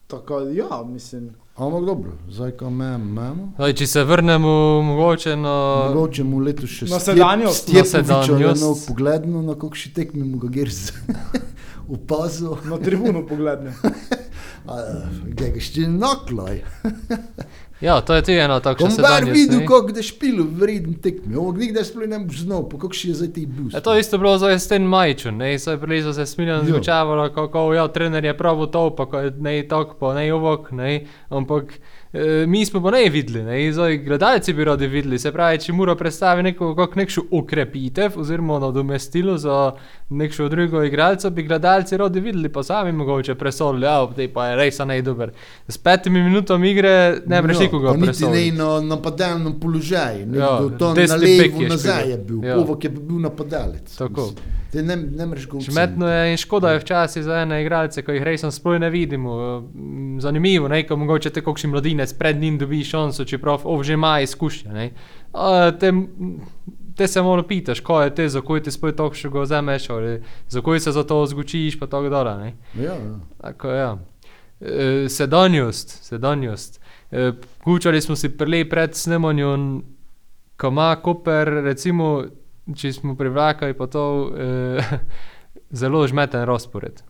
Tako, 0.08 0.40
ja, 0.40 0.84
mislim. 0.86 1.30
Ampak 1.56 1.86
dobro, 1.86 2.12
zdaj 2.30 2.52
ko 2.52 2.68
imamo. 2.68 3.54
Če 3.76 3.88
se 3.88 4.04
vrnemo 4.04 4.82
mogoče 4.82 5.36
na... 5.36 5.86
Mogoče 5.94 6.24
mu 6.24 6.40
letos 6.40 6.70
še 6.70 6.86
Na 6.90 7.00
sedanjost. 7.00 7.68
Na 7.68 7.84
Stjepoviča 7.84 7.98
je 7.98 8.04
sedanjost. 8.04 8.62
nov 8.62 8.76
pogledno, 8.88 9.42
na 9.42 9.56
kakšni 9.56 9.94
tekmi 9.94 10.24
mu 10.24 10.40
ga 10.40 10.48
gerz 10.48 10.92
opazil. 11.96 12.56
Na 12.66 12.78
tribuno 12.78 13.22
pogledne. 13.28 13.74
Ga 14.65 15.45
je 15.45 15.62
še 15.62 15.88
naklaj. 15.89 16.62
Ja, 17.82 18.02
to 18.02 18.13
je 18.13 18.21
tudi 18.21 18.38
ena 18.38 18.60
takšna 18.60 18.88
Bom 18.88 18.95
bar 18.95 19.10
sedanjost. 19.10 19.34
videl, 19.34 19.62
kako 19.65 19.91
da 19.91 20.02
špilo 20.02 20.43
vreden 20.45 20.93
tekmi. 20.95 21.34
Ovo 21.36 21.52
nikdar 21.52 21.82
sploh 21.82 22.06
ne 22.06 22.19
boš 22.19 22.43
znal, 22.43 22.69
pa 22.69 22.78
kako 22.78 22.93
še 22.93 23.08
je 23.08 23.15
zdaj 23.15 23.32
ti 23.34 23.45
bil. 23.47 23.71
Ja, 23.74 23.82
to 23.82 23.93
je 23.93 24.00
isto 24.00 24.17
bilo 24.17 24.38
zdaj 24.38 24.54
s 24.56 24.69
tem 24.69 24.84
Majčem, 24.84 25.38
ne, 25.38 25.50
saj 25.58 25.80
prilizo 25.82 26.13
se 26.13 26.26
smiljan 26.26 26.62
Jo. 26.62 26.76
zvučavalo, 26.76 27.30
kako 27.32 27.74
ja, 27.74 27.88
trener 27.88 28.21
je 28.21 28.38
pravo 28.38 28.67
to, 28.67 28.95
pa 28.95 29.10
je 29.19 29.34
ne 29.39 29.67
tako, 29.67 29.97
pa 29.97 30.13
ne 30.13 30.28
ovok, 30.30 30.69
ne, 30.71 30.91
ampak 31.32 31.74
E, 32.13 32.45
mi 32.47 32.65
smo 32.65 32.82
pa 32.84 32.91
ne 32.91 33.10
videli, 33.10 33.43
ne? 33.43 33.65
in 33.65 33.74
zdaj 33.74 33.97
gledalci 33.97 34.54
bi 34.54 34.65
radi 34.65 34.88
videli. 34.88 35.19
Se 35.19 35.32
pravi, 35.32 35.60
če 35.63 35.74
mora 35.74 35.95
predstaviti 35.95 36.43
neko, 36.43 36.74
kako 36.76 37.00
nekšno 37.00 37.24
ukrepitev 37.32 38.17
oziroma 38.19 38.60
nadomestilo 38.60 39.38
za 39.38 39.71
nekšno 40.10 40.50
drugo 40.50 40.84
igralca, 40.84 41.30
bi 41.30 41.43
gledalci 41.43 41.97
radi 41.97 42.19
videli, 42.19 42.50
pa 42.50 42.63
sami 42.63 42.91
mogoče 42.91 43.36
presodili, 43.36 43.86
ja, 43.86 44.08
te 44.15 44.28
pa 44.34 44.47
je 44.47 44.56
res 44.60 44.80
ne 44.86 45.02
dober. 45.02 45.32
S 45.67 45.78
petimi 45.78 46.24
minutami 46.24 46.71
igre 46.71 47.21
ne 47.26 47.41
breš 47.41 47.58
No, 47.71 47.84
pa 47.84 47.95
niti 47.95 48.28
ne 48.28 48.52
na 48.58 48.82
napadalnem 48.82 49.60
položaju, 49.60 50.28
Ja, 50.36 50.39
ja, 50.39 50.78
to 50.80 50.93
na 50.93 51.15
levo 51.15 51.62
nazaj 51.69 52.10
je 52.10 52.17
bil, 52.17 52.43
Ja. 52.43 52.50
ja. 52.50 52.56
Povok 52.56 52.84
je 52.84 52.89
bil 52.89 53.19
napadalec. 53.19 53.95
Tako. 53.97 54.21
Mislim. 54.21 54.62
Te 54.71 54.84
ne, 54.84 54.95
ne 54.95 55.26
mreš 55.26 55.47
ga 55.47 55.60
Šmetno 55.60 56.08
je 56.08 56.32
in 56.32 56.38
škoda 56.38 56.71
je 56.71 56.80
včasih 56.80 57.24
za 57.24 57.41
ene 57.41 57.62
igralce, 57.62 58.02
ko 58.02 58.12
jih 58.12 58.24
res 58.24 58.45
sploh 58.50 58.80
ne 58.80 58.89
vidimo. 58.89 59.34
Zanimivo 60.22 60.68
je, 60.68 60.88
ko 60.88 60.96
mogoče 60.98 61.30
te 61.30 61.42
kakšen 61.42 61.72
mladinec 61.72 62.14
pred 62.14 62.38
njim 62.38 62.58
dobi 62.58 62.84
šanso, 62.84 63.26
čeprav 63.26 63.62
ov 63.64 63.84
že 63.84 63.94
ima 63.94 64.20
izkušnje. 64.22 64.72
ne. 64.72 64.92
A, 65.34 65.72
Te, 65.72 65.92
te 66.96 67.08
se 67.08 67.22
malo 67.22 67.44
pitaš, 67.44 67.80
ko 67.80 68.02
je 68.02 68.16
te, 68.16 68.30
za 68.30 68.42
koj 68.42 68.64
ti 68.64 68.72
spoj 68.72 68.96
tako 68.96 69.16
še 69.16 69.30
ga 69.30 69.42
vzameš, 69.42 69.90
ali 69.90 70.22
za 70.50 70.62
koj 70.62 70.80
se 70.80 70.92
za 70.92 71.04
to 71.04 71.26
zgučiš, 71.26 71.80
pa 71.80 71.88
tako 71.88 72.10
dalje. 72.10 72.38
ne. 72.38 72.54
Ja, 72.76 72.94
ja. 72.94 73.20
Tako, 73.42 73.68
ja. 73.68 73.98
E, 74.62 75.06
sedanjost, 75.10 76.04
sedanjost. 76.04 76.82
E, 77.12 77.32
Kučali 77.64 78.02
smo 78.02 78.16
si 78.16 78.30
prele 78.30 78.70
pred 78.70 78.96
snemanjem, 78.96 79.82
ko 80.58 80.68
ima 80.68 80.96
Koper, 80.96 81.48
recimo, 81.64 82.24
če 82.76 82.94
smo 82.94 83.16
privlakali, 83.16 83.74
pa 83.74 83.88
to 83.88 84.04
e, 84.38 85.00
zelo 85.82 86.08
žmeten 86.08 86.46
razpored. 86.46 87.02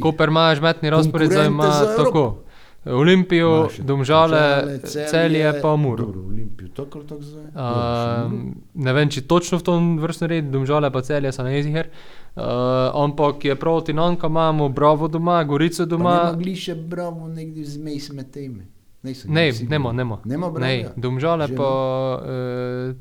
Koper 0.00 0.28
ima 0.28 0.54
žmetni 0.54 0.90
razpored, 0.90 1.30
zdaj 1.30 1.46
ima 1.46 1.70
tako. 1.96 2.42
Olimpijo, 2.86 3.56
Imaš 3.56 3.78
Domžale, 3.78 4.78
celje 4.84 5.60
pa 5.62 5.76
Muro. 5.76 6.04
Dobro, 6.04 6.20
Olimpijo, 6.22 6.68
tako 6.68 6.98
ali 6.98 7.08
tako 7.08 7.22
zdaj. 7.22 7.44
Uh, 7.44 8.32
ne 8.74 8.92
vem, 8.92 9.10
če 9.10 9.20
točno 9.22 9.58
v 9.58 9.62
tom 9.62 9.98
vrstnem 9.98 10.30
redu, 10.30 10.50
domžale 10.52 10.92
pa 10.92 11.02
celje 11.02 11.32
so 11.32 11.42
neziger. 11.42 11.88
Uh, 12.36 12.42
ampak 12.94 13.44
je 13.44 13.56
proti 13.56 13.92
nam, 13.92 14.16
ko 14.16 14.26
imamo 14.26 14.68
Bravo 14.68 15.08
doma, 15.08 15.44
Gorico 15.44 15.82
ne 15.82 15.86
doma. 15.86 16.14
mogli 16.26 16.54
še 16.54 16.74
bravo 16.76 17.26
nekdje 17.28 17.64
zmej 17.66 17.98
med 18.12 18.30
temi. 18.30 18.66
Nisem 19.02 19.32
Ne, 19.32 19.52
sigurno. 19.52 19.70
nemo, 19.70 19.92
nemo. 19.92 20.20
Nema 20.24 20.50
bravo. 20.50 20.66
Ne, 20.66 20.88
domžale 20.96 21.48
pa 21.48 21.68
uh, 22.14 22.22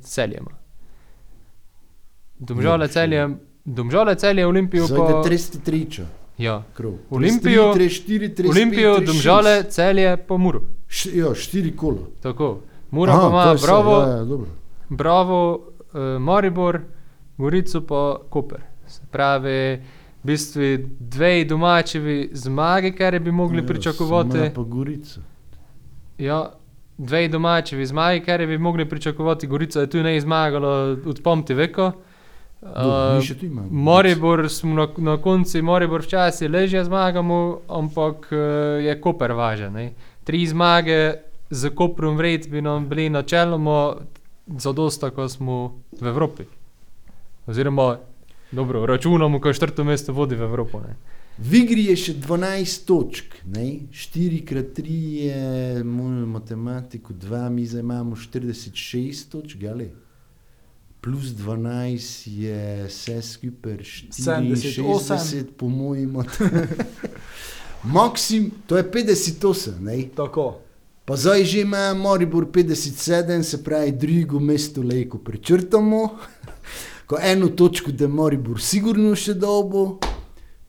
celje. 0.01 0.37
ima. 0.37 0.51
Domžale 2.39 2.87
celje, 2.87 3.29
domžale 3.65 4.15
celje, 4.15 4.45
Olimpijo 4.45 4.85
Zdaj 4.85 4.99
je 4.99 5.13
pa. 5.13 5.23
33 5.23 6.05
Ja. 6.37 6.63
krov. 6.73 6.93
Olimpijo- 7.09 7.73
34, 7.73 7.99
35, 8.29 8.49
Olimpijo, 8.49 8.93
36. 8.93 9.05
domžale, 9.05 9.63
celje 9.65 10.17
pa 10.17 10.37
Muro. 10.37 10.61
Š, 10.87 11.05
ja, 11.13 11.35
štiri 11.35 11.71
kola. 11.71 11.97
Tako. 12.21 12.59
Mura 12.91 13.13
Aha, 13.13 13.21
pa 13.21 13.27
ima 13.29 13.43
je 13.43 13.57
Bravo, 13.63 13.91
Ja, 13.93 14.07
ja, 14.09 14.23
dobro. 14.23 14.47
Bravo, 14.89 15.39
uh, 15.85 15.99
Maribor, 16.19 16.79
Gorico 17.37 17.81
pa 17.81 17.99
Koper. 18.29 18.61
Se 18.87 19.01
pravi, 19.11 19.73
v 19.73 19.79
bistvu 20.23 20.61
dve 20.99 21.45
domačevi 21.45 22.29
zmage, 22.33 22.91
kar 22.91 23.19
bi 23.19 23.31
mogli 23.31 23.57
Ja, 23.57 23.65
pričakovati. 23.65 24.37
Pa 24.55 24.61
Gorica. 24.63 25.19
Ja, 26.17 26.51
dve 26.97 27.27
domačevi 27.27 27.85
zmagi, 27.85 28.19
kar 28.19 28.39
bi 28.39 28.57
mogli 28.57 28.89
pričakovati. 28.89 29.47
Gorica 29.47 29.81
je 29.81 29.89
tu 29.89 29.97
ne 29.99 30.21
zmagala 30.21 30.69
od 31.05 31.21
pomti 31.23 31.53
veko. 31.53 31.91
Uh, 32.65 33.43
imamo. 33.43 33.67
Moribor 33.71 34.49
smo 34.49 34.75
na, 34.75 34.87
na 34.97 35.17
koncu, 35.21 35.63
Moribor 35.63 36.01
včasih 36.01 36.49
ležje 36.49 36.83
zmagamo, 36.83 37.59
ampak 37.69 38.27
uh, 38.31 38.37
je 38.83 39.01
Koper 39.01 39.31
važen. 39.31 39.73
Ne? 39.73 39.93
Tri 40.23 40.47
zmage 40.47 41.13
z 41.49 41.69
Koprom 41.69 42.17
vred 42.17 42.49
bi 42.49 42.61
nam 42.61 42.89
bili 42.89 43.09
načeloma 43.09 43.95
zadosta, 44.57 45.09
ko 45.09 45.29
smo 45.29 45.81
v 46.01 46.07
Evropi. 46.07 46.43
Oziroma, 47.47 47.97
dobro, 48.51 48.85
računamo, 48.85 49.39
ko 49.39 49.53
četrto 49.53 49.83
mesto 49.83 50.13
vodi 50.13 50.35
v 50.35 50.41
Evropo. 50.41 50.79
Ne? 50.79 50.95
V 51.37 51.53
igri 51.53 51.85
je 51.91 51.95
še 51.99 52.13
12 52.23 52.85
točk, 52.87 53.33
4 53.45 54.41
krat 54.47 54.73
3 54.77 54.97
je 55.19 55.83
moj 55.83 56.25
matematiko, 56.31 57.13
2 57.13 57.49
mi 57.49 57.65
zdaj 57.67 57.83
imamo 57.83 58.15
46 58.15 59.29
točk, 59.31 59.63
ali? 59.69 59.91
Plus 61.05 61.25
12 61.37 62.27
je 62.27 62.85
vse 62.87 63.21
skupaj 63.21 63.73
78. 63.73 64.83
64, 64.83 65.43
po 65.57 65.69
mojem. 65.69 66.15
Maksim, 67.93 68.51
to 68.67 68.77
je 68.77 68.91
58, 68.91 69.79
ne? 69.79 69.99
Tako. 70.15 70.55
Pa 71.05 71.15
zdaj 71.15 71.45
že 71.45 71.61
ima 71.61 71.93
Moribor 71.93 72.45
57, 72.45 73.43
se 73.43 73.63
pravi, 73.63 73.91
drugo 73.91 74.39
mesto 74.39 74.81
lejko 74.81 75.17
prečrtamo, 75.17 76.09
ko 77.07 77.19
eno 77.21 77.47
točko, 77.47 77.91
da 77.91 78.07
Moribor 78.07 78.61
sigurno 78.61 79.13
še 79.15 79.37
dolgo. 79.37 79.99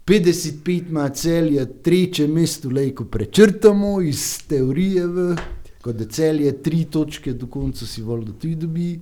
55 0.07 0.91
ima 0.91 1.09
celje, 1.09 1.65
tretje 1.83 2.29
mesto 2.29 2.69
lejko 2.69 3.05
prečrtamo 3.05 4.01
iz 4.03 4.43
teorije, 4.49 5.07
v, 5.07 5.37
ko 5.81 5.97
da 5.97 6.05
celje 6.05 6.53
tri 6.63 6.85
točke 6.85 7.33
do 7.33 7.47
konca 7.47 7.87
si 7.87 8.03
da 8.03 8.33
tudi 8.33 8.55
dobi. 8.55 9.01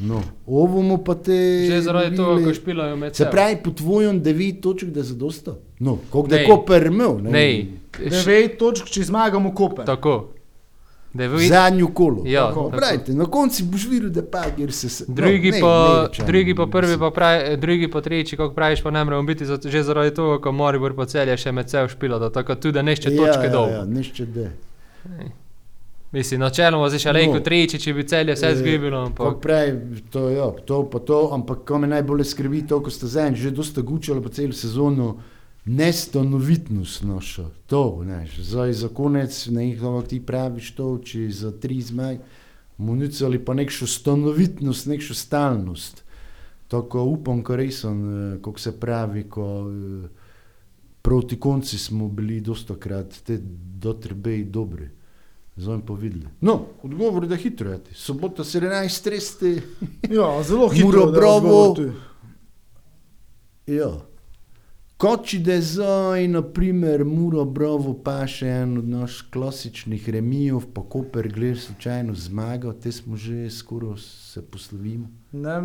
No, 0.00 0.22
ovo 0.46 0.82
mu 0.82 0.98
pa 0.98 1.14
te. 1.14 1.66
Že 1.66 1.80
zaradi 1.82 2.16
tega, 2.16 2.44
ko 2.44 2.54
špilajo 2.54 2.96
med 2.96 3.16
Se 3.16 3.24
sabo. 3.24 3.30
pravi, 3.30 3.56
po 3.56 3.70
tvojem 3.72 4.22
9 4.22 4.60
točk, 4.60 4.84
da 4.84 5.00
je 5.00 5.04
zadosta. 5.04 5.54
No, 5.78 5.96
kako 6.04 6.26
da 6.28 6.36
je 6.36 6.46
Koper 6.46 6.86
imel. 6.86 7.18
Ne, 7.20 7.66
š- 7.92 8.10
Devet 8.10 8.58
točk, 8.58 8.86
če 8.86 9.02
zmagamo 9.02 9.54
Koper. 9.54 9.84
tako. 9.84 10.28
Devet, 11.14 11.48
Zadnjo 11.48 11.88
kolo. 11.88 12.22
Ja, 12.26 12.48
tako. 12.48 12.62
tako. 12.62 12.76
Pravite, 12.76 13.14
na 13.14 13.24
koncu 13.26 13.64
boš 13.64 13.86
videl, 13.86 14.10
da 14.10 14.22
pa 14.22 14.44
kjer 14.50 14.72
se 14.72 14.88
se. 14.88 15.04
Drugi, 15.08 15.50
no, 15.50 15.56
ne, 15.56 15.60
pa, 15.60 15.72
ne 16.14 16.26
drugi 16.26 16.54
pa 16.54 16.66
prvi, 16.66 16.98
pa 16.98 17.10
pravi, 17.10 17.56
drugi 17.56 17.90
pa 17.90 18.00
tretji, 18.00 18.36
kako 18.36 18.54
praviš, 18.54 18.82
pa 18.82 18.90
ne 18.90 19.04
moremo 19.04 19.22
biti 19.22 19.46
za, 19.46 19.58
že 19.64 19.82
zaradi 19.82 20.10
tega, 20.10 20.38
ko 20.38 20.52
Moribor 20.52 20.94
pa 20.94 21.06
celje 21.06 21.36
še 21.36 21.52
med 21.52 21.70
seboj 21.70 21.88
špila, 21.88 22.18
da 22.18 22.30
tako 22.30 22.54
tudi 22.54 22.82
nešče 22.82 23.10
točke 23.10 23.46
ja, 23.46 23.50
dolgo. 23.50 23.72
Ja, 23.72 23.78
ja, 23.78 23.84
nešče 23.86 24.26
de. 24.26 24.50
Mislim, 26.12 26.40
načeloma 26.40 26.88
zdaj 26.88 26.98
še 26.98 27.12
lejko 27.12 27.34
No. 27.36 27.40
tretji, 27.44 27.80
če 27.80 27.92
bi 27.94 28.04
celje 28.08 28.32
vse 28.32 28.46
Eh, 28.48 28.56
zgibilo, 28.56 29.02
ampak 29.06 29.40
pravi, 29.42 30.00
to 30.10 30.28
je 30.28 30.36
ja, 30.36 30.50
to, 30.64 30.82
pa 30.90 30.98
to, 30.98 31.28
ampak 31.32 31.66
ko 31.68 31.78
me 31.78 31.86
najbolj 31.86 32.24
skrbi, 32.24 32.66
to, 32.66 32.80
ko 32.80 32.90
ste 32.90 33.06
zdaj 33.06 33.34
že 33.34 33.50
dosta 33.50 33.82
gučali 33.82 34.22
po 34.22 34.28
celo 34.28 34.52
sezono, 34.52 35.18
nestanovitnost 35.64 37.02
naša. 37.04 37.44
To, 37.66 38.00
neš, 38.04 38.40
zdaj 38.40 38.72
za 38.72 38.88
konec, 38.88 39.46
ne 39.46 39.76
kako 39.76 40.02
ti 40.02 40.20
praviš 40.20 40.72
to, 40.74 40.98
če 41.04 41.28
za 41.30 41.52
tri 41.52 41.82
zmage, 41.82 42.24
munico 42.78 43.26
ali 43.26 43.38
pa 43.44 43.54
nekšo 43.54 43.86
stanovitnost, 43.86 44.86
nekšo 44.86 45.14
stalnost. 45.14 46.04
Tako 46.68 47.04
upam, 47.04 47.42
ko 47.42 47.56
resen, 47.56 47.98
eh, 48.08 48.38
kako 48.40 48.58
se 48.58 48.80
pravi, 48.80 49.28
ko 49.28 49.68
eh, 49.68 50.08
proti 51.02 51.36
konci 51.36 51.78
smo 51.78 52.08
bili 52.08 52.40
dosta 52.40 52.76
krat, 52.80 53.12
te 53.24 53.38
dotrebej 53.80 54.44
dobri. 54.44 54.97
Zdaj 55.58 55.76
bomo 55.76 55.86
pa 55.86 55.94
videli. 55.94 56.26
No, 56.40 56.66
odgovor 56.82 57.24
je, 57.24 57.28
da 57.28 57.36
hitro 57.36 57.70
je. 57.70 57.80
Sobota 57.92 58.44
17, 58.44 59.10
30. 59.10 59.60
Ja, 60.16 60.42
zelo 60.42 60.68
hitro. 60.68 61.74
Tu. 61.74 61.92
Ja. 63.66 63.90
Da 65.44 65.52
je 65.52 65.62
zdaj, 65.62 66.28
naprimer, 66.28 67.04
Muro 67.04 67.44
Bravo 67.44 67.92
pa 68.04 68.26
še 68.26 68.48
en 68.48 68.78
od 68.78 68.88
naših 68.88 69.28
klasičnih 69.30 70.08
remijev, 70.08 70.64
pa 70.74 70.82
Koper 70.82 71.28
gleda 71.32 71.60
slučajno 71.60 72.14
zmagal, 72.14 72.74
te 72.82 72.92
smo 72.92 73.16
že 73.16 73.50
skoraj 73.50 73.98
se 73.98 74.42
poslovimo. 74.42 75.06
Ne, 75.30 75.60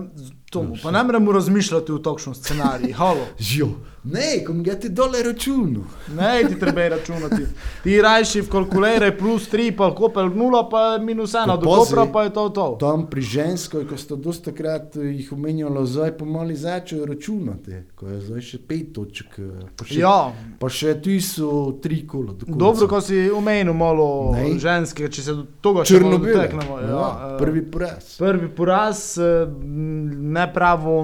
to, 0.50 0.64
No, 0.64 0.76
pa 0.84 0.92
ne 0.92 1.04
moremo 1.04 1.32
razmišljati 1.32 1.92
v 1.92 2.00
takšnem 2.00 2.36
scenariju. 2.36 2.96
Žjo, 3.40 3.68
ne, 4.06 4.44
kom 4.44 4.60
ga 4.60 4.76
ti 4.76 4.90
dole 4.90 5.24
računu. 5.24 5.84
Ne, 6.12 6.44
ti 6.44 6.60
treba 6.60 6.88
računati. 6.90 7.46
Ti 7.84 7.96
rajši 7.98 8.42
vkalkuliraj 8.42 9.18
plus 9.18 9.48
3, 9.48 9.72
pa 9.72 9.88
kopel 9.92 10.28
0, 10.28 10.68
pa 10.70 10.82
minus 11.00 11.32
1, 11.32 11.48
Pa 11.48 11.56
do 11.56 11.66
kopra 11.66 12.06
pa 12.08 12.24
je 12.24 12.30
to 12.32 12.50
to. 12.50 12.66
Tam 12.78 13.08
pri 13.08 13.22
ženskoj, 13.24 13.88
ko 13.88 13.98
ste 13.98 14.16
dosta 14.18 14.52
krat 14.52 14.96
eh, 14.96 15.08
jih 15.14 15.32
omenjali, 15.32 15.86
zdaj 15.86 16.12
pa 16.14 16.26
mali 16.28 16.56
začejo 16.56 17.06
računati, 17.06 17.72
ko 17.96 18.08
je 18.08 18.22
zdaj 18.22 18.42
še 18.44 18.58
pet 18.60 18.94
točk. 18.94 19.40
eh, 19.40 19.66
Pa 19.76 19.86
še, 19.86 19.98
Ja, 19.98 20.18
pa 20.60 20.70
še 20.70 20.94
tu 20.98 21.16
so 21.22 21.50
tri 21.80 22.04
kola. 22.04 22.34
do 22.34 22.46
konca. 22.46 22.60
dobro, 22.60 22.88
ko 22.90 23.02
si 23.02 23.32
omenil 23.32 23.74
malo 23.74 24.32
Ne. 24.34 24.60
ženske, 24.60 25.08
če 25.08 25.22
se 25.22 25.34
do 25.34 25.48
toga 25.60 25.82
še 25.82 25.96
Črno-bele. 25.96 26.36
dotaknemo. 26.36 26.78
Ja, 26.80 26.88
Ja, 26.90 27.08
eh, 27.26 27.38
prvi 27.40 27.62
poraz. 27.64 28.18
prvi 28.20 28.50
poraz, 28.52 29.18
eh, 29.54 29.66
ne 30.36 30.54
pravo 30.54 31.04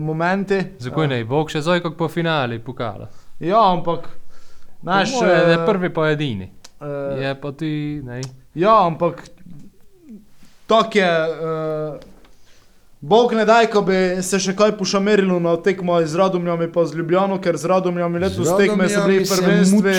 momenti. 0.00 0.60
zakaj 0.78 1.08
ne? 1.08 1.24
Bog 1.24 1.50
še 1.50 1.60
zdaj, 1.60 1.80
kako 1.80 1.96
po 1.96 2.08
finali 2.08 2.58
pokala. 2.58 3.08
Ja, 3.40 3.72
ampak. 3.72 4.08
Naš, 4.82 5.12
je 5.22 5.54
eh, 5.54 5.66
prvi 5.66 5.92
pa 5.94 6.10
edini. 6.10 6.50
eh, 6.80 7.22
Je 7.22 7.34
pa 7.40 7.52
ti, 7.52 8.00
ne. 8.04 8.20
Ja, 8.54 8.86
ampak 8.86 9.28
tako 10.66 10.98
je. 10.98 11.12
Uh, 11.28 12.09
Bog 13.00 13.32
ne 13.32 13.44
daj, 13.44 13.66
ko 13.72 13.80
bi 13.82 13.96
se 14.22 14.36
še 14.38 14.52
kaj 14.52 14.74
pošamerilo 14.76 15.38
na 15.40 15.54
tekmo 15.56 15.96
z 16.04 16.18
Radomljami 16.20 16.66
pa 16.72 16.84
z 16.84 16.98
Ljubljano, 17.00 17.38
ker 17.40 17.56
z 17.56 17.70
Radomljami 17.72 18.20
letos 18.20 18.50
tekme 18.58 18.88
so 18.92 19.04
bili 19.06 19.24
prvenstve, 19.24 19.94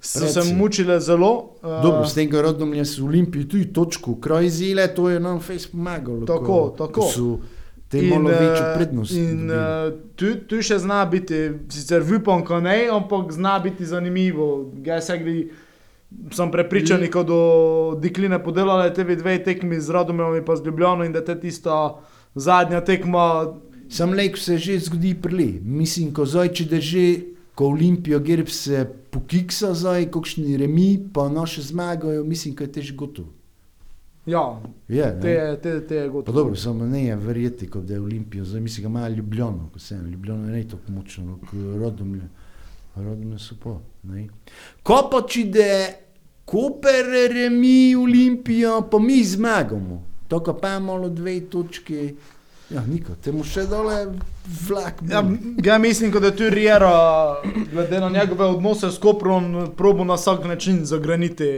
so 0.00 0.28
se 0.32 0.54
mučile 0.54 1.00
zelo. 1.00 1.60
eh, 1.60 1.82
Dobro, 1.82 2.06
s 2.08 2.16
tem, 2.16 2.30
ko 2.30 2.42
Radomlje 2.42 2.84
so 2.88 3.02
v 3.04 3.08
Olimpiji 3.08 3.44
tudi 3.44 3.66
točko 3.72 4.16
kraj 4.16 4.48
zile, 4.48 4.88
to 4.88 5.10
je 5.10 5.20
nam 5.20 5.40
fejs 5.40 5.66
pomagalo. 5.68 6.24
Tako, 6.26 6.46
ko, 6.46 6.74
tako. 6.78 7.00
Ko 7.00 7.08
so 7.12 7.38
te 7.90 8.02
malo 8.08 8.30
eh, 8.30 8.40
večjo 8.40 8.64
prednost. 8.76 9.12
In 9.12 9.50
uh, 9.50 9.92
tu, 10.16 10.32
tu 10.48 10.62
še 10.62 10.78
zna 10.78 11.04
biti, 11.10 11.40
sicer 11.68 12.00
vipom, 12.00 12.40
ko 12.46 12.60
ne, 12.64 12.86
ampak 12.88 13.34
zna 13.36 13.58
biti 13.58 13.84
zanimivo. 13.84 14.70
Jaz 14.86 15.10
se 15.10 15.18
gre, 15.18 15.34
sem 16.32 16.50
prepričan, 16.50 17.04
ko 17.12 17.22
do 17.22 17.40
Dikline 18.00 18.40
podelale 18.40 18.88
te 18.94 19.04
dve 19.04 19.36
tekmi 19.44 19.76
z 19.76 19.92
Radomljami 19.92 20.40
pa 20.40 20.56
z 20.56 20.64
Ljubljano 20.64 21.04
in 21.04 21.12
da 21.12 21.20
te 21.24 21.36
tista 21.40 21.98
zadnja 22.34 22.80
tekma. 22.80 23.54
Sam 23.88 24.10
lek 24.10 24.38
se 24.38 24.58
že 24.58 24.78
zgodi 24.78 25.14
prili. 25.14 25.60
Mislim, 25.60 26.12
ko 26.12 26.24
zdaj, 26.24 26.48
če 26.50 26.64
da 26.66 26.80
že, 26.80 27.04
ko 27.54 27.66
Olimpijo 27.66 28.20
gerb 28.20 28.48
se 28.48 28.80
pokiksa 29.10 29.74
zdaj, 29.74 30.06
kakšni 30.06 30.56
remi, 30.56 30.98
pa 31.12 31.28
naše 31.28 31.62
zmagajo, 31.62 32.24
mislim, 32.24 32.54
ko 32.54 32.62
je 32.62 32.72
tež 32.72 32.92
gotovo. 32.94 33.28
Ja, 34.26 34.60
Je, 34.88 35.20
te, 35.20 35.28
je- 35.28 35.56
te, 35.56 35.80
te 35.80 35.94
je 35.96 36.06
Pa 36.06 36.12
gotovo. 36.12 36.34
dobro, 36.34 36.56
samo 36.56 36.86
ne 36.86 37.04
je 37.04 37.16
verjeti, 37.16 37.66
kot 37.66 37.84
da 37.84 37.94
je 37.94 38.00
Olimpijo, 38.00 38.44
zdaj 38.44 38.60
mislim, 38.60 38.84
da 38.84 38.88
ima 38.90 39.08
Ljubljano, 39.08 39.70
ko 39.72 39.78
se 39.78 39.94
Ljubljano 39.96 40.46
je 40.46 40.52
ne 40.52 40.68
tako 40.68 40.92
močno, 40.92 41.38
kot 41.40 41.48
Rodomlje. 41.76 42.28
Rodomlje 42.96 43.38
so 43.38 43.54
pa, 43.56 43.74
ne. 44.04 44.28
Ko 44.82 45.08
pa 45.10 45.22
če 45.22 45.44
da 45.46 45.66
Koper 46.44 47.04
remi 47.32 47.96
Olimpijo, 47.96 48.80
pa 48.82 48.98
mi 48.98 49.24
zmagamo. 49.24 50.04
To 50.30 50.40
pa 50.60 50.78
malo 50.78 51.08
dve 51.08 51.40
točke. 51.50 52.14
Ja, 52.70 52.84
niko, 52.86 53.16
temu 53.18 53.42
še 53.42 53.64
dole 53.66 53.96
vlak. 54.68 55.00
Ja, 55.10 55.24
ja, 55.64 55.78
mislim, 55.82 56.12
kot 56.14 56.22
da 56.22 56.28
tu 56.30 56.46
Riera, 56.54 56.90
glede 57.72 57.98
na 57.98 58.12
njegove 58.14 58.46
odnose 58.46 58.92
s 58.94 59.00
Koprom, 59.02 59.72
probo 59.76 60.04
na 60.06 60.14
vsak 60.14 60.44
način 60.46 60.84
zagraniti 60.86 61.48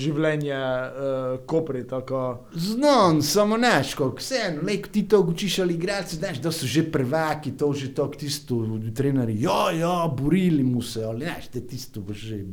življenje 0.00 0.56
uh, 0.56 1.34
Kopri. 1.46 1.82
Tako. 1.88 2.22
Znam, 2.56 3.20
samo 3.20 3.58
neš, 3.60 3.92
kako 3.98 4.16
vseeno, 4.16 4.64
lek 4.64 4.88
ti 4.94 5.04
to 5.04 5.20
učiš 5.20 5.58
ali 5.66 5.76
igralci, 5.76 6.16
znaš, 6.16 6.40
da 6.40 6.52
so 6.56 6.64
že 6.64 6.86
prvaki, 6.92 7.52
to 7.60 7.68
že 7.76 7.90
tako 7.92 8.22
tisto, 8.22 8.62
trenerji, 8.96 9.42
ja, 9.44 9.66
ja, 9.76 9.92
borili 10.08 10.64
mu 10.64 10.80
se, 10.80 11.04
ali 11.04 11.28
neš, 11.28 11.52
te 11.52 11.60
tisto 11.60 12.00
bo 12.00 12.16
že 12.16 12.46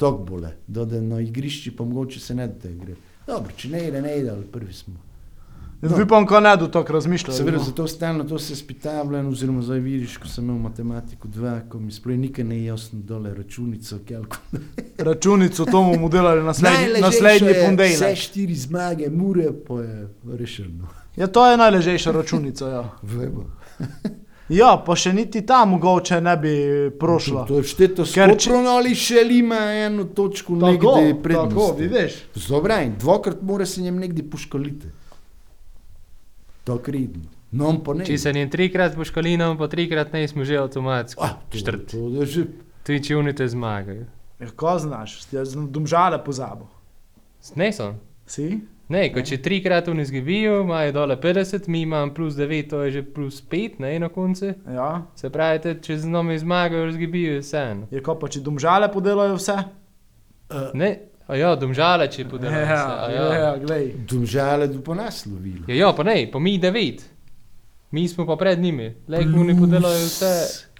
tako 0.00 0.24
bole, 0.32 0.54
da 0.66 0.88
da 0.88 1.02
na 1.04 1.20
igrišči 1.20 1.76
pa 1.76 1.84
mogoče 1.84 2.24
se 2.24 2.34
ne 2.40 2.48
da 2.48 2.72
igre. 2.72 2.96
Dobro, 3.28 3.52
če 3.56 3.68
ne 3.68 3.88
ide, 3.88 4.02
ne 4.02 4.18
ide, 4.18 4.30
ali 4.30 4.44
prvi 4.52 4.72
smo. 4.72 4.94
No. 5.80 5.96
Vipom, 5.96 6.24
ko 6.26 6.40
ne 6.40 6.56
do 6.56 6.66
tako 6.66 6.92
razmišljati. 6.92 7.36
Seveda, 7.36 7.56
no. 7.56 7.64
zato 7.64 7.86
stalno 7.86 8.24
to 8.24 8.38
se 8.38 8.56
spitavljam, 8.56 9.28
oziroma 9.28 9.62
zdaj 9.62 9.78
vidiš, 9.78 10.16
ko 10.16 10.28
sem 10.28 10.44
imel 10.44 10.56
matematiko 10.58 11.28
2, 11.28 11.68
ko 11.68 11.78
mi 11.78 11.92
sploh 11.92 12.18
nikaj 12.18 12.44
ne 12.44 12.64
jasno 12.64 12.98
dole 13.02 13.34
računico, 13.34 13.98
kelko. 14.08 14.36
Računico 14.98 15.64
to 15.64 15.82
bomo 15.82 16.08
delali 16.08 16.42
naslednji, 16.50 17.00
naslednji 17.00 17.48
je 17.48 17.54
Vse 17.54 17.64
ponedeljek. 17.64 18.16
štiri 18.18 18.54
zmage, 18.54 19.10
mure, 19.10 19.52
pa 19.68 19.80
je 19.82 20.08
rešeno. 20.38 20.88
Ja, 21.16 21.26
to 21.26 21.46
je 21.50 21.56
najležejša 21.56 22.12
računica. 22.12 22.68
Ja. 22.68 22.90
Vemo. 23.02 23.44
Ja, 24.48 24.76
pa 24.78 24.94
še 24.94 25.12
niti 25.12 25.42
ta 25.42 25.64
mogoče 25.64 26.20
ne 26.20 26.36
bi 26.36 26.52
prošla. 26.92 27.46
To 27.46 27.56
je 27.56 27.64
šteto 27.64 28.04
Ker 28.04 28.30
če- 28.30 28.40
skopro, 28.40 28.68
ali 28.70 28.94
še 28.94 29.24
ima 29.30 29.58
eno 29.78 30.04
točko 30.06 30.54
Tako, 30.54 30.66
nekde 30.96 31.22
prednosti. 31.22 31.54
tako, 31.54 31.72
vidiš. 31.74 32.12
Dobro, 32.48 32.78
in 32.80 32.94
dvakrat 32.96 33.42
mora 33.42 33.66
se 33.66 33.82
njem 33.82 33.98
nekde 33.98 34.22
poškoliti. 34.24 34.86
To 36.64 36.78
kridno. 36.78 37.24
No, 37.50 37.78
pa 37.78 37.94
ne. 37.94 38.04
Če 38.04 38.18
se 38.18 38.32
njen 38.32 38.50
trikrat 38.50 38.92
poškolinom, 38.94 39.56
pa 39.56 39.68
trikrat 39.68 40.12
ne 40.12 40.28
smo 40.28 40.44
že 40.44 40.58
avtomatsko. 40.58 41.22
Ah, 41.22 41.38
to, 41.48 41.56
Četrt. 41.56 41.90
to 41.90 42.08
je 42.14 42.26
že 42.26 42.42
Tri 42.82 43.00
čunite 43.00 43.44
zmagajo. 43.44 44.04
Ja, 44.38 44.48
ko 44.50 44.78
znaš, 44.78 45.26
jaz 45.28 45.52
sem 45.52 45.66
domžale 45.68 46.16
pozabil. 46.18 46.64
Ne 47.54 47.68
so. 47.70 47.94
Si? 48.26 48.60
Ne, 48.88 49.02
ko 49.12 49.20
če 49.20 49.36
trikrat 49.44 49.88
oni 49.92 50.04
zgibijo, 50.08 50.62
imajo 50.64 50.92
dole 50.96 51.18
50, 51.20 51.66
mi 51.68 51.82
imamo 51.84 52.14
plus 52.14 52.38
9, 52.38 52.70
to 52.70 52.82
je 52.86 52.92
že 52.92 53.02
plus 53.04 53.42
5, 53.50 53.82
ne 53.84 53.90
na 54.00 54.08
koncu. 54.08 54.54
Ja. 54.64 54.88
Se 55.16 55.28
pravi, 55.30 55.60
te, 55.60 55.74
če 55.84 55.98
z 55.98 56.08
nami 56.08 56.38
zmagajo, 56.40 56.86
zgibijo 56.96 57.34
je 57.36 57.42
vseeno. 57.44 57.90
Je 57.92 58.00
ko 58.04 58.16
pa 58.16 58.32
če 58.32 58.40
domžale 58.40 58.88
podelajo 58.92 59.36
vse? 59.36 59.58
Ne, 60.72 60.90
a 61.28 61.36
ja, 61.36 61.52
domžale, 61.60 62.08
če 62.08 62.24
podelajo 62.30 62.64
vse. 62.64 62.72
Ja, 62.72 62.96
a 63.04 63.12
ja, 63.12 63.28
ja 63.42 63.52
glej. 63.60 63.92
domžale 64.08 64.72
do 64.72 64.80
po 64.80 64.96
nas 64.96 65.20
lovili. 65.28 65.66
Ja, 65.68 65.82
ja, 65.84 65.92
pa 65.92 66.08
ne, 66.08 66.22
pa 66.32 66.40
mi 66.40 66.56
9. 66.56 67.04
Mi 67.92 68.08
smo 68.08 68.24
pa 68.28 68.36
pred 68.40 68.60
njimi, 68.60 68.88
le 69.08 69.24
oni 69.36 69.56
podelajo 69.56 70.00
vse. 70.08 70.34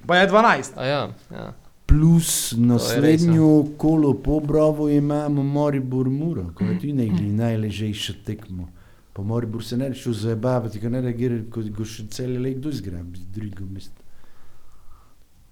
Pa 0.08 0.16
je 0.16 0.28
12. 0.32 0.80
A 0.80 0.88
ja, 0.88 1.02
ja. 1.34 1.52
Plus 1.88 2.52
no. 2.56 2.66
naslednjo 2.74 3.64
kolo 3.76 4.14
po 4.14 4.40
Bravo 4.40 4.88
imamo 4.88 5.42
Moribor 5.42 6.10
Muro, 6.10 6.50
ko 6.54 6.64
je 6.64 6.74
tudi 6.80 6.92
nekaj 6.92 7.26
najležejša 7.26 8.14
tekmo. 8.24 8.68
Pa 9.12 9.22
Moribor 9.22 9.64
se 9.64 9.76
ne 9.76 9.88
rečeš 9.88 10.16
zabavati, 10.16 10.80
ko 10.80 10.88
ne 10.88 11.00
reagira, 11.00 11.38
ko 11.50 11.64
go 11.72 11.86
še 11.88 12.04
cel 12.12 12.36
lek 12.44 12.60
do 12.60 12.68
izgram, 12.68 13.08
z 13.16 13.24
drugo 13.32 13.64
mesto. 13.72 14.04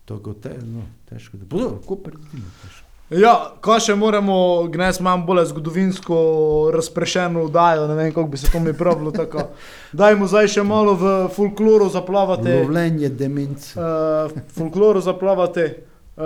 Tako 0.05 0.37
te, 0.37 0.53
no, 0.61 0.85
težko 1.09 1.41
da. 1.41 1.49
Podobno, 1.49 1.81
ko 1.89 1.97
predvidimo 2.05 2.53
težko. 2.61 2.85
Ja, 3.17 3.33
ko 3.63 3.81
še 3.81 3.95
moramo, 3.97 4.37
gnes 4.69 5.01
imam 5.01 5.25
bolj 5.25 5.45
zgodovinsko 5.55 6.17
razprešeno 6.75 7.49
vdajo, 7.49 7.89
ne 7.89 7.95
vem, 7.95 8.13
kako 8.13 8.29
bi 8.29 8.45
se 8.45 8.53
to 8.53 8.61
mi 8.61 8.77
pravilo 8.77 9.13
tako. 9.15 9.49
Dajmo 10.05 10.29
zdaj 10.29 10.53
še 10.59 10.69
malo 10.69 10.99
v 11.01 11.17
folkloru 11.33 11.89
zaplavati. 11.89 12.61
Lovljenje 12.61 13.15
demence. 13.15 13.73
Uh, 13.79 14.41
folkloru 14.59 15.01
zaplavati. 15.01 15.71
Uh, 16.17 16.23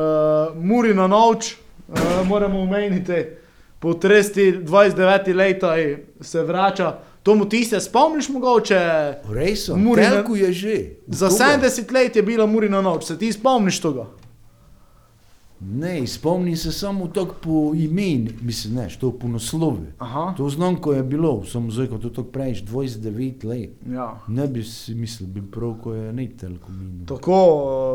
Muri 0.57 0.95
na 0.95 1.07
noč, 1.07 1.57
uh, 1.89 1.97
moramo 2.27 2.61
omeniti, 2.61 3.25
po 3.79 3.89
29 3.89 4.65
letih 5.35 5.89
se 6.21 6.43
vrača. 6.43 6.93
Tomu 7.23 7.45
ti 7.45 7.65
se 7.65 7.81
spomniš 7.81 8.29
mogoče? 8.29 8.79
Rejso, 9.29 9.77
Muri 9.77 10.03
na- 10.03 10.11
Telku 10.11 10.37
je 10.37 10.53
že. 10.53 10.77
Za 11.07 11.27
Oktober. 11.27 11.47
70 11.61 11.93
let 11.93 12.17
je 12.17 12.23
bila 12.23 12.47
Muri 12.47 12.69
na 12.69 12.81
noč, 12.81 13.05
se 13.05 13.19
ti 13.19 13.33
spomniš 13.33 13.81
tega? 13.81 14.07
Ne, 15.63 16.07
spomnim 16.07 16.57
se 16.57 16.73
samo 16.73 17.07
tako 17.07 17.35
po 17.35 17.73
imenu, 17.75 18.31
mislim, 18.41 18.75
ne, 18.75 18.89
to 19.01 19.13
po 19.13 19.29
naslovu. 19.29 19.79
To 20.37 20.49
znam, 20.49 20.77
ko 20.77 20.93
je 20.93 21.03
bilo, 21.03 21.45
samo 21.45 21.71
zdaj, 21.71 21.87
ko 21.87 21.99
to 21.99 22.09
tako 22.09 22.23
praviš, 22.25 22.63
29 22.63 23.45
let. 23.45 23.71
Ja. 23.87 24.21
Ne 24.29 24.47
bi 24.47 24.65
si 24.65 24.95
mislil, 24.95 25.29
bi 25.29 25.43
prav, 25.43 25.75
ko 25.83 25.95
je 25.95 26.13
ne 26.13 26.29
telko 26.31 26.73
minil. 26.73 27.07
Tako 27.07 27.35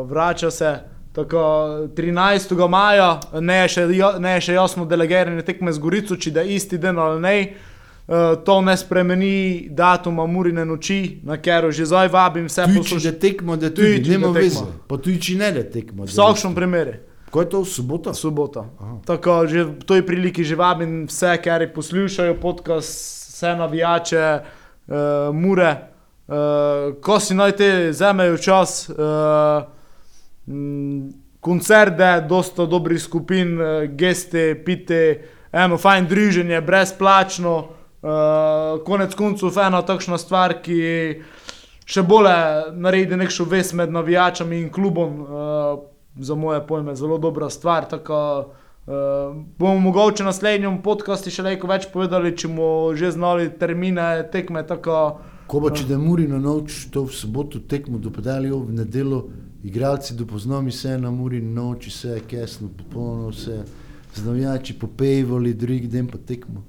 uh, 0.02 0.10
vrača 0.10 0.50
se. 0.50 0.78
Tako 1.16 1.40
13. 1.88 2.68
maja, 2.68 3.10
ne 3.32 3.56
je 3.56 3.68
še, 3.68 3.82
ja- 3.90 4.18
ne 4.18 4.34
je 4.34 4.40
še 4.40 4.52
jasno 4.52 4.84
delegirane 4.84 5.40
tekme 5.42 5.72
z 5.72 5.78
Gorico, 5.78 6.16
če 6.16 6.30
da 6.30 6.40
je 6.40 6.54
isti 6.54 6.78
dan 6.78 6.98
ali 6.98 7.20
ne. 7.20 7.36
Uh, 8.06 8.14
to 8.38 8.60
ne 8.60 8.76
spremeni 8.76 9.32
datuma 9.68 10.26
Murine 10.26 10.62
noči, 10.62 11.18
na 11.24 11.34
katero 11.36 11.72
že 11.72 11.82
zdaj 11.84 12.06
vabim 12.08 12.46
vse 12.46 12.62
Tuji, 12.62 12.74
če 12.74 12.78
poslušalce. 12.78 13.10
da 13.10 13.18
tekmo, 13.18 13.56
da 13.56 13.70
tudi 13.70 13.98
da 13.98 14.12
tekmo. 14.12 14.32
veze. 14.32 14.64
Pa 14.86 14.96
tuji, 14.96 15.18
če 15.18 15.34
ne 15.34 15.52
da 15.52 15.62
tekmo. 15.64 16.04
Vsakšen 16.04 16.54
primer, 16.54 17.00
Ko 17.26 17.40
je 17.40 17.48
to 17.48 17.64
sobota. 18.14 18.62
Aha. 18.78 19.00
Tako, 19.04 19.46
že 19.46 19.64
v 19.64 19.82
toj 19.82 20.06
priliki 20.06 20.44
že 20.44 20.54
vabim 20.54 21.06
vse, 21.06 21.34
ki 21.36 21.50
poslušajo 21.74 22.34
podcast, 22.36 22.92
vse 23.28 23.56
navijače, 23.56 24.40
uh, 24.86 24.94
mure, 25.34 25.70
uh, 26.28 26.94
ko 27.00 27.18
si 27.18 27.34
naj 27.34 27.52
te 27.52 27.90
vzamejo 27.90 28.38
čas, 28.38 28.88
uh, 28.88 29.66
koncerte, 31.40 32.10
dosta 32.28 32.66
dobrih 32.66 33.02
skupin, 33.02 33.56
uh, 33.60 33.88
geste, 33.90 34.54
pite, 34.64 35.02
eno 35.52 35.78
fajn 35.78 36.06
druženje, 36.06 36.60
brezplačno, 36.60 37.56
uh, 37.58 38.78
konec 38.84 39.14
koncev 39.14 39.58
ena 39.66 39.82
takšna 39.82 40.18
stvar, 40.18 40.60
ki 40.62 40.78
še 41.86 42.02
bolje 42.02 42.38
naredi 42.74 43.16
nekšo 43.16 43.44
vez 43.44 43.74
med 43.74 43.92
navijačami 43.92 44.64
in 44.64 44.72
klubom. 44.72 45.20
Uh, 45.20 45.84
za 46.18 46.34
moje 46.34 46.66
pojme 46.66 46.94
zelo 46.94 47.18
dobra 47.18 47.50
stvar. 47.50 47.88
Tako, 47.88 48.46
uh, 48.86 48.94
bomo 49.58 49.78
mogoče 49.78 50.22
v 50.22 50.26
naslednjem 50.26 50.82
podkastu 50.82 51.30
še 51.30 51.44
nekaj 51.44 51.70
več 51.70 51.88
povedali, 51.92 52.36
če 52.36 52.48
bomo 52.48 52.94
že 52.96 53.12
znali 53.12 53.50
termine 53.58 54.26
tekme. 54.32 54.64
Tako, 54.66 55.20
Ko 55.46 55.60
pa 55.62 55.70
če 55.70 55.84
da 55.86 55.98
muri 55.98 56.26
na 56.26 56.40
noč, 56.42 56.88
to 56.90 57.04
v 57.06 57.14
soboto 57.14 57.60
tekmo 57.62 58.00
dopedalijo 58.02 58.64
v 58.66 58.80
nedelo, 58.80 59.26
igralci 59.66 60.14
dopoznami 60.14 60.72
se 60.72 60.98
na 60.98 61.10
muri 61.10 61.40
na 61.40 61.62
noč, 61.62 61.88
vse 61.88 62.08
je 62.08 62.20
kesno, 62.20 62.68
popolno 62.78 63.28
vse, 63.28 63.64
znavijači 64.14 64.78
popevali, 64.78 65.54
drugi 65.54 65.86
dan 65.86 66.06
pa 66.06 66.18
tekmo. 66.18 66.64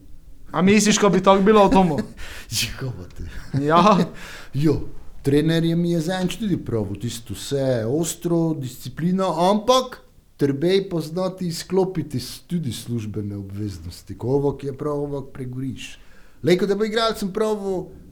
a 0.52 0.62
misliš, 0.62 0.98
ko 0.98 1.10
bi 1.10 1.24
tako 1.24 1.44
bilo 1.44 1.68
v 1.68 1.72
tomu? 1.72 1.98
Žigovate. 2.58 3.24
Ja, 3.62 3.98
Jo, 4.54 4.80
trener 5.22 5.64
je 5.64 5.76
mi 5.76 5.92
je 5.92 6.00
zanj 6.02 6.28
tudi 6.40 6.58
prav, 6.58 6.96
tisto 7.02 7.34
vse 7.34 7.86
ostro, 7.86 8.54
disciplino, 8.54 9.28
ampak 9.52 10.02
treba 10.38 10.68
je 10.68 10.90
poznati 10.90 11.48
izklopiti 11.48 12.20
tudi 12.48 12.72
službene 12.72 13.36
obveznosti. 13.36 14.18
Ko 14.18 14.28
ovok 14.28 14.64
je 14.64 14.78
prav, 14.78 15.04
ovok 15.04 15.34
pregoriš. 15.34 16.00
Lejko, 16.44 16.66
da 16.66 16.76
bo 16.76 16.86
igralcem 16.86 17.34
prav, 17.34 17.58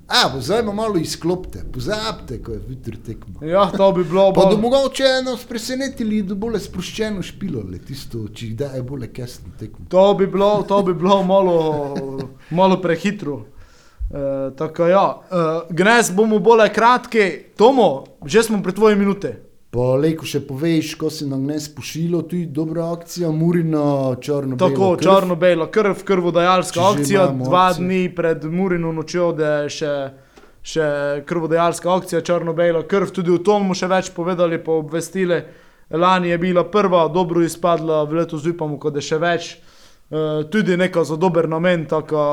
A, 0.08 0.30
bo 0.34 0.42
zdaj 0.42 0.64
malo 0.64 0.98
izklopite, 0.98 1.64
pozabite, 1.74 2.44
ko 2.44 2.52
je 2.52 2.62
jutri 2.70 2.98
tekmo. 2.98 3.46
Ja, 3.46 3.72
to 3.72 3.92
bi 3.92 4.04
bilo 4.04 4.34
Pa 4.34 4.42
da 4.42 4.50
bolj... 4.50 4.62
mogoče 4.62 5.04
nas 5.26 5.44
presenetili, 5.44 6.22
da 6.22 6.36
bolj 6.36 6.60
sproščeno 6.60 7.24
špilo, 7.26 7.64
le 7.72 7.80
tisto, 7.82 8.28
če 8.30 8.46
jih 8.46 8.56
daje 8.60 8.84
bolj 8.86 9.08
kesno 9.14 9.50
tekmo. 9.60 9.86
To 9.90 10.14
bi 10.14 10.28
bilo, 10.28 10.64
to 10.68 10.84
bi 10.84 10.94
bilo 10.94 11.24
malo, 11.24 11.58
malo 12.50 12.78
prehitro. 12.82 13.40
E, 14.06 14.54
tako 14.58 14.88
ja, 14.88 15.08
e, 15.26 15.48
gnes 15.74 16.14
bomo 16.14 16.40
bolj 16.40 16.70
kratki. 16.74 17.26
Tomo, 17.58 18.06
že 18.26 18.44
smo 18.44 18.62
pri 18.64 18.78
tvoji 18.78 18.96
minuti. 18.96 19.34
Pa 19.76 19.86
lejko 20.00 20.24
še 20.24 20.40
poveš, 20.48 20.94
ko 20.96 21.10
si 21.12 21.26
nam 21.28 21.42
ne 21.44 21.58
spošilo, 21.60 22.22
tu 22.30 22.38
je 22.40 22.46
dobra 22.48 22.86
akcija, 22.94 23.28
Murino, 23.36 24.16
črno. 24.24 24.56
Tako, 24.56 24.94
črno-belo, 25.02 25.68
krv, 25.68 26.00
krvodajalska 26.08 26.80
Če 26.80 26.86
akcija, 26.94 27.26
dva 27.42 27.66
akcijo. 27.74 27.84
dni 27.84 28.16
pred 28.16 28.46
Murino 28.48 28.94
nočjo, 28.96 29.34
da 29.36 29.52
je 29.66 29.74
še, 29.76 29.92
še 30.64 30.88
krvodajalska 31.28 31.92
akcija, 31.92 32.24
črno-belo, 32.24 32.86
krv, 32.88 33.12
tudi 33.12 33.36
o 33.36 33.42
tom 33.44 33.68
bomo 33.68 33.76
še 33.76 33.92
več 33.92 34.14
povedali, 34.16 34.64
pa 34.64 34.80
obvestili. 34.80 35.44
Lani 35.92 36.32
je 36.32 36.38
bila 36.40 36.64
prva, 36.64 37.06
dobro 37.12 37.44
izpadla, 37.44 38.06
v 38.08 38.22
letu 38.24 38.40
zupamo, 38.40 38.80
da 38.80 39.04
je 39.04 39.10
še 39.12 39.20
več. 39.22 39.54
E, 40.10 40.26
tudi 40.52 40.80
nekaj 40.80 41.12
za 41.12 41.20
dober 41.20 41.52
namen, 41.52 41.84
tako 41.86 42.24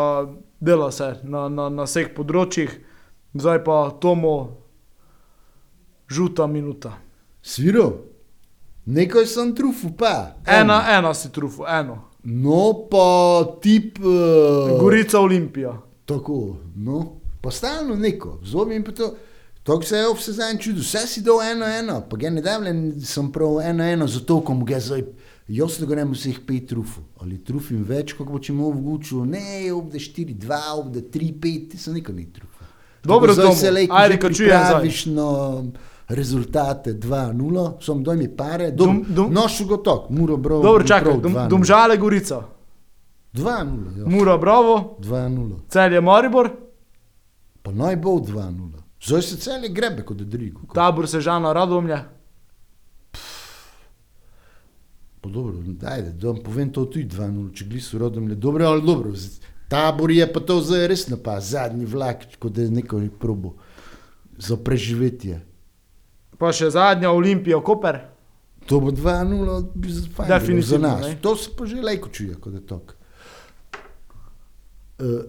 dela 0.60 0.92
se 0.94 1.16
na, 1.24 1.48
na, 1.50 1.68
na 1.68 1.90
vseh 1.90 2.14
področjih. 2.14 2.70
Zdaj 3.34 3.64
pa 3.66 3.88
Tomo, 3.98 4.36
žuta 6.06 6.46
minuta. 6.46 7.00
Sviro, 7.42 7.92
nekaj 8.86 9.26
sem 9.26 9.54
trufu, 9.54 9.90
pa. 9.98 10.36
Ena, 10.46 10.84
ena 10.98 11.14
si 11.14 11.32
trufu, 11.32 11.66
eno. 11.66 11.98
No, 12.24 12.86
pa 12.90 13.58
tip. 13.62 13.98
Uh, 13.98 14.78
Gorica 14.80 15.20
Olimpija. 15.20 15.74
Tako, 16.06 16.56
no, 16.76 17.20
pa 17.40 17.50
stalno 17.50 17.96
neko, 17.96 18.38
zobim 18.42 18.84
pa 18.84 18.92
to. 18.92 19.14
To 19.62 19.82
se 19.82 19.96
je 19.96 20.06
vse 20.14 20.32
zadnje 20.32 20.60
čudo, 20.60 20.80
vse 20.80 21.06
si 21.06 21.20
dal 21.22 21.42
eno, 21.42 21.66
eno, 21.66 22.00
pa 22.10 22.16
ga 22.16 22.30
ne 22.30 22.42
davljen, 22.42 23.00
sem 23.06 23.28
prav 23.32 23.60
eno, 23.62 23.84
eno, 23.84 24.06
zato 24.06 24.40
kom 24.42 24.64
ga 24.66 24.80
zdaj, 24.80 25.04
jaz 25.48 25.76
da 25.78 25.86
grem 25.86 26.10
vseh 26.14 26.40
pet 26.46 26.66
trufov, 26.70 27.04
ali 27.22 27.38
trufim 27.38 27.84
več, 27.86 28.16
kako 28.18 28.32
bo 28.32 28.40
če 28.42 28.56
mu 28.58 28.72
vgučil, 28.74 29.22
ne, 29.30 29.70
obde 29.70 30.02
4, 30.02 30.34
2, 30.34 30.58
obde 30.80 31.04
3, 31.14 31.30
5, 31.46 31.78
sem 31.78 31.94
nekaj 31.94 32.16
ni 32.16 32.26
trufov. 32.34 32.66
Dobro, 33.06 33.34
zdaj 33.34 33.46
Tomo, 33.46 33.60
se 33.60 33.70
lejko 33.70 33.94
ajde, 33.94 34.32
že 34.34 34.50
rezultate 36.12 36.92
2-0, 36.94 37.32
sem 37.80 38.02
doj 38.02 38.16
mi 38.16 38.28
pare, 38.30 38.70
Dom- 38.70 38.76
dom, 38.86 39.04
dom- 39.04 39.14
dom, 39.14 39.32
nošu 39.34 39.64
gotok, 39.66 40.10
muro 40.10 40.36
bravo. 40.36 40.62
Dobro, 40.62 40.84
čakaj, 40.84 41.16
dom, 41.18 41.36
domžale 41.48 41.96
Gorica. 41.96 42.42
2-0, 43.32 43.64
ja. 43.96 44.04
Mura 44.06 44.36
Bravo, 44.36 44.96
2-0. 45.00 45.60
celje 45.68 46.00
Maribor, 46.00 46.50
Pa 47.62 47.70
naj 47.72 47.96
bo 47.96 48.10
2-0. 48.12 48.72
Zdaj 49.00 49.22
se 49.22 49.36
cele 49.38 49.68
grebe 49.68 50.02
kot 50.02 50.16
Drigo. 50.18 50.60
tabor 50.74 51.06
Sežana 51.06 51.52
Radomlje. 51.52 51.98
Pa 55.20 55.28
dobro, 55.28 55.54
dajde, 55.58 56.12
da 56.12 56.26
vam 56.26 56.36
povem 56.38 56.70
to 56.70 56.84
tudi 56.84 57.06
2-0, 57.06 57.54
če 57.54 57.64
glisu 57.64 57.98
rodom 57.98 58.28
le 58.28 58.34
dobro, 58.36 58.66
ali 58.66 58.82
dobro. 58.82 59.12
Tabor 59.68 60.10
je 60.10 60.26
pa 60.26 60.40
to 60.40 60.60
zdaj 60.60 60.88
res 60.88 61.08
napad, 61.08 61.42
zadnji 61.42 61.86
vlak, 61.86 62.16
kot 62.38 62.52
da 62.52 62.62
je 62.62 62.70
neko 62.70 63.00
probo 63.18 63.54
za 64.36 64.56
preživetje. 64.56 65.40
Pa 66.42 66.50
še 66.52 66.70
zadnja 66.70 67.12
Olimpija 67.12 67.60
Koper. 67.60 68.00
To 68.64 68.80
bo 68.80 68.90
2-0, 68.90 69.60
bi 69.76 69.90
z- 69.90 70.08
fajn 70.10 70.32
bilo 70.44 70.62
za 70.64 70.78
nas. 70.78 71.00
ne. 71.02 71.14
To 71.16 71.36
se 71.36 71.50
pa 71.52 71.66
že 71.66 71.78
lajko 71.78 72.08
čuje, 72.10 72.34
kot 72.36 72.52
je 72.52 72.62
tok. 72.62 72.96
Uh, 74.98 75.22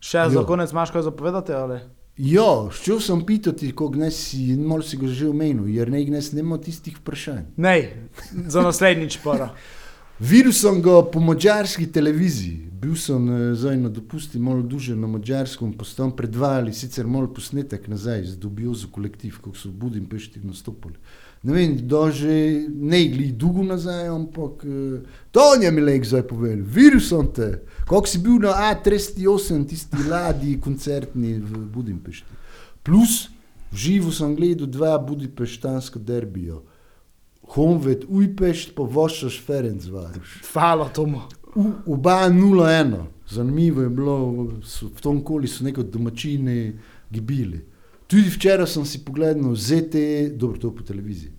Še 0.00 0.26
za 0.26 0.34
Jo. 0.34 0.44
konec 0.44 0.70
imaš 0.70 0.90
kaj 0.90 1.02
zapovedati? 1.02 1.52
Ali? 1.54 1.80
ja, 2.18 2.44
šel 2.70 3.00
sem 3.00 3.20
pitati, 3.22 3.70
ko 3.72 3.88
gnes 3.88 4.12
si, 4.22 4.56
malo 4.56 4.82
si 4.82 4.96
ga 4.96 5.06
že 5.08 5.26
omenil, 5.26 5.68
jer 5.68 5.88
ne 5.88 6.02
gnes 6.02 6.32
nema 6.32 6.58
tistih 6.58 6.96
vprašanj. 6.96 7.46
Ne, 7.56 8.08
za 8.46 8.60
naslednjič 8.60 9.18
para. 9.18 9.50
Videl 10.20 10.52
sem 10.52 10.82
ga 10.82 10.98
po 11.12 11.20
mačarski 11.20 11.86
televiziji, 11.88 12.68
bil 12.80 12.92
sem 12.96 13.24
eh, 13.32 13.54
zdaj 13.56 13.76
na 13.80 13.88
dopusti, 13.88 14.38
malo 14.38 14.60
duže 14.62 14.92
na 14.96 15.08
mačarskem, 15.08 15.72
pa 15.72 15.84
sem 15.88 15.96
tam 15.96 16.10
predvajali 16.16 16.74
sicer 16.76 17.06
malo 17.08 17.30
posnetek 17.32 17.88
nazaj, 17.88 18.26
zdobil 18.34 18.74
za 18.76 18.90
kolektiv, 18.92 19.38
ko 19.40 19.54
so 19.56 19.70
v 19.70 19.78
Budimpešti 19.80 20.42
nastopili. 20.44 21.00
Ne 21.42 21.56
vem, 21.56 21.72
da 21.88 22.10
že 22.12 22.66
ne 22.68 23.00
igli 23.00 23.30
dolgo 23.32 23.64
nazaj, 23.64 24.12
ampak 24.12 24.60
eh, 24.68 25.08
to 25.32 25.54
je 25.56 25.70
mi 25.72 25.80
lek 25.80 26.04
zdaj 26.04 26.26
povedal. 26.28 26.68
Videl 26.68 27.00
sem 27.00 27.32
te, 27.32 27.48
kako 27.88 28.04
si 28.04 28.20
bil 28.20 28.44
na 28.44 28.52
A38, 28.68 29.64
tisti 29.72 30.04
ladji 30.04 30.60
koncertni 30.60 31.38
v 31.40 31.64
Budimpešti. 31.72 32.36
Plus, 32.84 33.30
v 33.72 33.76
živo 33.76 34.12
sem 34.12 34.36
gledal 34.36 34.68
dva 34.68 34.98
budimpeštanska 34.98 35.96
derbija. 35.96 36.60
Honved, 37.50 38.04
Ujpešt, 38.08 38.74
pa 38.74 38.82
Vošaš 38.84 39.40
Ferencvaruš. 39.42 40.42
Hvala, 40.52 40.88
Tomo. 40.88 41.28
U- 41.54 41.72
Oba 41.86 42.28
0-1, 42.28 42.94
zanimivo 43.28 43.82
je 43.82 43.88
bilo, 43.90 44.16
so, 44.62 44.86
v 44.88 45.00
tom 45.00 45.24
koli 45.24 45.48
so 45.48 45.64
neko 45.64 45.82
domačine 45.82 46.72
gibili. 47.10 47.64
Tudi 48.06 48.28
včeraj 48.28 48.66
sem 48.66 48.84
si 48.84 48.98
pogledal 48.98 49.54
ZTE, 49.56 50.06
dobro 50.30 50.58
to 50.58 50.70
po 50.70 50.82
televiziji. 50.82 51.32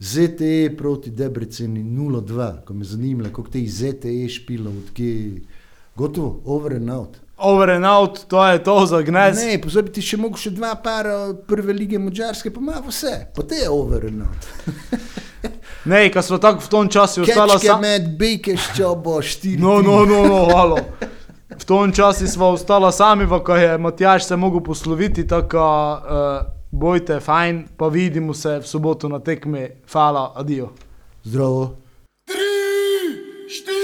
ZTE 0.00 0.74
proti 0.78 1.10
Debreceni 1.10 1.80
0-2, 1.82 2.64
ko 2.64 2.74
me 2.74 2.84
zanima, 2.84 3.24
kako 3.24 3.48
te 3.48 3.66
ZTE 3.66 4.28
špila, 4.28 4.70
odkje, 4.70 5.40
gotovo, 5.96 6.40
over 6.44 6.74
and 6.74 6.90
out. 6.90 7.16
Over 7.38 7.70
and 7.70 7.84
out, 7.86 8.24
to 8.28 8.46
je 8.46 8.64
to 8.64 8.86
za 8.86 9.02
gnes. 9.02 9.36
Ne, 9.38 9.60
pozabi 9.60 9.92
ti 9.92 10.02
še 10.02 10.16
mogo 10.16 10.36
še 10.36 10.50
dva 10.50 10.74
para 10.76 11.16
prve 11.46 11.72
lige 11.72 11.98
Mačarske, 11.98 12.50
pa 12.50 12.60
ima 12.60 12.82
vse, 12.84 13.14
pa 13.34 13.42
te 13.42 13.54
je 13.56 13.70
over 13.70 14.06
and 14.06 14.22
out. 14.22 14.44
Ne, 15.84 16.12
ko 16.12 16.22
smo 16.22 16.38
tako 16.38 16.60
v 16.64 16.68
tom 16.68 16.88
času 16.88 17.22
ostala 17.22 17.54
Kečke 17.54 17.66
sama. 17.66 17.80
med 17.80 18.08
bejke 18.18 18.56
ščobo, 18.56 19.18
štiri. 19.22 19.60
No, 19.60 19.78
tri. 19.80 19.88
no, 19.88 20.04
no, 20.04 20.24
no, 20.26 20.40
halo. 20.48 20.78
V 21.58 21.64
tom 21.64 21.92
času 21.92 22.26
smo 22.26 22.54
ostala 22.56 22.92
sami, 22.92 23.28
ko 23.44 23.56
je 23.56 23.78
Matjaš 23.78 24.24
se 24.24 24.36
mogel 24.36 24.60
posloviti, 24.60 25.26
tako 25.26 25.60
uh, 25.60 26.46
bojte, 26.70 27.20
fajn, 27.20 27.64
pa 27.76 27.88
vidimo 27.88 28.34
se 28.34 28.58
v 28.58 28.66
soboto 28.66 29.08
na 29.08 29.20
tekmi. 29.20 29.68
Hvala, 29.92 30.32
adijo. 30.34 30.72
Zdravo. 31.24 31.76
Doj 32.26 33.83